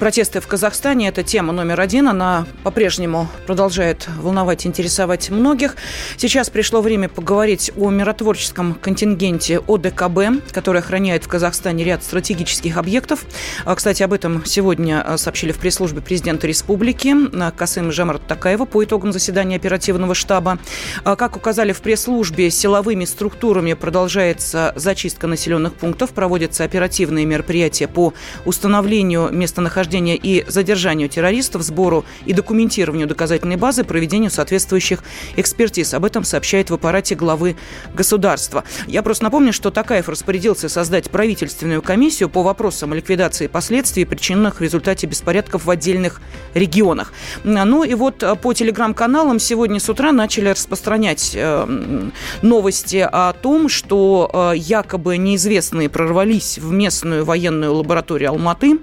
протесты 0.00 0.40
в 0.40 0.46
Казахстане– 0.48 1.08
это 1.08 1.22
тема 1.22 1.52
номер 1.52 1.80
один. 1.80 2.08
Она 2.08 2.46
по-прежнему 2.64 3.28
продолжает 3.46 4.08
волновать 4.18 4.66
интересовать 4.66 5.30
многих. 5.30 5.76
Сейчас 6.16 6.50
пришло 6.50 6.80
время 6.80 7.08
поговорить 7.08 7.70
о 7.76 7.90
миротворческом 7.90 8.74
контингенте 8.74 9.60
ОДКБ, 9.68 10.52
который 10.52 10.80
охраняет 10.80 11.24
в 11.24 11.28
Казахстане 11.28 11.84
ряд 11.84 12.02
стратегических 12.02 12.76
объектов. 12.76 13.24
А, 13.64 13.74
кстати, 13.76 14.02
об 14.02 14.14
этом 14.14 14.44
сегодня 14.46 15.04
э, 15.06 15.16
сообщили 15.16 15.52
в 15.52 15.58
пресс-службе 15.58 16.00
президента 16.00 16.46
республики 16.46 17.14
Касым 17.56 17.92
Жамарат 17.92 18.26
Такаева 18.26 18.64
по 18.64 18.82
итогам 18.82 19.12
заседания 19.12 19.56
оперативного 19.56 20.14
штаба. 20.14 20.58
А, 21.04 21.14
как 21.14 21.36
указали 21.36 21.72
в 21.72 21.82
пресс-службе, 21.82 22.50
силовыми 22.50 23.04
структурами 23.18 23.72
продолжается 23.72 24.72
зачистка 24.76 25.26
населенных 25.26 25.74
пунктов, 25.74 26.10
проводятся 26.10 26.62
оперативные 26.62 27.24
мероприятия 27.26 27.88
по 27.88 28.14
установлению 28.44 29.30
местонахождения 29.32 30.14
и 30.14 30.44
задержанию 30.46 31.08
террористов, 31.08 31.62
сбору 31.62 32.04
и 32.26 32.32
документированию 32.32 33.08
доказательной 33.08 33.56
базы, 33.56 33.82
проведению 33.82 34.30
соответствующих 34.30 35.02
экспертиз. 35.34 35.94
Об 35.94 36.04
этом 36.04 36.22
сообщает 36.22 36.70
в 36.70 36.74
аппарате 36.74 37.16
главы 37.16 37.56
государства. 37.92 38.62
Я 38.86 39.02
просто 39.02 39.24
напомню, 39.24 39.52
что 39.52 39.72
Такаев 39.72 40.08
распорядился 40.08 40.68
создать 40.68 41.10
правительственную 41.10 41.82
комиссию 41.82 42.28
по 42.28 42.44
вопросам 42.44 42.94
ликвидации 42.94 43.48
последствий, 43.48 44.04
причиненных 44.04 44.58
в 44.58 44.60
результате 44.60 45.08
беспорядков 45.08 45.64
в 45.64 45.70
отдельных 45.70 46.20
регионах. 46.54 47.12
Ну 47.42 47.82
и 47.82 47.94
вот 47.94 48.22
по 48.40 48.54
телеграм-каналам 48.54 49.40
сегодня 49.40 49.80
с 49.80 49.88
утра 49.88 50.12
начали 50.12 50.50
распространять 50.50 51.32
э, 51.34 52.10
новости 52.42 53.07
о 53.10 53.32
том, 53.32 53.68
что 53.68 54.30
э, 54.32 54.56
якобы 54.56 55.16
неизвестные 55.16 55.88
прорвались 55.88 56.58
в 56.58 56.70
местную 56.72 57.24
военную 57.24 57.74
лабораторию 57.74 58.30
Алматы. 58.30 58.78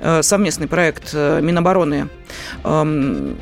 Э, 0.00 0.22
совместный 0.22 0.68
проект 0.68 1.10
э, 1.12 1.40
Минобороны 1.40 2.08
эм, 2.64 3.36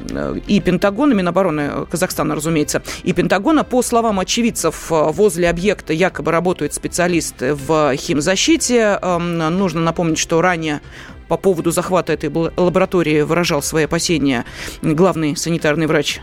и 0.47 0.61
Пентагона, 0.61 1.15
Минобороны 1.15 1.87
Казахстана, 1.91 2.35
разумеется, 2.35 2.83
и 3.03 3.13
Пентагона. 3.13 3.65
По 3.65 3.83
словам 3.83 4.21
очевидцев, 4.21 4.87
возле 4.91 5.49
объекта 5.49 5.93
якобы 5.93 6.31
работают 6.31 6.75
специалисты 6.75 7.55
в 7.55 7.95
химзащите. 7.97 8.99
Эм, 9.01 9.39
нужно 9.39 9.81
напомнить, 9.81 10.19
что 10.19 10.41
ранее 10.41 10.81
по 11.29 11.37
поводу 11.37 11.71
захвата 11.71 12.13
этой 12.13 12.31
лаборатории 12.31 13.23
выражал 13.23 13.63
свои 13.63 13.85
опасения 13.85 14.45
главный 14.83 15.37
санитарный 15.37 15.87
врач 15.87 16.21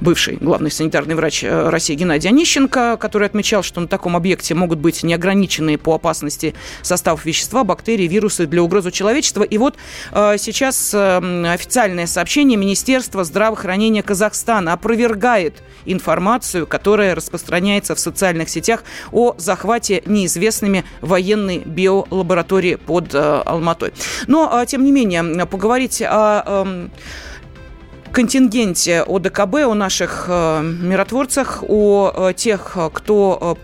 бывший 0.00 0.36
главный 0.40 0.70
санитарный 0.70 1.14
врач 1.14 1.44
э, 1.44 1.68
России 1.68 1.94
Геннадий 1.94 2.28
Онищенко, 2.28 2.96
который 2.98 3.26
отмечал, 3.26 3.62
что 3.62 3.80
на 3.80 3.88
таком 3.88 4.16
объекте 4.16 4.54
могут 4.54 4.78
быть 4.78 5.02
неограниченные 5.02 5.78
по 5.78 5.94
опасности 5.94 6.54
состав 6.82 7.24
вещества, 7.24 7.64
бактерии, 7.64 8.06
вирусы 8.06 8.46
для 8.46 8.62
угрозы 8.62 8.90
человечества. 8.90 9.42
И 9.42 9.58
вот 9.58 9.76
э, 10.12 10.36
сейчас 10.38 10.92
э, 10.94 11.52
официальное 11.52 12.06
сообщение 12.06 12.56
Министерства 12.56 13.24
здравоохранения 13.24 14.02
Казахстана 14.02 14.72
опровергает 14.72 15.62
информацию, 15.84 16.66
которая 16.66 17.14
распространяется 17.14 17.94
в 17.94 18.00
социальных 18.00 18.48
сетях 18.48 18.84
о 19.12 19.34
захвате 19.38 20.02
неизвестными 20.06 20.84
военной 21.00 21.58
биолаборатории 21.58 22.76
под 22.76 23.14
Алматой. 23.14 23.92
Но, 24.26 24.64
тем 24.66 24.84
не 24.84 24.92
менее, 24.92 25.46
поговорить 25.46 26.02
о... 26.02 26.88
Контингенте 28.12 29.02
ОДКБ, 29.02 29.54
о 29.66 29.74
наших 29.74 30.24
э, 30.28 30.62
миротворцах, 30.62 31.62
о 31.68 32.30
э, 32.30 32.34
тех, 32.34 32.76
кто 32.92 33.56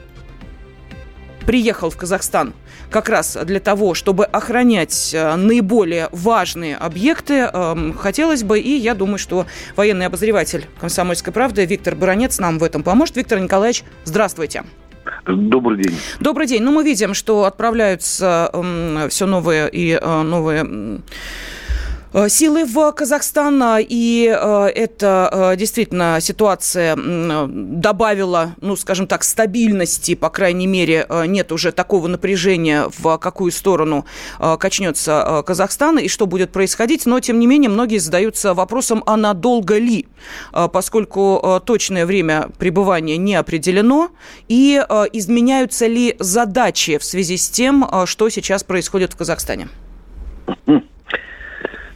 э, 1.41 1.47
приехал 1.47 1.91
в 1.91 1.97
Казахстан 1.97 2.55
как 2.89 3.09
раз 3.09 3.37
для 3.45 3.59
того, 3.59 3.95
чтобы 3.95 4.25
охранять 4.25 5.11
наиболее 5.13 6.09
важные 6.13 6.77
объекты, 6.77 7.51
хотелось 7.99 8.45
бы, 8.45 8.61
и 8.61 8.77
я 8.77 8.95
думаю, 8.95 9.19
что 9.19 9.47
военный 9.75 10.07
обозреватель 10.07 10.67
«Комсомольской 10.81 11.33
правды» 11.33 11.65
Виктор 11.65 11.97
Баранец 11.97 12.39
нам 12.39 12.59
в 12.59 12.63
этом 12.63 12.85
поможет. 12.85 13.17
Виктор 13.17 13.41
Николаевич, 13.41 13.83
здравствуйте. 14.05 14.63
Добрый 15.27 15.83
день. 15.83 15.97
Добрый 16.21 16.47
день. 16.47 16.63
Ну, 16.63 16.71
мы 16.71 16.85
видим, 16.85 17.13
что 17.13 17.45
отправляются 17.45 18.51
э, 18.53 19.09
все 19.11 19.27
новые 19.27 19.69
и 19.69 19.99
новые 20.01 21.03
силы 22.29 22.65
в 22.65 22.93
Казахстан, 22.93 23.63
и 23.81 24.27
э, 24.27 24.67
это 24.75 25.29
э, 25.33 25.57
действительно 25.57 26.19
ситуация 26.21 26.97
добавила, 26.97 28.55
ну, 28.61 28.77
скажем 28.77 29.07
так, 29.07 29.25
стабильности, 29.25 30.15
по 30.15 30.31
крайней 30.31 30.67
мере, 30.67 31.07
нет 31.27 31.53
уже 31.53 31.73
такого 31.73 32.07
напряжения, 32.07 32.87
в 32.99 33.19
какую 33.19 33.53
сторону 33.53 34.05
качнется 34.39 35.43
Казахстан 35.47 35.99
и 35.99 36.09
что 36.09 36.27
будет 36.27 36.53
происходить, 36.53 37.07
но, 37.07 37.21
тем 37.21 37.39
не 37.39 37.47
менее, 37.47 37.71
многие 37.71 37.99
задаются 37.99 38.55
вопросом, 38.55 39.03
а 39.07 39.17
надолго 39.17 39.79
ли, 39.79 40.07
поскольку 40.73 41.61
точное 41.65 42.07
время 42.07 42.49
пребывания 42.59 43.17
не 43.17 43.35
определено, 43.35 44.11
и 44.49 44.83
изменяются 45.13 45.87
ли 45.87 46.17
задачи 46.19 46.99
в 46.99 47.05
связи 47.05 47.37
с 47.37 47.49
тем, 47.49 47.89
что 48.07 48.29
сейчас 48.29 48.65
происходит 48.65 49.13
в 49.13 49.17
Казахстане? 49.17 49.69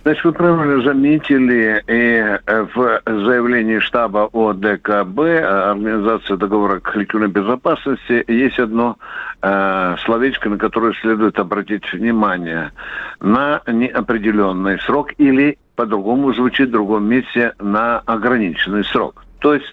Значит, 0.02 0.24
вы 0.24 0.32
правильно 0.32 0.82
заметили, 0.82 1.82
и 1.86 2.38
э, 2.46 2.66
в 2.74 3.02
заявлении 3.04 3.80
штаба 3.80 4.30
ОДКБ, 4.32 5.20
э, 5.20 5.70
Организации 5.72 6.36
договора 6.36 6.80
коллективной 6.80 7.28
безопасности, 7.28 8.24
есть 8.26 8.58
одно 8.58 8.96
э, 9.42 9.96
словечко, 10.04 10.48
на 10.48 10.56
которое 10.56 10.94
следует 10.94 11.38
обратить 11.38 11.92
внимание. 11.92 12.72
На 13.20 13.60
неопределенный 13.66 14.78
срок 14.80 15.12
или 15.18 15.58
по-другому 15.76 16.32
звучит 16.32 16.70
в 16.70 16.72
другом 16.72 17.06
месте 17.06 17.52
на 17.58 17.98
ограниченный 17.98 18.84
срок. 18.84 19.22
То 19.40 19.54
есть 19.54 19.72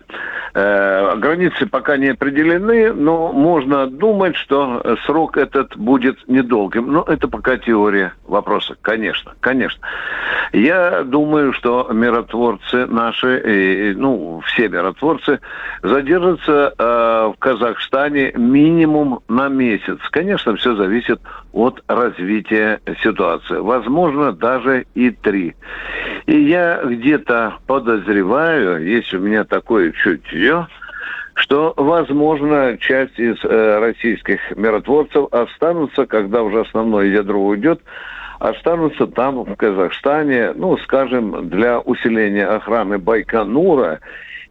э, 0.54 1.16
границы 1.18 1.68
пока 1.68 1.98
не 1.98 2.08
определены, 2.08 2.94
но 2.94 3.32
можно 3.32 3.88
думать, 3.88 4.36
что 4.36 4.98
срок 5.06 5.38
этот 5.38 5.78
будет 5.78 6.18
недолгим. 6.28 6.92
Но 6.92 7.04
это 7.04 7.28
пока 7.28 7.58
теория 7.58 8.14
вопроса, 8.26 8.76
конечно, 8.82 9.34
конечно. 9.40 9.82
Я 10.54 11.04
думаю, 11.04 11.54
что 11.54 11.90
миротворцы 11.92 12.86
наши, 12.88 13.42
и, 13.46 13.94
ну, 13.96 14.42
все 14.46 14.70
миротворцы, 14.70 15.40
задержатся 15.84 16.74
э, 16.78 17.32
в 17.34 17.40
Казахстане 17.40 18.32
минимум 18.36 19.20
на 19.28 19.50
месяц. 19.50 20.00
Конечно, 20.12 20.56
все 20.56 20.76
зависит 20.76 21.20
от 21.54 21.84
развития 21.88 22.80
ситуации. 23.02 23.58
Возможно, 23.58 24.32
даже 24.32 24.86
и 24.96 25.12
три. 25.12 25.56
И 26.26 26.40
я 26.40 26.82
где-то 26.84 27.58
подозреваю, 27.68 28.86
есть 28.86 29.14
у 29.14 29.20
меня 29.20 29.44
такое 29.44 29.92
чутье, 29.92 30.68
что, 31.36 31.74
возможно, 31.78 32.78
часть 32.80 33.20
из 33.20 33.38
э, 33.44 33.80
российских 33.80 34.40
миротворцев 34.56 35.32
останутся, 35.32 36.06
когда 36.06 36.42
уже 36.42 36.62
основное 36.62 37.06
ядро 37.06 37.40
уйдет, 37.40 37.80
останутся 38.40 39.08
там, 39.08 39.44
в 39.44 39.56
Казахстане, 39.56 40.54
ну, 40.56 40.78
скажем, 40.78 41.48
для 41.50 41.80
усиления 41.80 42.48
охраны 42.48 42.98
Байконура 42.98 44.00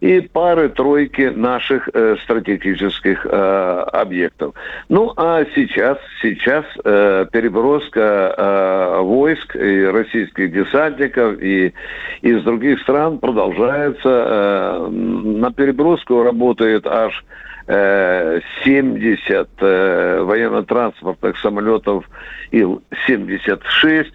и 0.00 0.20
пары-тройки 0.20 1.32
наших 1.34 1.88
э, 1.92 2.16
стратегических 2.24 3.26
э, 3.26 3.84
объектов. 3.92 4.54
Ну, 4.88 5.12
а 5.16 5.44
сейчас, 5.54 5.98
сейчас 6.20 6.64
э, 6.84 7.26
переброска 7.32 8.34
э, 8.36 9.00
войск 9.00 9.56
и 9.56 9.84
российских 9.84 10.52
десантников 10.52 11.40
и 11.40 11.72
из 12.22 12.42
других 12.42 12.80
стран 12.80 13.18
продолжается. 13.18 13.98
Э, 14.04 14.88
на 14.88 15.50
переброску 15.52 16.22
работает 16.22 16.86
аж 16.86 17.24
70 17.68 19.48
э, 19.58 20.20
военно-транспортных 20.22 21.36
самолетов 21.38 22.08
Ил-76. 22.52 24.06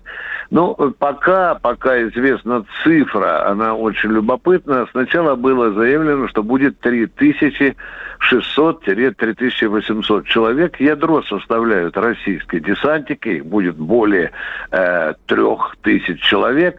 Ну, 0.51 0.75
пока, 0.99 1.55
пока 1.55 2.03
известна 2.09 2.65
цифра, 2.83 3.47
она 3.49 3.73
очень 3.73 4.11
любопытная. 4.11 4.85
Сначала 4.91 5.35
было 5.35 5.71
заявлено, 5.71 6.27
что 6.27 6.43
будет 6.43 6.77
3000 6.81 7.77
600-3800 8.29 10.23
человек. 10.25 10.79
Ядро 10.79 11.23
составляют 11.23 11.97
российские 11.97 12.61
десантники, 12.61 13.29
их 13.29 13.45
будет 13.45 13.75
более 13.75 14.31
э, 14.71 15.13
3000 15.25 16.15
человек. 16.17 16.77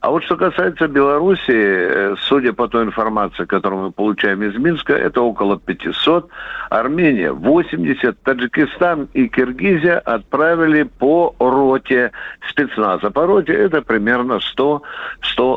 А 0.00 0.10
вот 0.10 0.22
что 0.24 0.36
касается 0.36 0.86
Беларуси, 0.86 1.42
э, 1.48 2.14
судя 2.20 2.52
по 2.52 2.68
той 2.68 2.84
информации, 2.84 3.44
которую 3.44 3.84
мы 3.84 3.92
получаем 3.92 4.42
из 4.42 4.54
Минска, 4.56 4.92
это 4.92 5.20
около 5.20 5.58
500. 5.58 6.28
Армения 6.70 7.32
80, 7.32 8.22
Таджикистан 8.22 9.08
и 9.14 9.28
Киргизия 9.28 9.98
отправили 9.98 10.84
по 10.84 11.34
роте 11.38 12.12
спецназа. 12.48 13.10
По 13.14 13.26
роте 13.26 13.52
это 13.52 13.80
примерно 13.80 14.40
100-120 14.56 14.82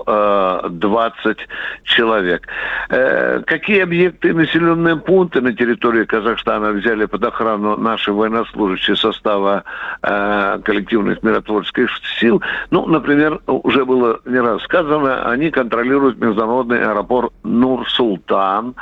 э, 0.07 1.35
человек. 1.83 2.47
Э, 2.89 3.41
какие 3.45 3.81
объекты 3.81 4.33
населенные 4.33 4.95
пункты 4.95 5.41
на 5.41 5.53
территории 5.53 6.05
Казахстана 6.05 6.69
взяли 6.71 7.05
под 7.05 7.23
охрану 7.25 7.75
наши 7.77 8.13
военнослужащие 8.13 8.95
состава 8.95 9.63
э, 10.03 10.59
коллективных 10.63 11.23
миротворческих 11.23 11.89
сил. 12.19 12.41
Ну, 12.69 12.85
например, 12.85 13.41
уже 13.47 13.85
было 13.85 14.19
не 14.25 14.39
раз 14.39 14.61
сказано, 14.63 15.29
они 15.29 15.49
контролируют 15.49 16.19
международный 16.19 16.83
аэропорт 16.83 17.33
Нур-Султан. 17.43 18.75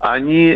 Они 0.00 0.54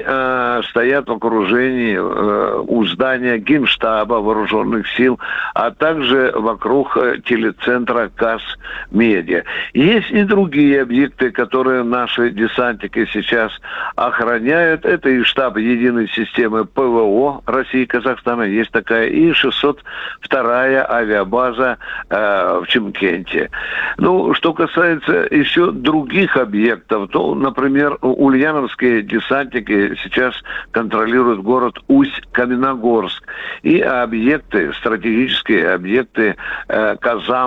стоят 0.70 1.08
в 1.08 1.12
окружении 1.12 1.96
у 1.96 2.84
здания 2.86 3.38
Генштаба 3.38 4.14
вооруженных 4.14 4.86
сил, 4.96 5.18
а 5.54 5.70
также 5.70 6.32
вокруг 6.36 6.96
э, 6.96 7.18
телецентра 7.62 8.10
КАС 8.14 8.42
Медиа. 8.90 9.42
Есть 9.74 10.10
и 10.10 10.22
другие 10.24 10.82
объекты, 10.82 11.30
которые 11.30 11.82
наши 11.82 12.30
десантники 12.30 13.06
сейчас 13.12 13.52
охраняют. 13.96 14.84
Это 14.84 15.08
и 15.08 15.22
штаб 15.22 15.56
единой 15.56 16.08
системы 16.08 16.64
ПВО 16.64 17.42
России 17.46 17.82
и 17.82 17.86
Казахстана, 17.86 18.42
есть 18.42 18.70
такая, 18.70 19.08
и 19.08 19.30
602-я 19.30 20.86
авиабаза 20.88 21.78
э, 22.10 22.60
в 22.62 22.66
Чемкенте. 22.68 23.50
Ну, 23.98 24.34
что 24.34 24.52
касается 24.52 25.26
еще 25.30 25.70
других 25.72 26.36
объектов, 26.36 27.10
то, 27.10 27.34
например, 27.34 27.98
ульяновские 28.00 29.02
десантники 29.02 29.94
сейчас 30.02 30.34
контролируют 30.70 31.40
город 31.40 31.78
Усть-Каменогорск. 31.88 33.22
И 33.62 33.80
объекты, 33.80 34.72
стратегические 34.74 35.72
объекты 35.72 36.36
э, 36.68 36.96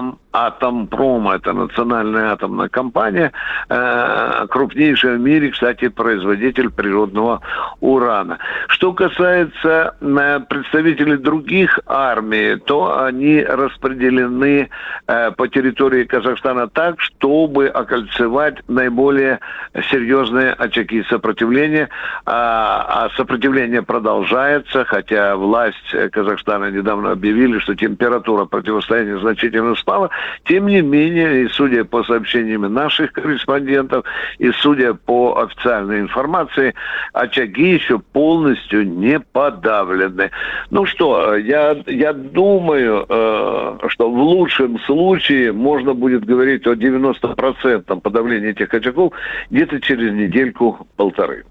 um, 0.10 0.20
Атомпром, 0.36 1.30
это 1.30 1.54
национальная 1.54 2.34
атомная 2.34 2.68
компания, 2.68 3.32
э, 3.70 4.48
крупнейшая 4.50 5.16
в 5.16 5.22
мире, 5.22 5.52
кстати, 5.52 5.88
производитель 5.88 6.70
природного 6.70 7.40
урана. 7.80 8.40
Что 8.68 8.92
касается 8.92 9.96
э, 10.02 10.40
представителей 10.50 11.16
других 11.16 11.80
армий, 11.86 12.58
то 12.58 13.02
они 13.06 13.42
распределены 13.42 14.70
э, 15.08 15.32
по 15.32 15.48
территории 15.48 16.04
Казахстана 16.04 16.68
так, 16.68 17.00
чтобы 17.00 17.68
окольцевать 17.68 18.58
наиболее 18.68 19.40
серьезные 19.90 20.52
очаги 20.52 21.04
сопротивления. 21.04 21.88
А, 22.26 23.06
а 23.06 23.10
сопротивление 23.16 23.84
продолжается, 23.84 24.84
хотя 24.84 25.38
власть 25.38 25.96
Казахстана 26.12 26.72
недавно 26.72 27.12
объявили, 27.12 27.60
что 27.60 27.74
температура 27.74 28.44
противостояния 28.44 29.18
значительно 29.20 29.76
спала. 29.76 30.10
Тем 30.46 30.68
не 30.68 30.82
менее, 30.82 31.44
и 31.44 31.48
судя 31.50 31.86
по 31.86 32.04
сообщениям 32.04 32.62
наших 32.74 33.14
корреспондентов, 33.14 34.06
и 34.38 34.52
судя 34.52 34.94
по 34.94 35.42
официальной 35.42 36.02
информации, 36.02 36.74
очаги 37.14 37.74
еще 37.74 38.00
полностью 38.00 38.88
не 38.88 39.20
подавлены. 39.20 40.32
Ну 40.70 40.86
что, 40.86 41.36
я, 41.36 41.76
я 41.88 42.14
думаю, 42.14 43.06
э, 43.08 43.78
что 43.88 44.10
в 44.10 44.18
лучшем 44.18 44.80
случае 44.80 45.52
можно 45.52 45.94
будет 45.94 46.26
говорить 46.26 46.68
о 46.68 46.74
90% 46.74 48.02
подавлении 48.02 48.50
этих 48.50 48.74
очагов 48.74 49.14
где-то 49.50 49.80
через 49.82 50.14
недельку-полторы. 50.14 51.46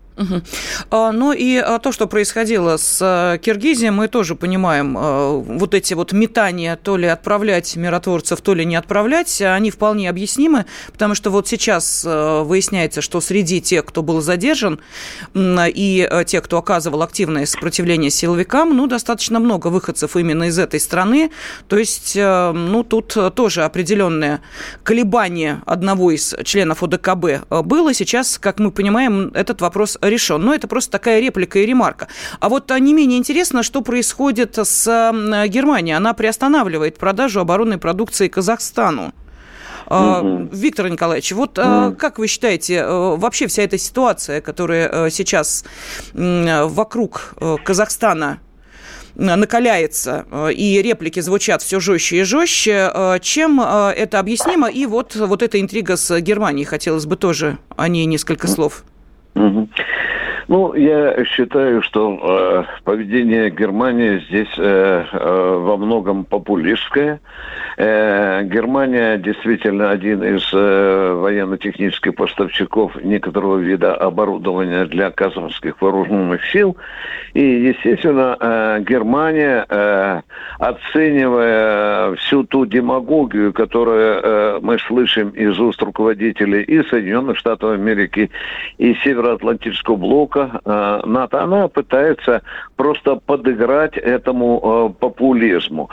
А, 0.90 1.12
ну 1.12 1.33
и 1.33 1.57
а, 1.57 1.79
то, 1.79 1.90
что 1.90 2.07
происходило 2.07 2.77
с 2.77 2.98
а, 3.03 3.38
Киргизией, 3.38 3.90
мы 3.90 4.09
тоже 4.09 4.35
понимаем, 4.35 4.94
вот 4.94 5.74
эти 5.74 5.94
вот 5.94 6.12
метания, 6.12 6.77
то 6.77 6.96
ли 6.96 7.07
отправлять 7.07 7.74
миротворцев, 7.77 8.40
то 8.40 8.55
ли 8.55 8.64
не 8.64 8.77
отправлять, 8.77 9.42
они 9.42 9.70
вполне 9.70 10.09
объяснимы, 10.09 10.66
потому 10.92 11.14
что 11.14 11.31
вот 11.31 11.48
сейчас 11.48 12.05
выясняется, 12.05 13.00
что 13.00 13.20
среди 13.20 13.61
тех, 13.61 13.85
кто 13.85 14.03
был 14.03 14.20
задержан, 14.20 14.81
и 15.35 16.09
тех, 16.27 16.42
кто 16.44 16.59
оказывал 16.59 17.03
активное 17.03 17.46
сопротивление 17.46 18.11
силовикам, 18.11 18.77
ну, 18.77 18.87
достаточно 18.87 19.40
много 19.40 19.68
выходцев 19.68 20.16
именно 20.16 20.44
из 20.44 20.59
этой 20.59 20.81
страны, 20.81 21.31
то 21.68 21.77
есть, 21.77 22.14
ну, 22.16 22.85
тут 22.85 23.16
тоже 23.35 23.64
определенное 23.64 24.40
колебание 24.83 25.62
одного 25.66 26.11
из 26.11 26.35
членов 26.44 26.83
ОДКБ 26.83 27.48
было. 27.64 27.94
Сейчас, 27.94 28.38
как 28.38 28.59
мы 28.59 28.70
понимаем, 28.70 29.31
этот 29.35 29.61
вопрос 29.61 29.98
решен. 30.08 30.42
Но 30.42 30.54
это 30.54 30.68
просто 30.68 30.92
такая 30.92 31.20
реплика 31.20 31.58
и 31.58 31.66
ремарка. 31.66 32.08
А 32.40 32.48
вот 32.48 32.70
а, 32.70 32.78
не 32.78 32.94
менее 32.94 33.18
интересно, 33.18 33.62
что 33.62 33.80
происходит 33.82 34.58
с 34.58 34.86
Германией. 35.48 35.96
Она 35.96 36.14
приостанавливает 36.14 36.98
продажу 36.98 37.40
оборонной 37.40 37.78
продукции 37.78 38.28
Казахстану. 38.28 39.12
Угу. 39.86 40.48
Виктор 40.52 40.88
Николаевич, 40.88 41.32
вот 41.32 41.58
угу. 41.58 41.94
как 41.98 42.18
вы 42.18 42.26
считаете, 42.26 42.76
э, 42.76 43.16
вообще 43.16 43.46
вся 43.46 43.62
эта 43.62 43.76
ситуация, 43.78 44.40
которая 44.40 44.88
э, 44.88 45.10
сейчас 45.10 45.64
вокруг 46.14 47.34
э, 47.40 47.56
Казахстана 47.62 48.40
накаляется, 49.16 50.26
и 50.52 50.82
реплики 50.82 51.20
звучат 51.20 51.62
все 51.62 51.78
жестче 51.78 52.16
и 52.16 52.22
жестче. 52.24 53.18
Чем 53.22 53.60
это 53.60 54.18
объяснимо? 54.18 54.68
И 54.68 54.86
вот, 54.86 55.14
вот 55.14 55.40
эта 55.40 55.60
интрига 55.60 55.94
с 55.94 56.20
Германией, 56.20 56.64
хотелось 56.64 57.06
бы 57.06 57.14
тоже 57.14 57.58
о 57.76 57.86
ней 57.86 58.06
несколько 58.06 58.48
слов. 58.48 58.82
Угу. 59.37 59.68
Ну, 60.46 60.74
я 60.74 61.24
считаю, 61.24 61.80
что 61.83 62.18
э, 62.20 62.64
поведение 62.85 63.48
Германии 63.50 64.22
здесь 64.28 64.52
э, 64.59 65.04
э, 65.11 65.59
во 65.59 65.76
многом 65.78 66.24
популистское. 66.24 67.20
Э, 67.78 68.42
Германия 68.44 69.16
действительно 69.16 69.90
один 69.90 70.22
из 70.22 70.42
э, 70.52 71.12
военно-технических 71.14 72.14
поставщиков 72.14 72.94
некоторого 73.02 73.57
вида 73.57 73.94
оборудования 73.94 74.85
для 74.85 75.11
казахских 75.11 75.80
вооруженных 75.80 76.44
сил. 76.46 76.76
И, 77.33 77.42
естественно, 77.42 78.37
э, 78.38 78.85
Германия, 78.87 79.64
э, 79.66 80.20
оценивая 80.59 82.16
всю 82.16 82.44
ту 82.44 82.66
демагогию, 82.66 83.54
которую 83.54 84.20
э, 84.22 84.59
мы 84.61 84.78
слышим 84.78 85.30
из 85.30 85.59
уст 85.59 85.80
руководителей 85.83 86.62
и 86.62 86.83
Соединенных 86.88 87.38
Штатов 87.38 87.72
Америки, 87.72 88.30
и 88.76 88.94
Североатлантического 89.02 89.96
блока 89.96 90.34
э, 90.37 91.01
НАТО, 91.05 91.42
она 91.42 91.68
пытается 91.68 92.42
просто 92.77 93.16
подыграть 93.16 93.97
этому 93.97 94.61
э, 94.62 95.01
популизму. 95.01 95.90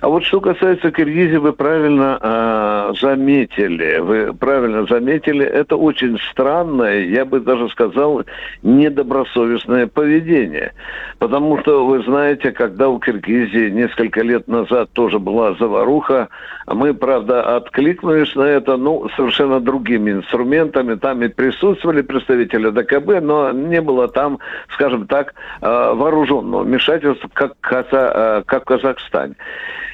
А 0.00 0.08
вот 0.08 0.24
что 0.24 0.40
касается 0.40 0.90
Киргизии, 0.90 1.36
вы 1.36 1.52
правильно 1.52 2.18
э, 2.20 2.92
заметили, 3.00 3.98
вы 3.98 4.32
правильно 4.34 4.86
заметили, 4.86 5.44
это 5.44 5.76
очень 5.76 6.18
странное, 6.30 7.00
я 7.04 7.24
бы 7.24 7.40
даже 7.40 7.68
сказал, 7.70 8.22
недобросовестное 8.62 9.86
поведение. 9.86 10.72
Потому 11.18 11.58
что, 11.60 11.86
вы 11.86 12.02
знаете, 12.02 12.52
когда 12.52 12.88
у 12.88 12.98
Киргизии 12.98 13.70
несколько 13.70 14.22
лет 14.22 14.48
назад 14.48 14.90
тоже 14.92 15.18
была 15.18 15.54
заваруха, 15.54 16.28
мы, 16.66 16.92
правда, 16.92 17.56
откликнулись 17.56 18.34
на 18.34 18.42
это, 18.42 18.76
ну, 18.76 19.08
совершенно 19.16 19.60
другими 19.60 20.12
инструментами. 20.12 20.94
Там 20.94 21.22
и 21.22 21.28
присутствовали 21.28 22.02
представители 22.02 22.70
ДКБ, 22.70 23.20
но 23.22 23.52
не 23.52 23.77
было 23.80 24.08
там, 24.08 24.38
скажем 24.74 25.06
так, 25.06 25.34
э, 25.60 25.92
вооруженного 25.94 26.62
вмешательства, 26.62 27.28
как, 27.32 27.54
э, 27.92 28.42
как 28.46 28.62
в 28.62 28.66
Казахстане. 28.66 29.34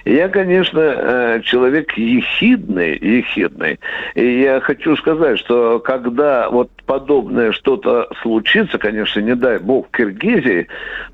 Я, 0.05 0.29
конечно, 0.29 0.81
э, 0.81 1.41
человек 1.45 1.97
ехидный, 1.97 2.99
ехидный. 2.99 3.81
И 4.15 4.41
я 4.43 4.61
хочу 4.61 4.97
сказать, 4.97 5.39
что 5.39 5.79
когда 5.79 6.51
вот 6.51 6.71
подобное 6.85 7.53
что-то 7.53 8.09
случится, 8.21 8.77
конечно, 8.77 9.21
не 9.21 9.35
дай 9.35 9.59
бог, 9.59 9.89
в 9.89 9.97
Киргизии, 9.97 10.67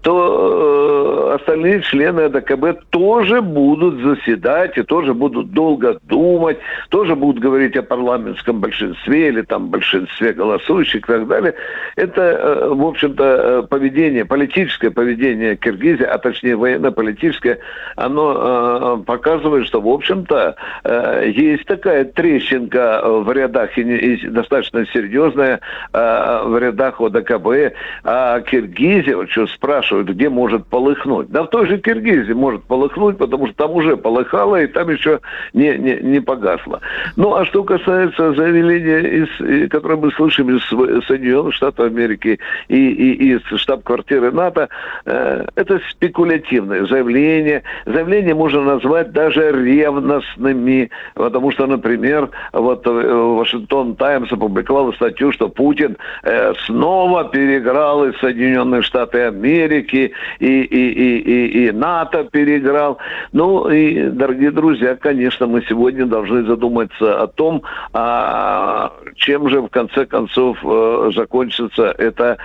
то 0.03 1.37
остальные 1.39 1.83
члены 1.83 2.23
АДКБ 2.23 2.91
тоже 2.91 3.41
будут 3.41 4.01
заседать 4.03 4.77
и 4.77 4.83
тоже 4.83 5.15
будут 5.15 5.53
долго 5.53 5.99
думать, 6.03 6.59
тоже 6.89 7.15
будут 7.15 7.41
говорить 7.41 7.77
о 7.77 7.83
парламентском 7.83 8.59
большинстве 8.61 9.29
или 9.29 9.43
там 9.43 9.69
большинстве 9.69 10.33
голосующих 10.33 11.05
и 11.05 11.07
так 11.07 11.29
далее. 11.29 11.55
Это, 11.95 12.23
в 12.69 12.87
общем-то, 12.87 13.25
э, 13.25 13.63
поведение, 13.69 14.25
политическое 14.25 14.91
поведение 14.91 15.57
Киргизии, 15.57 16.05
а 16.05 16.19
точнее 16.19 16.57
военно-политическое, 16.57 17.59
оно 17.97 19.01
э, 19.01 19.05
показывает, 19.05 19.67
что, 19.67 19.81
в 19.81 19.89
общем-то, 19.89 20.57
э, 20.85 21.31
есть 21.35 21.65
такая 21.67 22.05
трещинка 22.05 23.03
в 23.05 23.31
рядах 23.33 23.77
и, 23.79 24.17
достаточно 24.29 24.87
серьезная 24.87 25.61
в 25.93 26.59
рядах 26.59 27.01
ОДКБ. 27.01 27.75
А 28.05 28.41
Киргизия, 28.41 29.17
вот 29.17 29.31
что 29.31 29.47
спрашивают, 29.47 30.09
где 30.09 30.29
может 30.29 30.67
полыхнуть? 30.67 31.29
Да 31.31 31.45
в 31.45 31.49
той 31.49 31.67
же 31.67 31.79
Киргизии 31.79 32.33
может 32.33 32.65
полыхнуть, 32.65 33.19
потому 33.19 33.47
что 33.47 33.57
там 33.57 33.73
уже 33.73 33.97
полыхало, 33.97 34.63
и 34.63 34.67
там 34.67 34.91
еще 34.91 35.21
не, 35.53 35.77
не, 35.77 35.99
не 36.01 36.21
погасло. 36.21 36.81
Ну, 37.17 37.35
а 37.35 37.45
что 37.47 37.65
касается 37.65 38.35
заявления, 38.35 39.01
из, 39.01 39.71
которое 39.71 39.97
мы 39.97 40.13
слышим 40.13 40.57
из 40.57 40.63
Соединенных 41.07 41.55
Штатов 41.55 41.87
Америки 41.87 42.39
и, 42.69 42.91
и, 42.91 43.35
из 43.35 43.43
штаб-квартиры 43.61 44.33
НАТО, 44.33 44.69
э, 45.05 45.47
это 45.55 45.81
спекулятивное 45.91 46.87
заявление. 46.87 47.63
Заявление 47.87 48.35
можно 48.35 48.63
назвать 48.63 49.13
даже 49.13 49.53
ревностными, 49.53 50.91
потому 51.15 51.51
что, 51.53 51.67
например, 51.67 52.31
вот 52.53 52.87
э, 52.87 52.91
Вашингтон 52.91 53.97
Таймс 53.97 54.33
опубликовал 54.33 54.93
статью, 54.95 55.33
что 55.33 55.49
Путин 55.49 55.97
э, 56.23 56.53
снова 56.67 57.25
переиграл 57.25 58.05
и 58.05 58.17
Соединенные 58.19 58.83
Штаты 58.83 59.23
Америки, 59.23 60.13
и, 60.39 60.63
и, 60.63 60.91
и, 60.91 61.19
и, 61.19 61.67
и 61.67 61.73
НАТО 61.73 62.25
переиграл. 62.25 62.99
Ну 63.33 63.69
и, 63.69 64.09
дорогие 64.11 64.51
друзья, 64.51 64.97
конечно, 64.97 65.47
мы 65.47 65.63
сегодня 65.69 66.07
должны 66.07 66.45
задуматься 66.45 67.23
о 67.23 67.27
том, 67.27 67.63
а, 67.93 68.93
чем 69.17 69.49
же 69.49 69.61
в 69.61 69.69
конце 69.69 70.07
концов 70.07 70.59
э, 70.63 71.11
закончится 71.15 71.95
эта 71.99 72.25
э, 72.25 72.37
э, 72.37 72.40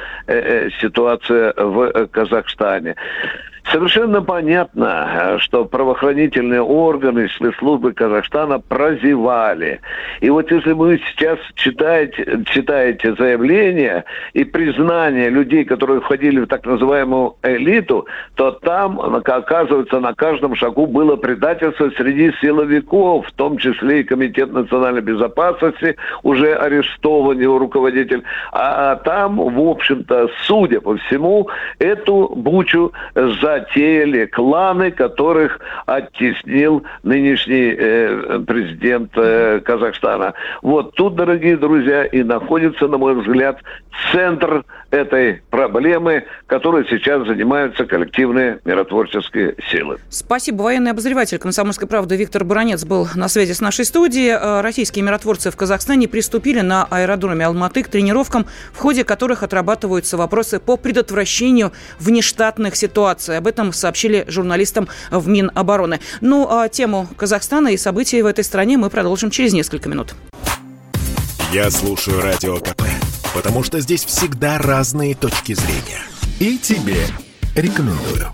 ситуация 0.81 1.53
в 1.58 2.08
Казахстане. 2.12 2.95
Совершенно 3.71 4.21
понятно, 4.21 5.38
что 5.39 5.65
правоохранительные 5.65 6.62
органы, 6.62 7.28
спецслужбы 7.30 7.93
Казахстана 7.93 8.60
прозевали. 8.60 9.82
И 10.21 10.30
вот 10.30 10.51
если 10.51 10.71
вы 10.73 11.01
сейчас 11.08 11.39
читаете, 11.56 12.43
читаете 12.45 13.15
заявления 13.15 14.06
и 14.34 14.43
признания 14.43 15.30
людей, 15.30 15.65
которые 15.65 15.99
входили 16.01 16.41
в 16.41 16.47
так 16.47 16.65
называемую 16.65 17.36
элиту, 17.41 18.06
то 18.36 18.51
там, 18.51 18.99
оказывается, 18.99 19.99
на 19.99 20.13
каждом 20.13 20.56
шагу 20.56 20.86
было 20.86 21.15
предательство 21.15 21.89
среди 21.97 22.32
силовиков, 22.41 23.28
в 23.28 23.32
том 23.32 23.58
числе 23.58 24.01
и 24.01 24.04
Комитет 24.04 24.54
национальной 24.54 25.01
безопасности, 25.01 25.95
уже 26.21 26.54
арестованный 26.54 27.43
его 27.43 27.58
руководитель. 27.58 28.23
А 28.51 28.95
там, 28.97 29.38
в 29.38 29.60
общем-то, 29.60 30.30
судя 30.43 30.82
по 30.82 30.95
всему, 30.97 31.49
эту 31.80 32.32
бучу 32.36 32.93
за 33.15 33.54
затеяли 33.55 34.25
кланы, 34.25 34.91
которых 34.91 35.59
оттеснил 35.85 36.83
нынешний 37.03 37.75
э, 37.77 38.39
президент 38.45 39.12
э, 39.15 39.62
Казахстана. 39.63 40.33
Вот 40.62 40.95
тут, 40.95 41.15
дорогие 41.15 41.58
друзья, 41.58 42.06
и 42.06 42.23
находится, 42.23 42.87
на 42.87 42.97
мой 42.97 43.15
взгляд, 43.15 43.60
центр 44.12 44.63
этой 44.96 45.41
проблемы, 45.50 46.25
которой 46.48 46.87
сейчас 46.89 47.27
занимаются 47.27 47.85
коллективные 47.85 48.60
миротворческие 48.65 49.56
силы. 49.69 49.98
Спасибо. 50.10 50.63
Военный 50.63 50.91
обозреватель 50.91 51.37
«Комсомольской 51.37 51.87
правды» 51.87 52.15
Виктор 52.15 52.43
Буранец 52.43 52.83
был 52.85 53.08
на 53.15 53.27
связи 53.27 53.54
с 53.54 53.62
нашей 53.62 53.85
студией. 53.85 54.29
Э, 54.29 54.62
российские 54.62 55.04
миротворцы 55.04 55.52
в 55.52 55.56
Казахстане 55.56 56.08
приступили 56.08 56.62
на 56.62 56.87
аэродроме 56.89 57.46
Алматы 57.46 57.83
к 57.83 57.89
тренировкам, 57.89 58.46
в 58.73 58.79
ходе 58.79 59.04
которых 59.04 59.43
отрабатываются 59.43 60.17
вопросы 60.17 60.60
по 60.60 60.77
предотвращению 60.77 61.71
внештатных 62.00 62.75
ситуаций. 62.75 63.37
об 63.37 63.48
этом 63.48 63.73
сообщили 63.73 64.25
журналистам 64.27 64.87
в 65.12 65.27
Минобороны. 65.27 66.00
Ну, 66.21 66.48
а 66.50 66.69
тему 66.69 67.08
Казахстана 67.17 67.69
и 67.69 67.77
событий 67.77 68.21
в 68.21 68.25
этой 68.25 68.43
стране 68.43 68.77
мы 68.77 68.89
продолжим 68.89 69.29
через 69.29 69.54
несколько 69.54 69.89
минут. 69.89 70.15
Я 71.52 71.71
слушаю 71.71 72.21
Радио 72.21 72.58
КП, 72.58 72.81
потому 73.36 73.63
что 73.63 73.81
здесь 73.81 74.06
всегда 74.06 74.58
разные 74.58 75.13
точки 75.13 75.54
зрения. 75.54 76.02
И 76.40 76.58
тебе 76.58 77.06
рекомендую. 77.54 78.33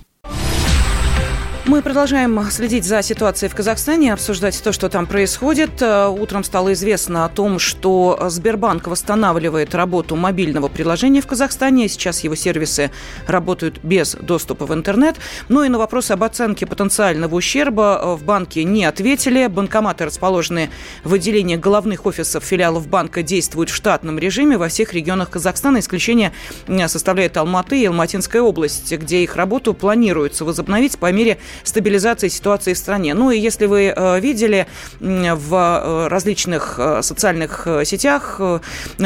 Мы 1.72 1.82
продолжаем 1.82 2.38
следить 2.52 2.84
за 2.84 3.02
ситуацией 3.02 3.50
в 3.50 3.56
Казахстане, 3.56 4.12
обсуждать 4.12 4.62
то, 4.62 4.74
что 4.74 4.90
там 4.90 5.06
происходит. 5.08 5.82
Э, 5.82 6.08
утром 6.10 6.44
стало 6.44 6.74
известно 6.74 7.24
о 7.24 7.30
том, 7.30 7.60
что 7.60 8.20
Сбербанк 8.28 8.88
восстанавливает 8.88 9.74
работу 9.74 10.18
мобильного 10.18 10.68
приложения 10.68 11.22
в 11.22 11.28
Казахстане. 11.28 11.88
Сейчас 11.88 12.26
его 12.26 12.36
сервисы 12.36 12.92
работают 13.26 13.80
без 13.84 14.16
доступа 14.16 14.66
в 14.66 14.74
интернет. 14.74 15.16
Ну 15.48 15.64
и 15.64 15.70
на 15.70 15.78
вопрос 15.78 16.12
об 16.12 16.26
оценке 16.26 16.66
потенциального 16.66 17.34
ущерба 17.34 18.02
э, 18.04 18.16
в 18.16 18.26
банке 18.26 18.66
не 18.66 18.84
ответили. 18.84 19.48
Банкоматы, 19.48 20.04
расположенные 20.04 20.72
в 21.06 21.14
отделении 21.14 21.56
головных 21.56 22.06
офисов 22.06 22.44
филиалов 22.44 22.90
банка, 22.90 23.24
действуют 23.24 23.70
в 23.70 23.76
штатном 23.76 24.20
режиме 24.20 24.58
во 24.58 24.68
всех 24.68 24.92
регионах 24.92 25.30
Казахстана. 25.30 25.80
Исключение 25.80 26.34
э, 26.68 26.90
составляет 26.90 27.38
Алматы 27.38 27.80
и 27.80 27.86
Алматинская 27.86 28.42
область, 28.42 28.92
где 28.92 29.24
их 29.24 29.38
работу 29.38 29.74
планируется 29.74 30.44
возобновить 30.44 30.98
по 30.98 31.10
мере 31.14 31.38
стабилизации 31.64 32.28
ситуации 32.28 32.74
в 32.74 32.78
стране. 32.78 33.14
Ну 33.14 33.32
и 33.32 33.40
если 33.40 33.66
вы 33.66 33.94
э, 33.96 34.20
видели 34.20 34.68
в 35.00 35.54
э, 35.54 36.08
различных 36.08 36.76
э, 36.78 37.02
социальных 37.02 37.68
сетях, 37.84 38.40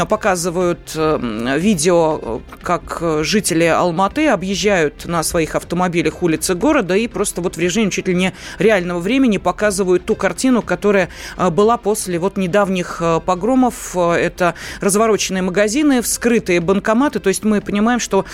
показывают 0.10 0.96
видео, 0.96 2.42
как 2.62 3.02
жители 3.22 3.66
Алматы 3.66 4.28
объезжают 4.28 5.06
на 5.06 5.24
своих 5.24 5.56
автомобилях 5.56 6.22
улицы 6.22 6.56
города 6.56 6.96
и 6.96 7.08
просто 7.08 7.42
вот 7.42 7.58
в 7.58 7.60
режиме 7.60 7.92
чуть 7.92 8.08
ли 8.08 8.16
не 8.16 8.34
реального 8.60 9.00
времени 9.00 9.38
показывают 9.38 10.06
ту 10.06 10.16
картину, 10.16 10.62
которая 10.62 11.10
была 11.38 11.78
после 11.78 12.20
вот 12.20 12.38
недавних 12.38 13.02
погромов. 13.26 13.96
Это 13.98 14.54
развороченные 14.82 15.42
магазины, 15.42 16.02
вскрытые 16.02 16.60
банкоматы. 16.60 17.20
То 17.20 17.30
есть 17.30 17.44
мы 17.44 17.62
понимаем, 17.62 18.00
что 18.00 18.26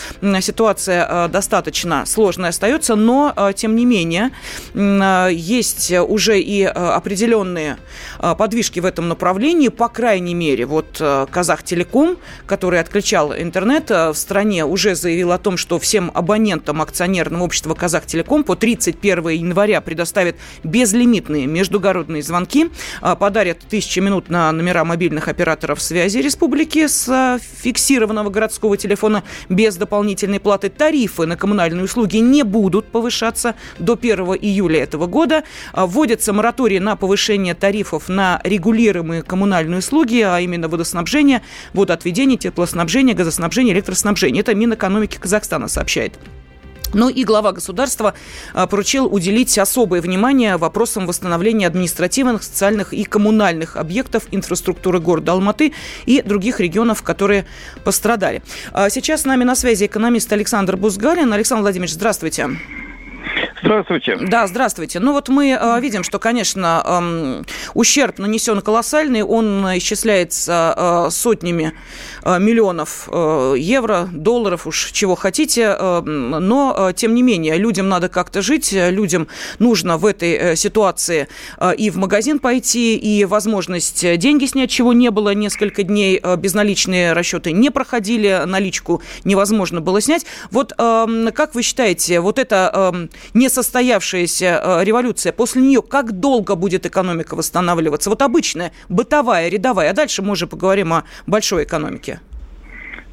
ситуация 0.42 1.28
достаточно 1.30 2.06
сложная 2.06 2.50
остается, 2.50 2.96
но 2.96 3.34
тем 3.56 3.76
не 3.76 3.86
менее 3.86 4.11
менее, 4.12 4.32
а, 4.76 5.28
есть 5.30 5.92
уже 5.92 6.40
и 6.40 6.64
а, 6.64 6.96
определенные 6.96 7.78
а, 8.20 8.36
подвижки 8.36 8.80
в 8.80 8.86
этом 8.86 9.08
направлении. 9.08 9.70
По 9.70 9.88
крайней 9.88 10.34
мере, 10.34 10.66
вот 10.66 11.02
Казахтелеком, 11.32 12.18
который 12.46 12.80
отключал 12.80 13.34
интернет 13.34 13.90
в 13.90 14.14
стране, 14.14 14.66
уже 14.66 14.96
заявил 14.96 15.32
о 15.32 15.38
том, 15.38 15.58
что 15.58 15.80
всем 15.80 16.12
абонентам 16.14 16.82
акционерного 16.82 17.44
общества 17.44 17.74
Казахтелеком 17.74 18.44
по 18.44 18.56
31 18.56 19.30
января 19.30 19.82
предоставит 19.82 20.36
безлимитные 20.64 21.48
междугородные 21.48 22.22
звонки, 22.22 22.70
подарят 23.20 23.60
тысячи 23.60 24.00
минут 24.00 24.30
на 24.30 24.52
номера 24.52 24.84
мобильных 24.84 25.28
операторов 25.28 25.82
связи 25.82 26.18
республики 26.18 26.88
с 26.88 27.40
фиксированного 27.62 28.30
городского 28.30 28.78
телефона 28.78 29.24
без 29.50 29.76
дополнительной 29.76 30.40
платы. 30.40 30.70
Тарифы 30.70 31.26
на 31.26 31.38
коммунальные 31.38 31.86
услуги 31.86 32.18
не 32.18 32.44
будут 32.44 32.88
повышаться 32.88 33.56
до 33.80 33.96
1 34.02 34.20
июля 34.42 34.84
этого 34.84 35.08
года. 35.08 35.44
А, 35.74 35.86
вводится 35.86 36.34
мораторий 36.34 36.80
на 36.80 36.96
повышение 36.96 37.54
тарифов 37.54 38.10
на 38.10 38.42
регулируемые 38.44 39.24
коммунальные 39.24 39.80
услуги, 39.80 40.22
а 40.22 40.40
именно 40.40 40.68
водоснабжение, 40.68 41.42
водоотведение, 41.74 42.38
теплоснабжение, 42.38 43.16
газоснабжение, 43.16 43.74
электроснабжение. 43.74 44.42
Это 44.42 44.56
Минэкономики 44.56 45.18
Казахстана 45.18 45.68
сообщает. 45.68 46.20
Ну 46.94 47.10
и 47.10 47.24
глава 47.24 47.54
государства 47.54 48.14
а, 48.54 48.68
поручил 48.68 49.06
уделить 49.06 49.58
особое 49.58 50.02
внимание 50.02 50.58
вопросам 50.58 51.08
восстановления 51.08 51.68
административных, 51.68 52.44
социальных 52.44 52.94
и 52.94 53.04
коммунальных 53.04 53.78
объектов 53.78 54.24
инфраструктуры 54.32 55.00
города 55.00 55.32
Алматы 55.32 55.74
и 56.06 56.22
других 56.22 56.60
регионов, 56.60 57.02
которые 57.02 57.46
пострадали. 57.84 58.42
А, 58.72 58.90
сейчас 58.90 59.22
с 59.22 59.26
нами 59.26 59.44
на 59.44 59.56
связи 59.56 59.86
экономист 59.86 60.32
Александр 60.34 60.76
Бузгалин. 60.76 61.32
Александр 61.32 61.62
Владимирович, 61.62 61.94
здравствуйте. 61.94 62.44
Здравствуйте. 62.44 62.91
Да, 64.30 64.48
здравствуйте. 64.48 65.00
Ну 65.00 65.14
вот 65.14 65.30
мы 65.30 65.58
э, 65.60 65.80
видим, 65.82 66.04
что, 66.04 66.20
конечно, 66.20 66.84
э, 66.86 67.44
ущерб 67.74 68.18
нанесен 68.18 68.62
колоссальный, 68.62 69.22
он 69.22 69.66
исчисляется 69.78 70.74
э, 70.76 71.12
сотнями 71.12 71.74
э, 72.24 72.40
миллионов 72.40 73.08
э, 73.12 73.56
евро, 73.58 74.10
долларов, 74.12 74.66
уж 74.66 74.92
чего 74.92 75.16
хотите, 75.16 75.76
э, 75.78 76.02
но, 76.02 76.76
э, 76.90 76.94
тем 76.94 77.14
не 77.14 77.22
менее, 77.22 77.58
людям 77.58 77.88
надо 77.88 78.10
как-то 78.10 78.42
жить, 78.42 78.72
людям 78.74 79.28
нужно 79.60 79.98
в 79.98 80.06
этой 80.06 80.32
э, 80.32 80.56
ситуации 80.56 81.28
э, 81.58 81.76
и 81.76 81.90
в 81.90 81.98
магазин 81.98 82.40
пойти, 82.40 82.98
и 82.98 83.26
возможность 83.26 84.18
деньги 84.18 84.46
снять, 84.46 84.72
чего 84.72 84.94
не 84.94 85.12
было 85.12 85.34
несколько 85.36 85.84
дней, 85.84 86.20
э, 86.22 86.36
безналичные 86.36 87.14
расчеты 87.14 87.52
не 87.52 87.70
проходили, 87.70 88.42
наличку 88.46 89.02
невозможно 89.24 89.82
было 89.82 90.02
снять. 90.02 90.26
Вот 90.50 90.74
э, 90.78 91.32
как 91.34 91.54
вы 91.54 91.62
считаете, 91.62 92.22
вот 92.22 92.40
это 92.40 92.92
э, 92.94 93.08
не 93.34 93.50
несостоявшаяся 93.52 94.62
э, 94.64 94.84
революция, 94.84 95.34
после 95.34 95.62
нее 95.62 95.82
как 95.82 96.14
долго 96.14 96.56
будет 96.56 96.86
экономика 96.86 97.36
восстанавливаться? 97.36 98.10
Вот 98.10 98.22
обычная, 98.22 98.72
бытовая, 98.90 99.50
рядовая. 99.50 99.92
А 99.92 99.94
дальше 99.94 100.22
мы 100.22 100.32
уже 100.32 100.48
поговорим 100.48 100.94
о 100.94 101.04
большой 101.28 101.64
экономике. 101.66 102.20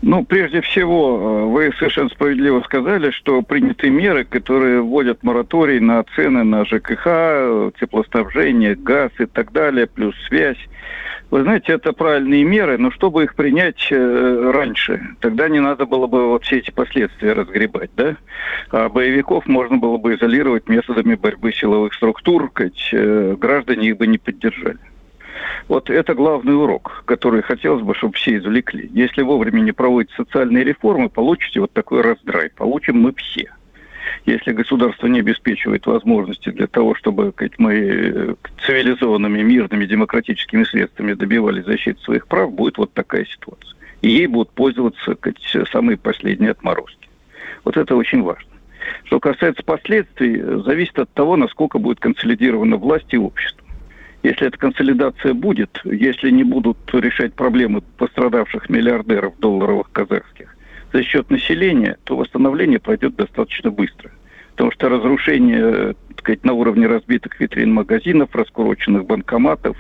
Ну, 0.01 0.25
прежде 0.25 0.61
всего, 0.61 1.19
э, 1.19 1.45
вы 1.47 1.73
совершенно 1.77 2.09
справедливо 2.11 2.61
сказали, 2.61 3.11
что 3.11 3.43
приняты 3.43 3.91
меры, 3.91 4.25
которые 4.25 4.81
вводят 4.81 5.25
мораторий 5.25 5.81
на 5.81 6.05
цены 6.15 6.45
на 6.45 6.65
ЖКХ, 6.65 7.75
теплоснабжение, 7.81 8.77
газ 8.77 9.11
и 9.19 9.27
так 9.27 9.53
далее, 9.53 9.89
плюс 9.89 10.15
связь. 10.29 10.59
Вы 11.31 11.43
знаете, 11.43 11.75
это 11.75 11.93
правильные 11.93 12.43
меры, 12.43 12.79
но 12.79 12.91
чтобы 12.91 13.25
их 13.25 13.35
принять 13.35 13.89
э, 13.91 14.51
раньше, 14.51 15.15
тогда 15.21 15.49
не 15.51 15.61
надо 15.61 15.85
было 15.85 16.07
бы 16.07 16.29
вот 16.29 16.45
все 16.45 16.59
эти 16.59 16.71
последствия 16.71 17.35
разгребать, 17.35 17.91
да? 17.97 18.17
А 18.71 18.89
боевиков 18.89 19.47
можно 19.47 19.77
было 19.77 19.99
бы 19.99 20.15
изолировать 20.15 20.69
методами 20.71 21.17
борьбы 21.17 21.53
силовых 21.53 21.93
структур, 21.93 22.51
хоть 22.55 22.89
э, 22.93 23.37
граждане 23.39 23.89
их 23.89 23.99
бы 23.99 24.07
не 24.07 24.17
поддержали. 24.17 24.79
Вот 25.69 25.91
это 25.91 26.15
главный 26.15 26.57
урок, 26.57 27.03
который 27.05 27.43
хотелось 27.43 27.83
бы, 27.83 27.95
чтобы 27.95 28.15
все 28.15 28.39
извлекли. 28.39 28.89
Если 28.95 29.21
вовремя 29.21 29.61
не 29.61 29.73
проводить 29.73 30.11
социальные 30.13 30.65
реформы, 30.65 31.11
получите 31.11 31.61
вот 31.61 31.73
такой 31.75 32.01
раздрай. 32.01 32.49
Получим 32.57 33.03
мы 33.03 33.13
все 33.15 33.51
если 34.27 34.53
государство 34.53 35.07
не 35.07 35.21
обеспечивает 35.21 35.87
возможности 35.87 36.51
для 36.51 36.67
того, 36.67 36.95
чтобы 36.95 37.33
сказать, 37.33 37.59
мы 37.59 37.75
э, 37.75 38.35
цивилизованными, 38.67 39.43
мирными, 39.43 39.87
демократическими 39.87 40.65
средствами 40.65 41.15
добивались 41.15 41.65
защиты 41.65 42.01
своих 42.01 42.27
прав, 42.27 42.53
будет 42.53 42.79
вот 42.79 42.93
такая 42.93 43.25
ситуация. 43.25 43.77
И 44.03 44.11
ей 44.11 44.27
будут 44.27 44.51
пользоваться 44.51 45.15
сказать, 45.15 45.69
самые 45.73 45.97
последние 45.97 46.53
отморозки. 46.53 47.09
Вот 47.65 47.77
это 47.77 47.97
очень 47.97 48.23
важно. 48.23 48.51
Что 49.05 49.21
касается 49.21 49.63
последствий, 49.63 50.41
зависит 50.63 50.99
от 50.99 51.11
того, 51.13 51.37
насколько 51.37 51.79
будет 51.79 52.01
консолидирована 52.01 52.77
власть 52.77 53.13
и 53.13 53.19
общество. 53.19 53.67
Если 54.23 54.47
эта 54.47 54.59
консолидация 54.59 55.33
будет, 55.33 55.81
если 55.85 56.31
не 56.31 56.45
будут 56.45 56.79
решать 56.93 57.35
проблемы 57.35 57.83
пострадавших 57.99 58.69
миллиардеров 58.69 59.39
долларовых 59.39 59.91
казахских, 59.93 60.57
за 60.93 61.03
счет 61.03 61.31
населения, 61.31 61.97
то 62.05 62.17
восстановление 62.17 62.79
пройдет 62.79 63.17
достаточно 63.17 63.71
быстро. 63.71 64.11
Потому 64.53 64.73
что 64.73 64.89
разрушение 64.89 65.95
так 66.09 66.19
сказать, 66.21 66.45
на 66.45 66.53
уровне 66.53 66.87
разбитых 66.89 67.39
витрин 67.39 67.73
магазинов, 67.73 68.35
раскуроченных 68.35 69.07
банкоматов, 69.07 69.77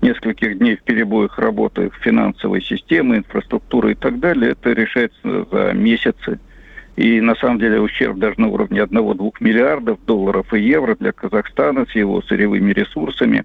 нескольких 0.00 0.58
дней 0.58 0.76
в 0.76 0.82
перебоях 0.82 1.38
работы 1.38 1.90
финансовой 2.00 2.62
системы, 2.62 3.18
инфраструктуры 3.18 3.92
и 3.92 3.94
так 3.94 4.18
далее, 4.18 4.52
это 4.52 4.72
решается 4.72 5.46
за 5.50 5.72
месяцы. 5.74 6.40
И 6.96 7.20
на 7.20 7.34
самом 7.36 7.58
деле 7.58 7.80
ущерб 7.80 8.18
даже 8.18 8.40
на 8.40 8.48
уровне 8.48 8.80
1-2 8.80 9.32
миллиардов 9.40 9.98
долларов 10.06 10.52
и 10.54 10.60
евро 10.60 10.94
для 10.94 11.12
Казахстана 11.12 11.86
с 11.86 11.94
его 11.94 12.22
сырьевыми 12.22 12.72
ресурсами, 12.72 13.44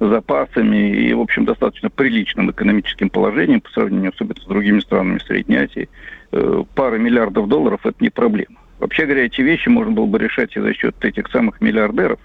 запасами 0.00 0.96
и, 0.96 1.12
в 1.12 1.20
общем, 1.20 1.44
достаточно 1.44 1.90
приличным 1.90 2.50
экономическим 2.50 3.10
положением 3.10 3.60
по 3.60 3.70
сравнению 3.70 4.12
особенно 4.14 4.40
с 4.40 4.46
другими 4.46 4.80
странами 4.80 5.18
Средней 5.18 5.56
Азии– 5.56 5.88
Э, 6.30 6.64
пары 6.74 6.98
миллиардов 6.98 7.48
долларов– 7.48 7.80
это 7.84 7.96
не 8.00 8.10
проблема. 8.10 8.56
Вообще 8.78 9.06
говоря, 9.06 9.24
эти 9.24 9.40
вещи 9.40 9.68
можно 9.68 9.92
было 9.92 10.06
бы 10.06 10.18
решать 10.18 10.56
и 10.56 10.60
за 10.60 10.74
счет 10.74 10.94
этих 11.04 11.28
самых 11.28 11.60
миллиардеров. 11.60 12.20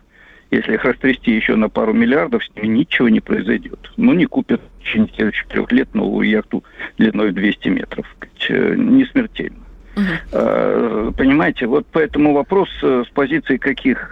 Если 0.51 0.73
их 0.73 0.83
растрясти 0.83 1.31
еще 1.31 1.55
на 1.55 1.69
пару 1.69 1.93
миллиардов, 1.93 2.43
с 2.43 2.55
ними 2.55 2.79
ничего 2.79 3.09
не 3.09 3.21
произойдет. 3.21 3.91
Ну, 3.97 4.13
не 4.13 4.25
купят 4.25 4.61
в 4.61 4.83
течение 4.83 5.09
следующих 5.15 5.47
трех 5.47 5.71
лет 5.71 5.95
новую 5.95 6.29
яхту 6.29 6.63
длиной 6.97 7.31
в 7.31 7.33
200 7.33 7.69
метров. 7.69 8.05
Э, 8.49 8.75
не 8.75 9.05
смертельно. 9.05 9.57
Uh-huh. 9.95 11.13
Понимаете, 11.13 11.67
вот 11.67 11.85
поэтому 11.91 12.33
вопрос 12.33 12.67
э, 12.81 13.03
с 13.07 13.13
позиции 13.13 13.57
каких 13.57 14.11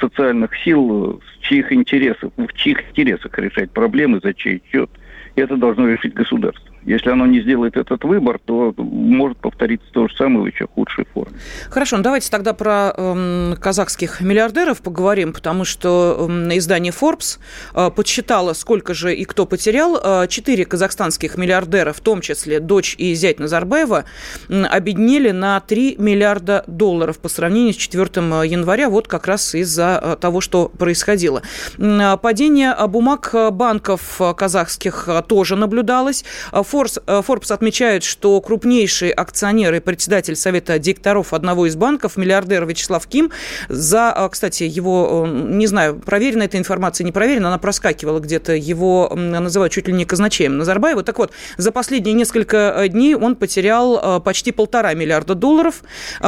социальных 0.00 0.56
сил, 0.64 1.20
с 1.22 1.46
чьих 1.46 1.72
интересов, 1.72 2.32
в 2.36 2.52
чьих 2.54 2.90
интересах 2.90 3.38
решать 3.38 3.70
проблемы, 3.70 4.20
за 4.22 4.34
чей 4.34 4.62
счет, 4.70 4.90
это 5.36 5.56
должно 5.56 5.88
решить 5.88 6.14
государство. 6.14 6.69
Если 6.84 7.10
оно 7.10 7.26
не 7.26 7.42
сделает 7.42 7.76
этот 7.76 8.04
выбор, 8.04 8.40
то 8.44 8.74
может 8.76 9.38
повториться 9.38 9.86
то 9.92 10.08
же 10.08 10.16
самое 10.16 10.42
в 10.42 10.46
еще 10.46 10.66
худшей 10.66 11.06
форме. 11.12 11.36
Хорошо, 11.68 11.98
ну 11.98 12.02
давайте 12.02 12.30
тогда 12.30 12.54
про 12.54 12.92
э, 12.96 13.54
казахских 13.60 14.20
миллиардеров 14.20 14.80
поговорим, 14.80 15.32
потому 15.32 15.64
что 15.64 16.26
э, 16.28 16.56
издание 16.56 16.92
Forbes 16.92 17.38
э, 17.74 17.90
подсчитало, 17.90 18.54
сколько 18.54 18.94
же 18.94 19.14
и 19.14 19.24
кто 19.24 19.46
потерял. 19.46 20.00
Э, 20.02 20.26
четыре 20.28 20.64
казахстанских 20.64 21.36
миллиардера, 21.36 21.92
в 21.92 22.00
том 22.00 22.20
числе 22.22 22.60
дочь 22.60 22.94
и 22.98 23.14
зять 23.14 23.38
Назарбаева, 23.38 24.04
э, 24.48 24.62
обеднели 24.64 25.30
на 25.32 25.60
3 25.60 25.96
миллиарда 25.98 26.64
долларов 26.66 27.18
по 27.18 27.28
сравнению 27.28 27.74
с 27.74 27.76
4 27.76 28.04
января, 28.44 28.88
вот 28.88 29.06
как 29.06 29.26
раз 29.26 29.54
из-за 29.54 30.00
э, 30.02 30.16
того, 30.20 30.40
что 30.40 30.68
происходило. 30.68 31.42
Э, 31.78 32.16
падение 32.16 32.74
бумаг 32.88 33.34
банков 33.52 34.20
казахских 34.36 35.08
тоже 35.28 35.56
наблюдалось. 35.56 36.24
Forbes, 36.70 37.02
Forbes 37.06 37.52
отмечает, 37.52 38.04
что 38.04 38.40
крупнейшие 38.40 39.12
акционеры 39.12 39.78
и 39.78 39.80
председатель 39.80 40.36
Совета 40.36 40.78
директоров 40.78 41.32
одного 41.32 41.66
из 41.66 41.76
банков, 41.76 42.16
миллиардер 42.16 42.64
Вячеслав 42.66 43.06
Ким, 43.06 43.30
за, 43.68 44.12
а, 44.12 44.28
кстати, 44.28 44.64
его, 44.64 45.26
не 45.26 45.66
знаю, 45.66 45.98
проверена 45.98 46.44
эта 46.44 46.58
информация, 46.58 47.04
не 47.04 47.12
проверена, 47.12 47.48
она 47.48 47.58
проскакивала 47.58 48.20
где-то, 48.20 48.52
его 48.54 49.10
называют 49.14 49.72
чуть 49.72 49.88
ли 49.88 49.92
не 49.92 50.04
казначеем 50.04 50.58
Назарбаева. 50.58 51.02
Так 51.02 51.18
вот, 51.18 51.32
за 51.56 51.72
последние 51.72 52.14
несколько 52.14 52.74
э, 52.76 52.88
дней 52.88 53.14
он 53.14 53.36
потерял 53.36 53.98
э, 54.18 54.20
почти 54.20 54.52
полтора 54.52 54.94
миллиарда 54.94 55.34
долларов. 55.34 55.82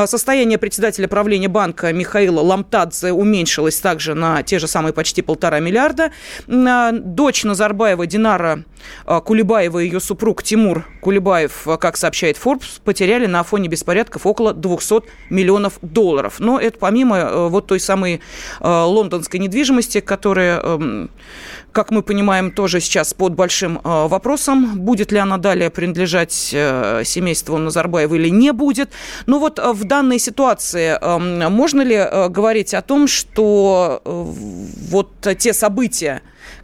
Состояние 0.06 0.58
председателя 0.58 1.08
правления 1.08 1.48
банка 1.48 1.92
Михаила 1.92 2.40
Ламтадзе 2.40 3.12
уменьшилось 3.12 3.78
также 3.80 4.14
на 4.14 4.42
те 4.42 4.58
же 4.58 4.66
самые 4.66 4.92
почти 4.92 5.22
полтора 5.22 5.60
миллиарда. 5.60 6.12
Дочь 6.46 7.44
Назарбаева 7.44 8.06
Динара 8.06 8.64
Кулебаева 9.04 9.78
ее 9.78 10.00
супруг 10.00 10.31
Тимур 10.40 10.86
Кулебаев, 11.00 11.66
как 11.80 11.96
сообщает 11.96 12.38
Forbes, 12.42 12.80
потеряли 12.84 13.26
на 13.26 13.42
фоне 13.42 13.68
беспорядков 13.68 14.24
около 14.24 14.54
200 14.54 15.02
миллионов 15.30 15.78
долларов. 15.82 16.36
Но 16.38 16.60
это 16.60 16.78
помимо 16.78 17.16
э, 17.18 17.48
вот 17.48 17.66
той 17.66 17.80
самой 17.80 18.20
э, 18.60 18.68
лондонской 18.68 19.40
недвижимости, 19.40 20.00
которая, 20.00 20.60
эм, 20.60 21.10
как 21.72 21.90
мы 21.90 22.02
понимаем, 22.02 22.52
тоже 22.52 22.80
сейчас 22.80 23.14
под 23.14 23.34
большим 23.34 23.78
э, 23.78 24.06
вопросом, 24.06 24.78
будет 24.78 25.10
ли 25.10 25.18
она 25.18 25.38
далее 25.38 25.70
принадлежать 25.70 26.32
семейству 26.32 27.58
Назарбаева 27.58 28.14
или 28.14 28.28
не 28.28 28.52
будет. 28.52 28.90
Но 29.26 29.40
вот 29.40 29.58
в 29.58 29.84
данной 29.84 30.20
ситуации 30.20 30.96
эм, 31.00 31.52
можно 31.52 31.82
ли 31.82 32.28
говорить 32.28 32.74
о 32.74 32.82
том, 32.82 33.08
что 33.08 34.00
вот 34.04 35.10
те 35.38 35.52
события, 35.52 36.22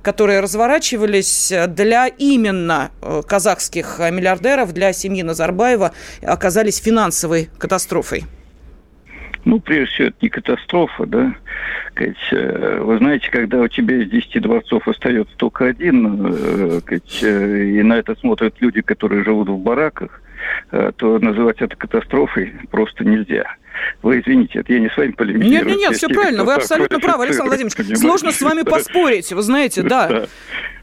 которые 0.09 0.41
разворачивались 0.41 1.53
для 1.69 2.07
именно 2.07 2.91
э, 3.03 3.21
казахских 3.29 3.99
миллиардеров, 3.99 4.73
для 4.73 4.95
семьи 4.95 5.23
Назарбаева, 5.23 5.93
оказались 6.23 6.79
финансовой 6.79 7.51
катастрофой? 7.59 8.25
Ну, 9.45 9.61
прежде 9.61 9.93
всего, 9.93 10.09
это 10.09 10.17
не 10.23 10.31
катастрофа, 10.31 11.05
да. 11.05 11.35
Э, 12.31 12.81
вы 12.81 12.97
знаете, 12.97 13.29
когда 13.31 13.59
у 13.61 13.69
тебя 13.69 14.03
из 14.03 14.09
10 14.09 14.41
дворцов 14.41 14.89
остается 14.89 15.37
только 15.37 15.67
один, 15.67 16.35
э, 16.35 16.81
и 17.21 17.83
на 17.83 17.99
это 17.99 18.17
смотрят 18.17 18.55
люди, 18.61 18.81
которые 18.81 19.25
живут 19.25 19.51
в 19.51 19.59
бараках, 19.59 20.23
то 20.71 21.19
называть 21.19 21.61
это 21.61 21.77
катастрофой 21.77 22.55
просто 22.71 23.05
нельзя. 23.05 23.45
Вы 24.03 24.21
извините, 24.21 24.61
это 24.61 24.73
я 24.73 24.81
не 24.81 24.89
с 24.89 24.97
вами 24.97 25.13
полемизирую. 25.13 25.51
Нет, 25.51 25.67
нет, 25.67 25.79
нет, 25.79 25.97
все 25.97 26.09
правильно, 26.09 26.45
вы 26.45 26.55
абсолютно 26.55 27.01
правы, 27.01 27.25
Александр 27.25 27.51
Владимирович. 27.51 27.99
Сложно 27.99 28.33
с 28.33 28.41
вами 28.41 28.63
поспорить, 28.63 29.33
вы 29.33 29.43
знаете, 29.43 29.83
да. 29.83 30.27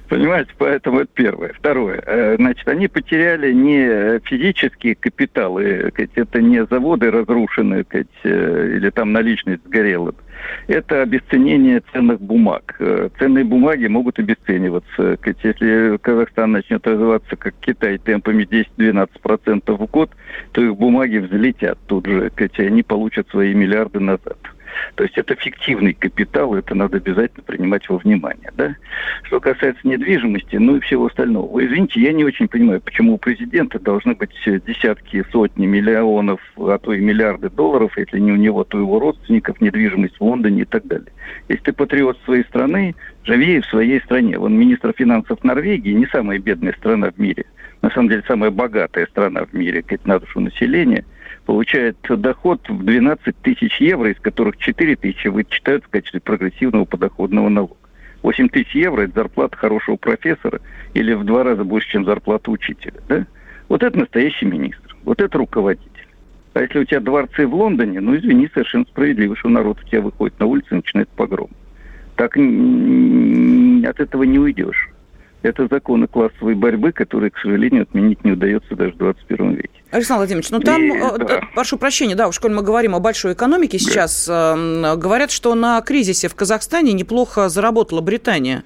Понимаете, 0.09 0.51
поэтому 0.57 0.99
это 0.99 1.09
первое. 1.13 1.53
Второе. 1.53 2.01
Э, 2.05 2.35
значит, 2.37 2.67
они 2.67 2.87
потеряли 2.87 3.51
не 3.51 4.19
физические 4.25 4.95
капиталы, 4.95 5.91
это 6.15 6.41
не 6.41 6.65
заводы 6.65 7.09
разрушены, 7.09 7.85
э, 7.89 8.03
или 8.23 8.89
там 8.91 9.13
наличность 9.13 9.63
сгорела. 9.65 10.13
Это 10.67 11.01
обесценение 11.01 11.81
ценных 11.91 12.21
бумаг. 12.21 12.75
Э, 12.79 13.09
ценные 13.17 13.43
бумаги 13.43 13.87
могут 13.87 14.19
обесцениваться. 14.19 15.17
Если 15.43 15.97
Казахстан 15.97 16.51
начнет 16.51 16.85
развиваться 16.85 17.35
как 17.35 17.55
Китай 17.61 17.97
темпами 17.97 18.43
10-12% 18.43 19.75
в 19.75 19.85
год, 19.87 20.11
то 20.51 20.61
их 20.61 20.75
бумаги 20.75 21.17
взлетят 21.17 21.79
тут 21.87 22.05
же, 22.05 22.31
и 22.37 22.61
они 22.61 22.83
получат 22.83 23.27
свои 23.29 23.53
миллиарды 23.53 23.99
назад. 23.99 24.37
То 24.95 25.03
есть 25.03 25.17
это 25.17 25.35
фиктивный 25.35 25.93
капитал, 25.93 26.55
это 26.55 26.75
надо 26.75 26.97
обязательно 26.97 27.43
принимать 27.43 27.87
во 27.89 27.97
внимание. 27.97 28.51
Да? 28.55 28.75
Что 29.23 29.39
касается 29.39 29.87
недвижимости, 29.87 30.55
ну 30.57 30.77
и 30.77 30.79
всего 30.79 31.07
остального. 31.07 31.51
Вы 31.51 31.65
извините, 31.65 32.01
я 32.01 32.13
не 32.13 32.23
очень 32.23 32.47
понимаю, 32.47 32.81
почему 32.81 33.15
у 33.15 33.17
президента 33.17 33.79
должны 33.79 34.15
быть 34.15 34.31
десятки, 34.45 35.23
сотни 35.31 35.65
миллионов, 35.65 36.39
а 36.57 36.77
то 36.77 36.93
и 36.93 36.99
миллиарды 36.99 37.49
долларов, 37.49 37.97
если 37.97 38.19
не 38.19 38.31
у 38.31 38.37
него, 38.37 38.63
то 38.63 38.77
его 38.77 38.99
родственников, 38.99 39.59
недвижимость 39.61 40.17
в 40.17 40.21
Лондоне 40.21 40.61
и 40.61 40.65
так 40.65 40.85
далее. 40.87 41.11
Если 41.49 41.63
ты 41.63 41.73
патриот 41.73 42.17
своей 42.25 42.43
страны, 42.43 42.95
живи 43.23 43.61
в 43.61 43.65
своей 43.65 43.99
стране. 44.01 44.37
Вон 44.37 44.57
министр 44.57 44.93
финансов 44.95 45.43
Норвегии 45.43 45.91
не 45.91 46.05
самая 46.07 46.39
бедная 46.39 46.73
страна 46.73 47.11
в 47.11 47.17
мире. 47.19 47.45
На 47.81 47.89
самом 47.91 48.09
деле 48.09 48.23
самая 48.27 48.51
богатая 48.51 49.05
страна 49.07 49.45
в 49.45 49.53
мире, 49.53 49.83
как 49.83 50.05
на 50.05 50.19
душу 50.19 50.39
населения– 50.39 51.05
получает 51.45 51.97
доход 52.07 52.67
в 52.67 52.83
12 52.83 53.37
тысяч 53.41 53.79
евро, 53.79 54.11
из 54.11 54.19
которых 54.19 54.57
4 54.57 54.95
тысячи 54.95 55.27
вычитают 55.27 55.85
в 55.85 55.89
качестве 55.89 56.19
прогрессивного 56.19 56.85
подоходного 56.85 57.49
налога. 57.49 57.75
8 58.23 58.49
тысяч 58.49 58.73
евро– 58.73 59.01
это 59.03 59.13
зарплата 59.13 59.55
хорошего 59.55 59.97
профессора 59.97 60.59
или 60.93 61.13
в 61.13 61.23
два 61.23 61.43
раза 61.43 61.63
больше, 61.63 61.89
чем 61.91 62.05
зарплата 62.05 62.49
учителя. 62.49 62.99
Да? 63.07 63.25
Вот 63.69 63.83
это 63.83 63.99
настоящий 63.99 64.45
министр, 64.45 64.95
вот 65.03 65.21
это 65.21 65.37
руководитель. 65.37 65.91
А 66.53 66.61
если 66.61 66.79
у 66.79 66.85
тебя 66.85 67.01
дворцы 67.01 67.45
в 67.45 67.53
Лондоне, 67.53 67.99
ну, 67.99 68.15
извини, 68.15 68.49
совершенно 68.53 68.85
справедливо, 68.85 69.35
что 69.35 69.49
народ 69.49 69.77
у 69.83 69.87
тебя 69.87 70.01
выходит 70.01 70.39
на 70.39 70.45
улицу 70.45 70.67
и 70.71 70.75
начинает 70.75 71.09
погром. 71.09 71.49
Так 72.15 72.37
от 72.37 73.99
этого 73.99 74.23
не 74.23 74.39
уйдешь. 74.39 74.89
Это 75.45 75.67
законы 75.67 76.07
классовой 76.07 76.55
борьбы, 76.55 76.91
которые, 76.91 77.29
к 77.29 77.37
сожалению, 77.37 77.83
отменить 77.83 78.23
не 78.23 78.31
удается 78.31 78.75
даже 78.75 78.93
в 78.93 78.97
21 78.97 79.53
веке. 79.53 79.69
Александр 79.91 80.21
Владимирович, 80.21 80.49
ну 80.49 80.59
там, 80.59 80.81
и, 80.81 80.89
э, 80.89 81.17
да. 81.19 81.41
прошу 81.53 81.77
прощения, 81.77 82.15
да, 82.15 82.27
уж 82.27 82.39
коль 82.39 82.51
мы 82.51 82.63
говорим 82.63 82.95
о 82.95 82.99
большой 82.99 83.33
экономике 83.33 83.77
сейчас, 83.77 84.25
да. 84.25 84.95
говорят, 84.95 85.29
что 85.29 85.53
на 85.53 85.79
кризисе 85.81 86.29
в 86.29 86.35
Казахстане 86.35 86.93
неплохо 86.93 87.47
заработала 87.47 88.01
Британия. 88.01 88.63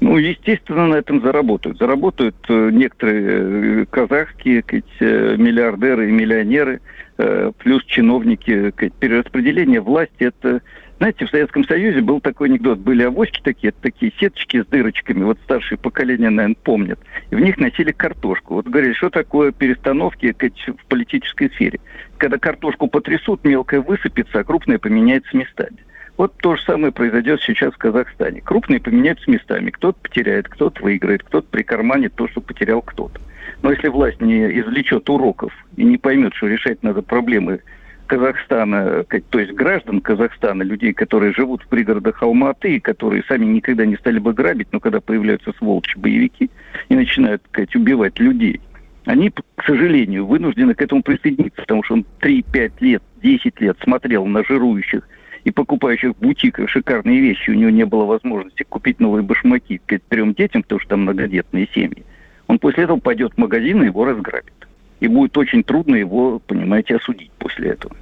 Ну, 0.00 0.18
естественно, 0.18 0.88
на 0.88 0.96
этом 0.96 1.22
заработают. 1.22 1.78
Заработают 1.78 2.36
э, 2.50 2.70
некоторые 2.70 3.22
э, 3.24 3.86
казахские 3.86 4.62
миллиардеры 5.00 6.10
и 6.10 6.12
миллионеры, 6.12 6.82
плюс 7.16 7.82
чиновники. 7.86 8.74
Перераспределение 9.00 9.80
власти– 9.80 10.12
это 10.18 10.60
знаете, 10.98 11.26
в 11.26 11.30
Советском 11.30 11.64
Союзе 11.64 12.00
был 12.00 12.20
такой 12.20 12.48
анекдот. 12.48 12.78
Были 12.78 13.02
авоськи 13.02 13.40
такие, 13.42 13.72
такие 13.72 14.12
сеточки 14.18 14.62
с 14.62 14.66
дырочками. 14.66 15.24
Вот 15.24 15.38
старшее 15.44 15.78
поколение, 15.78 16.30
наверное, 16.30 16.56
помнят. 16.62 16.98
И 17.30 17.34
в 17.34 17.40
них 17.40 17.58
носили 17.58 17.92
картошку. 17.92 18.54
Вот 18.54 18.66
говорили, 18.66 18.94
что 18.94 19.10
такое 19.10 19.52
перестановки 19.52 20.34
в 20.34 20.86
политической 20.86 21.50
сфере. 21.50 21.80
Когда 22.16 22.38
картошку 22.38 22.88
потрясут, 22.88 23.44
мелкая 23.44 23.82
высыпется, 23.82 24.40
а 24.40 24.44
крупная 24.44 24.78
поменяется 24.78 25.36
местами. 25.36 25.76
Вот 26.16 26.34
то 26.38 26.56
же 26.56 26.62
самое 26.62 26.94
произойдет 26.94 27.42
сейчас 27.42 27.74
в 27.74 27.78
Казахстане. 27.78 28.40
Крупные 28.40 28.80
поменяются 28.80 29.30
местами. 29.30 29.70
Кто-то 29.70 29.98
потеряет, 30.00 30.48
кто-то 30.48 30.82
выиграет, 30.82 31.22
кто-то 31.24 31.46
прикарманит 31.50 32.14
то, 32.14 32.26
что 32.28 32.40
потерял 32.40 32.80
кто-то. 32.80 33.20
Но 33.60 33.70
если 33.70 33.88
власть 33.88 34.22
не 34.22 34.46
извлечет 34.60 35.10
уроков 35.10 35.52
и 35.76 35.84
не 35.84 35.98
поймет, 35.98 36.32
что 36.34 36.46
решать 36.46 36.82
надо 36.82 37.02
проблемы 37.02 37.60
Казахстана, 38.06 39.04
то 39.04 39.38
есть 39.38 39.52
граждан 39.52 40.00
Казахстана, 40.00 40.62
людей, 40.62 40.92
которые 40.92 41.32
живут 41.32 41.62
в 41.62 41.68
пригородах 41.68 42.22
Алматы, 42.22 42.80
которые 42.80 43.22
сами 43.24 43.44
никогда 43.44 43.84
не 43.84 43.96
стали 43.96 44.18
бы 44.18 44.32
грабить, 44.32 44.68
но 44.72 44.80
когда 44.80 45.00
появляются 45.00 45.52
сволочи 45.58 45.98
боевики 45.98 46.50
и 46.88 46.94
начинают 46.94 47.42
сказать, 47.48 47.74
убивать 47.76 48.18
людей, 48.18 48.60
они, 49.04 49.30
к 49.30 49.64
сожалению, 49.64 50.26
вынуждены 50.26 50.74
к 50.74 50.82
этому 50.82 51.02
присоединиться, 51.02 51.60
потому 51.62 51.82
что 51.84 51.94
он 51.94 52.06
3-5 52.20 52.72
лет, 52.80 53.02
10 53.22 53.60
лет 53.60 53.76
смотрел 53.82 54.26
на 54.26 54.44
жирующих 54.44 55.08
и 55.44 55.52
покупающих 55.52 56.16
в 56.16 56.18
бутиках 56.18 56.68
шикарные 56.68 57.20
вещи, 57.20 57.50
у 57.50 57.54
него 57.54 57.70
не 57.70 57.86
было 57.86 58.04
возможности 58.04 58.64
купить 58.64 58.98
новые 58.98 59.22
башмаки 59.22 59.80
к 59.86 60.00
трем 60.08 60.34
детям, 60.34 60.62
потому 60.62 60.80
что 60.80 60.90
там 60.90 61.02
многодетные 61.02 61.68
семьи. 61.72 62.04
Он 62.48 62.58
после 62.58 62.84
этого 62.84 62.98
пойдет 62.98 63.34
в 63.34 63.38
магазин 63.38 63.82
и 63.82 63.86
его 63.86 64.04
разграбит. 64.04 64.52
И 65.00 65.08
будет 65.08 65.36
очень 65.36 65.62
трудно 65.62 65.96
его, 65.96 66.38
понимаете, 66.38 66.96
осудить 66.96 67.30
после 67.38 67.70
этого. 67.70 67.94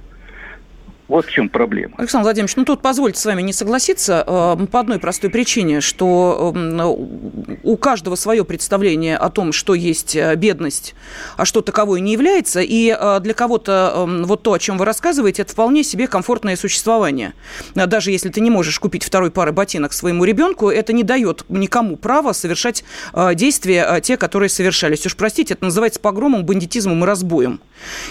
Вот 1.07 1.25
в 1.27 1.31
чем 1.31 1.49
проблема. 1.49 1.93
Александр 1.97 2.23
Владимирович, 2.23 2.55
ну 2.55 2.65
тут 2.65 2.81
позвольте 2.81 3.19
с 3.19 3.25
вами 3.25 3.43
не 3.43 3.53
согласиться 3.53 4.23
э, 4.25 4.65
по 4.65 4.79
одной 4.79 4.97
простой 4.97 5.29
причине, 5.29 5.79
что 5.79 6.51
э, 6.55 7.57
у 7.63 7.77
каждого 7.77 8.15
свое 8.15 8.43
представление 8.43 9.15
о 9.15 9.29
том, 9.29 9.51
что 9.51 9.75
есть 9.75 10.15
э, 10.15 10.35
бедность, 10.35 10.95
а 11.37 11.45
что 11.45 11.61
таковой 11.61 12.01
не 12.01 12.13
является, 12.13 12.61
и 12.61 12.95
для 13.21 13.33
кого-то 13.33 14.05
вот 14.07 14.43
то, 14.43 14.53
о 14.53 14.59
чем 14.59 14.77
вы 14.77 14.85
рассказываете, 14.85 15.43
это 15.43 15.51
вполне 15.51 15.83
себе 15.83 16.07
комфортное 16.07 16.55
существование. 16.55 17.33
Даже 17.75 18.11
если 18.11 18.29
ты 18.29 18.41
не 18.41 18.49
можешь 18.49 18.79
купить 18.79 19.03
второй 19.03 19.31
пары 19.31 19.51
ботинок 19.51 19.93
своему 19.93 20.23
ребенку, 20.23 20.69
это 20.69 20.93
не 20.93 21.03
дает 21.03 21.45
никому 21.49 21.97
права 21.97 22.33
совершать 22.33 22.83
действия 23.33 23.99
те, 24.01 24.17
которые 24.17 24.49
совершались. 24.49 25.05
Уж 25.05 25.15
простите, 25.15 25.53
это 25.53 25.65
называется 25.65 25.99
погромом, 25.99 26.45
бандитизмом 26.45 27.03
и 27.03 27.07
разбоем. 27.07 27.59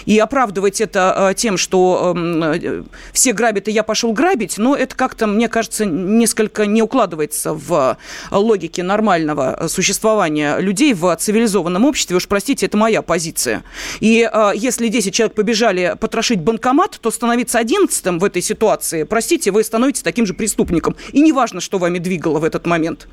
И 0.05 0.17
оправдывать 0.19 0.81
это 0.81 1.31
э, 1.31 1.33
тем, 1.35 1.57
что 1.57 2.13
эм, 2.15 2.43
э, 2.43 2.83
все 3.13 3.33
грабят, 3.33 3.67
и 3.67 3.71
я 3.71 3.83
пошел 3.83 4.13
грабить, 4.13 4.57
но 4.57 4.75
это 4.75 4.95
как-то, 4.95 5.27
мне 5.27 5.49
кажется, 5.49 5.85
несколько 5.85 6.65
не 6.65 6.81
укладывается 6.81 7.53
в 7.53 7.97
логике 8.31 8.83
нормального 8.83 9.67
существования 9.67 10.57
людей 10.59 10.93
в 10.93 11.15
цивилизованном 11.15 11.85
обществе. 11.85 12.15
Уж 12.15 12.27
простите, 12.27 12.65
это 12.65 12.77
моя 12.77 13.01
позиция. 13.01 13.63
И 13.99 14.29
э, 14.31 14.51
если 14.55 14.87
10 14.87 15.13
человек 15.13 15.35
побежали 15.35 15.95
потрошить 15.99 16.41
банкомат, 16.41 16.97
то 17.01 17.11
становиться 17.11 17.59
11 17.59 18.05
в 18.19 18.23
этой 18.23 18.41
ситуации, 18.41 19.03
простите, 19.03 19.51
вы 19.51 19.63
становитесь 19.63 20.01
таким 20.01 20.25
же 20.25 20.33
преступником. 20.33 20.95
И 21.11 21.21
неважно, 21.21 21.61
что 21.61 21.77
вами 21.77 21.99
двигало 21.99 22.39
в 22.39 22.43
этот 22.43 22.65
момент. 22.65 23.07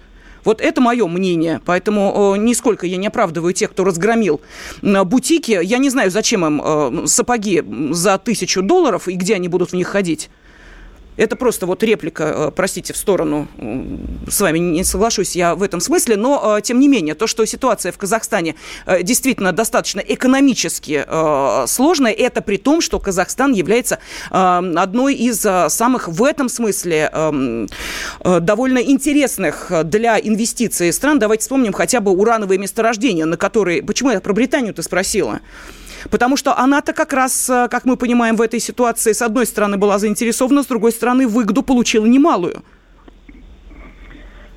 Вот 0.45 0.61
это 0.61 0.81
мое 0.81 1.07
мнение. 1.07 1.61
Поэтому 1.65 2.37
нисколько 2.37 2.87
я 2.87 2.97
не 2.97 3.07
оправдываю 3.07 3.53
тех, 3.55 3.71
кто 3.71 3.85
разгромил 3.85 4.41
бутики. 4.83 5.59
Я 5.63 5.79
не 5.79 5.91
знаю, 5.91 6.11
зачем 6.11 6.45
им 6.45 7.07
сапоги 7.07 7.63
за 7.91 8.19
тысячу 8.19 8.63
долларов 8.63 9.09
и 9.09 9.15
где 9.15 9.35
они 9.35 9.49
будут 9.49 9.71
в 9.71 9.75
них 9.75 9.89
ходить. 9.89 10.31
Это 11.17 11.37
просто 11.37 11.67
вот 11.67 11.83
реплика, 11.83 12.25
э, 12.25 12.51
простите, 12.55 12.93
в 12.93 12.97
сторону, 12.97 13.49
с 14.29 14.41
вами 14.41 14.59
не 14.59 14.85
соглашусь 14.85 15.37
я 15.37 15.55
в 15.55 15.63
этом 15.63 15.81
смысле, 15.81 16.17
но, 16.17 16.57
э, 16.59 16.63
тем 16.63 16.81
не 16.81 16.89
менее, 16.89 17.15
то, 17.15 17.27
что 17.27 17.45
ситуация 17.45 17.93
в 17.93 17.99
Казахстане 17.99 18.55
э, 18.87 19.03
действительно 19.03 19.53
достаточно 19.53 20.01
экономически 20.01 21.05
сложная, 21.67 22.13
это 22.13 22.41
при 22.41 22.57
том, 22.57 22.81
что 22.81 22.99
Казахстан 22.99 23.53
является 23.53 23.99
одной 24.31 25.15
из 25.15 25.41
самых 25.41 26.09
в 26.09 26.25
этом 26.25 26.49
смысле 26.49 27.11
довольно 28.25 28.79
интересных 28.79 29.73
для 29.85 30.19
инвестиций 30.19 30.93
стран. 30.93 31.19
Давайте 31.19 31.43
вспомним 31.43 31.73
хотя 31.73 32.01
бы 32.01 32.13
урановые 32.13 32.59
месторождения, 32.59 33.27
на 33.27 33.37
которые... 33.37 33.83
Почему 33.83 34.11
я 34.11 34.21
про 34.21 34.33
Британию-то 34.33 34.83
спросила? 34.83 35.41
Потому 36.11 36.37
что 36.37 36.59
она-то 36.59 36.93
как 36.93 37.13
раз, 37.13 37.49
э, 37.49 37.69
как 37.71 37.85
мы 37.85 37.97
понимаем, 37.97 38.37
в 38.37 38.43
этой 38.43 38.61
ситуации, 38.61 39.13
с 39.13 39.23
одной 39.23 39.47
стороны, 39.47 39.77
была 39.77 39.99
заинтересована, 39.99 40.63
с 40.63 40.67
другой 40.67 40.93
стороны, 40.93 41.27
выгоду 41.27 41.63
получила 41.63 42.07
немалую. 42.07 42.63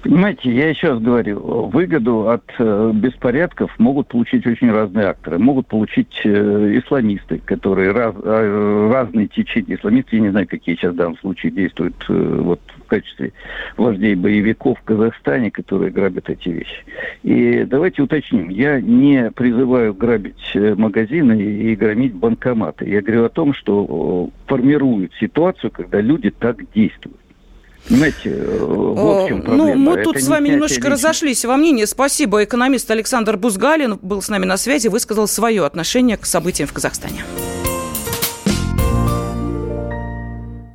Понимаете, 0.05 0.51
я 0.51 0.69
еще 0.69 0.89
раз 0.89 0.99
говорю, 0.99 1.39
выгоду 1.39 2.29
от 2.29 2.43
э, 2.59 2.91
беспорядков 2.93 3.73
могут 3.79 4.07
получить 4.07 4.45
очень 4.45 4.71
разные 4.71 5.07
акторы. 5.07 5.39
Могут 5.39 5.65
получить 5.65 6.21
э, 6.23 6.79
исламисты, 6.79 7.41
которые 7.43 7.91
раз, 7.91 8.13
э, 8.23 8.89
разные 8.93 9.27
течения. 9.27 9.75
Исламисты, 9.75 10.17
я 10.17 10.21
не 10.21 10.29
знаю, 10.29 10.47
какие 10.47 10.75
сейчас 10.75 10.93
в 10.93 10.97
данном 10.97 11.17
случае 11.17 11.53
действуют 11.53 11.95
э, 12.07 12.13
вот, 12.13 12.59
в 12.77 12.83
качестве 12.83 13.33
вождей 13.77 14.13
боевиков 14.13 14.77
в 14.77 14.83
Казахстане, 14.83 15.49
которые 15.49 15.89
грабят 15.89 16.29
эти 16.29 16.49
вещи. 16.49 16.85
И 17.23 17.65
давайте 17.65 18.03
уточним, 18.03 18.49
я 18.49 18.79
не 18.79 19.31
призываю 19.31 19.95
грабить 19.95 20.51
э, 20.53 20.75
магазины 20.75 21.41
и 21.41 21.75
громить 21.75 22.13
банкоматы. 22.13 22.87
Я 22.87 23.01
говорю 23.01 23.25
о 23.25 23.29
том, 23.29 23.55
что 23.55 24.29
э, 24.29 24.47
формируют 24.47 25.13
ситуацию, 25.15 25.71
когда 25.71 25.99
люди 25.99 26.29
так 26.29 26.57
действуют. 26.75 27.24
Понимаете, 27.87 28.29
э, 28.29 28.57
в 28.59 29.21
общем 29.21 29.41
проблема. 29.41 29.75
Ну, 29.75 29.75
мы 29.75 30.03
тут 30.03 30.15
Это 30.15 30.25
с 30.25 30.27
вами 30.27 30.49
немножечко 30.49 30.87
лично. 30.87 30.91
разошлись 30.91 31.45
во 31.45 31.55
мнении. 31.57 31.85
Спасибо. 31.85 32.43
Экономист 32.43 32.89
Александр 32.89 33.37
Бузгалин 33.37 33.99
был 34.01 34.21
с 34.21 34.29
нами 34.29 34.45
на 34.45 34.57
связи, 34.57 34.87
высказал 34.87 35.27
свое 35.27 35.65
отношение 35.65 36.17
к 36.17 36.25
событиям 36.25 36.67
в 36.67 36.73
Казахстане. 36.73 37.23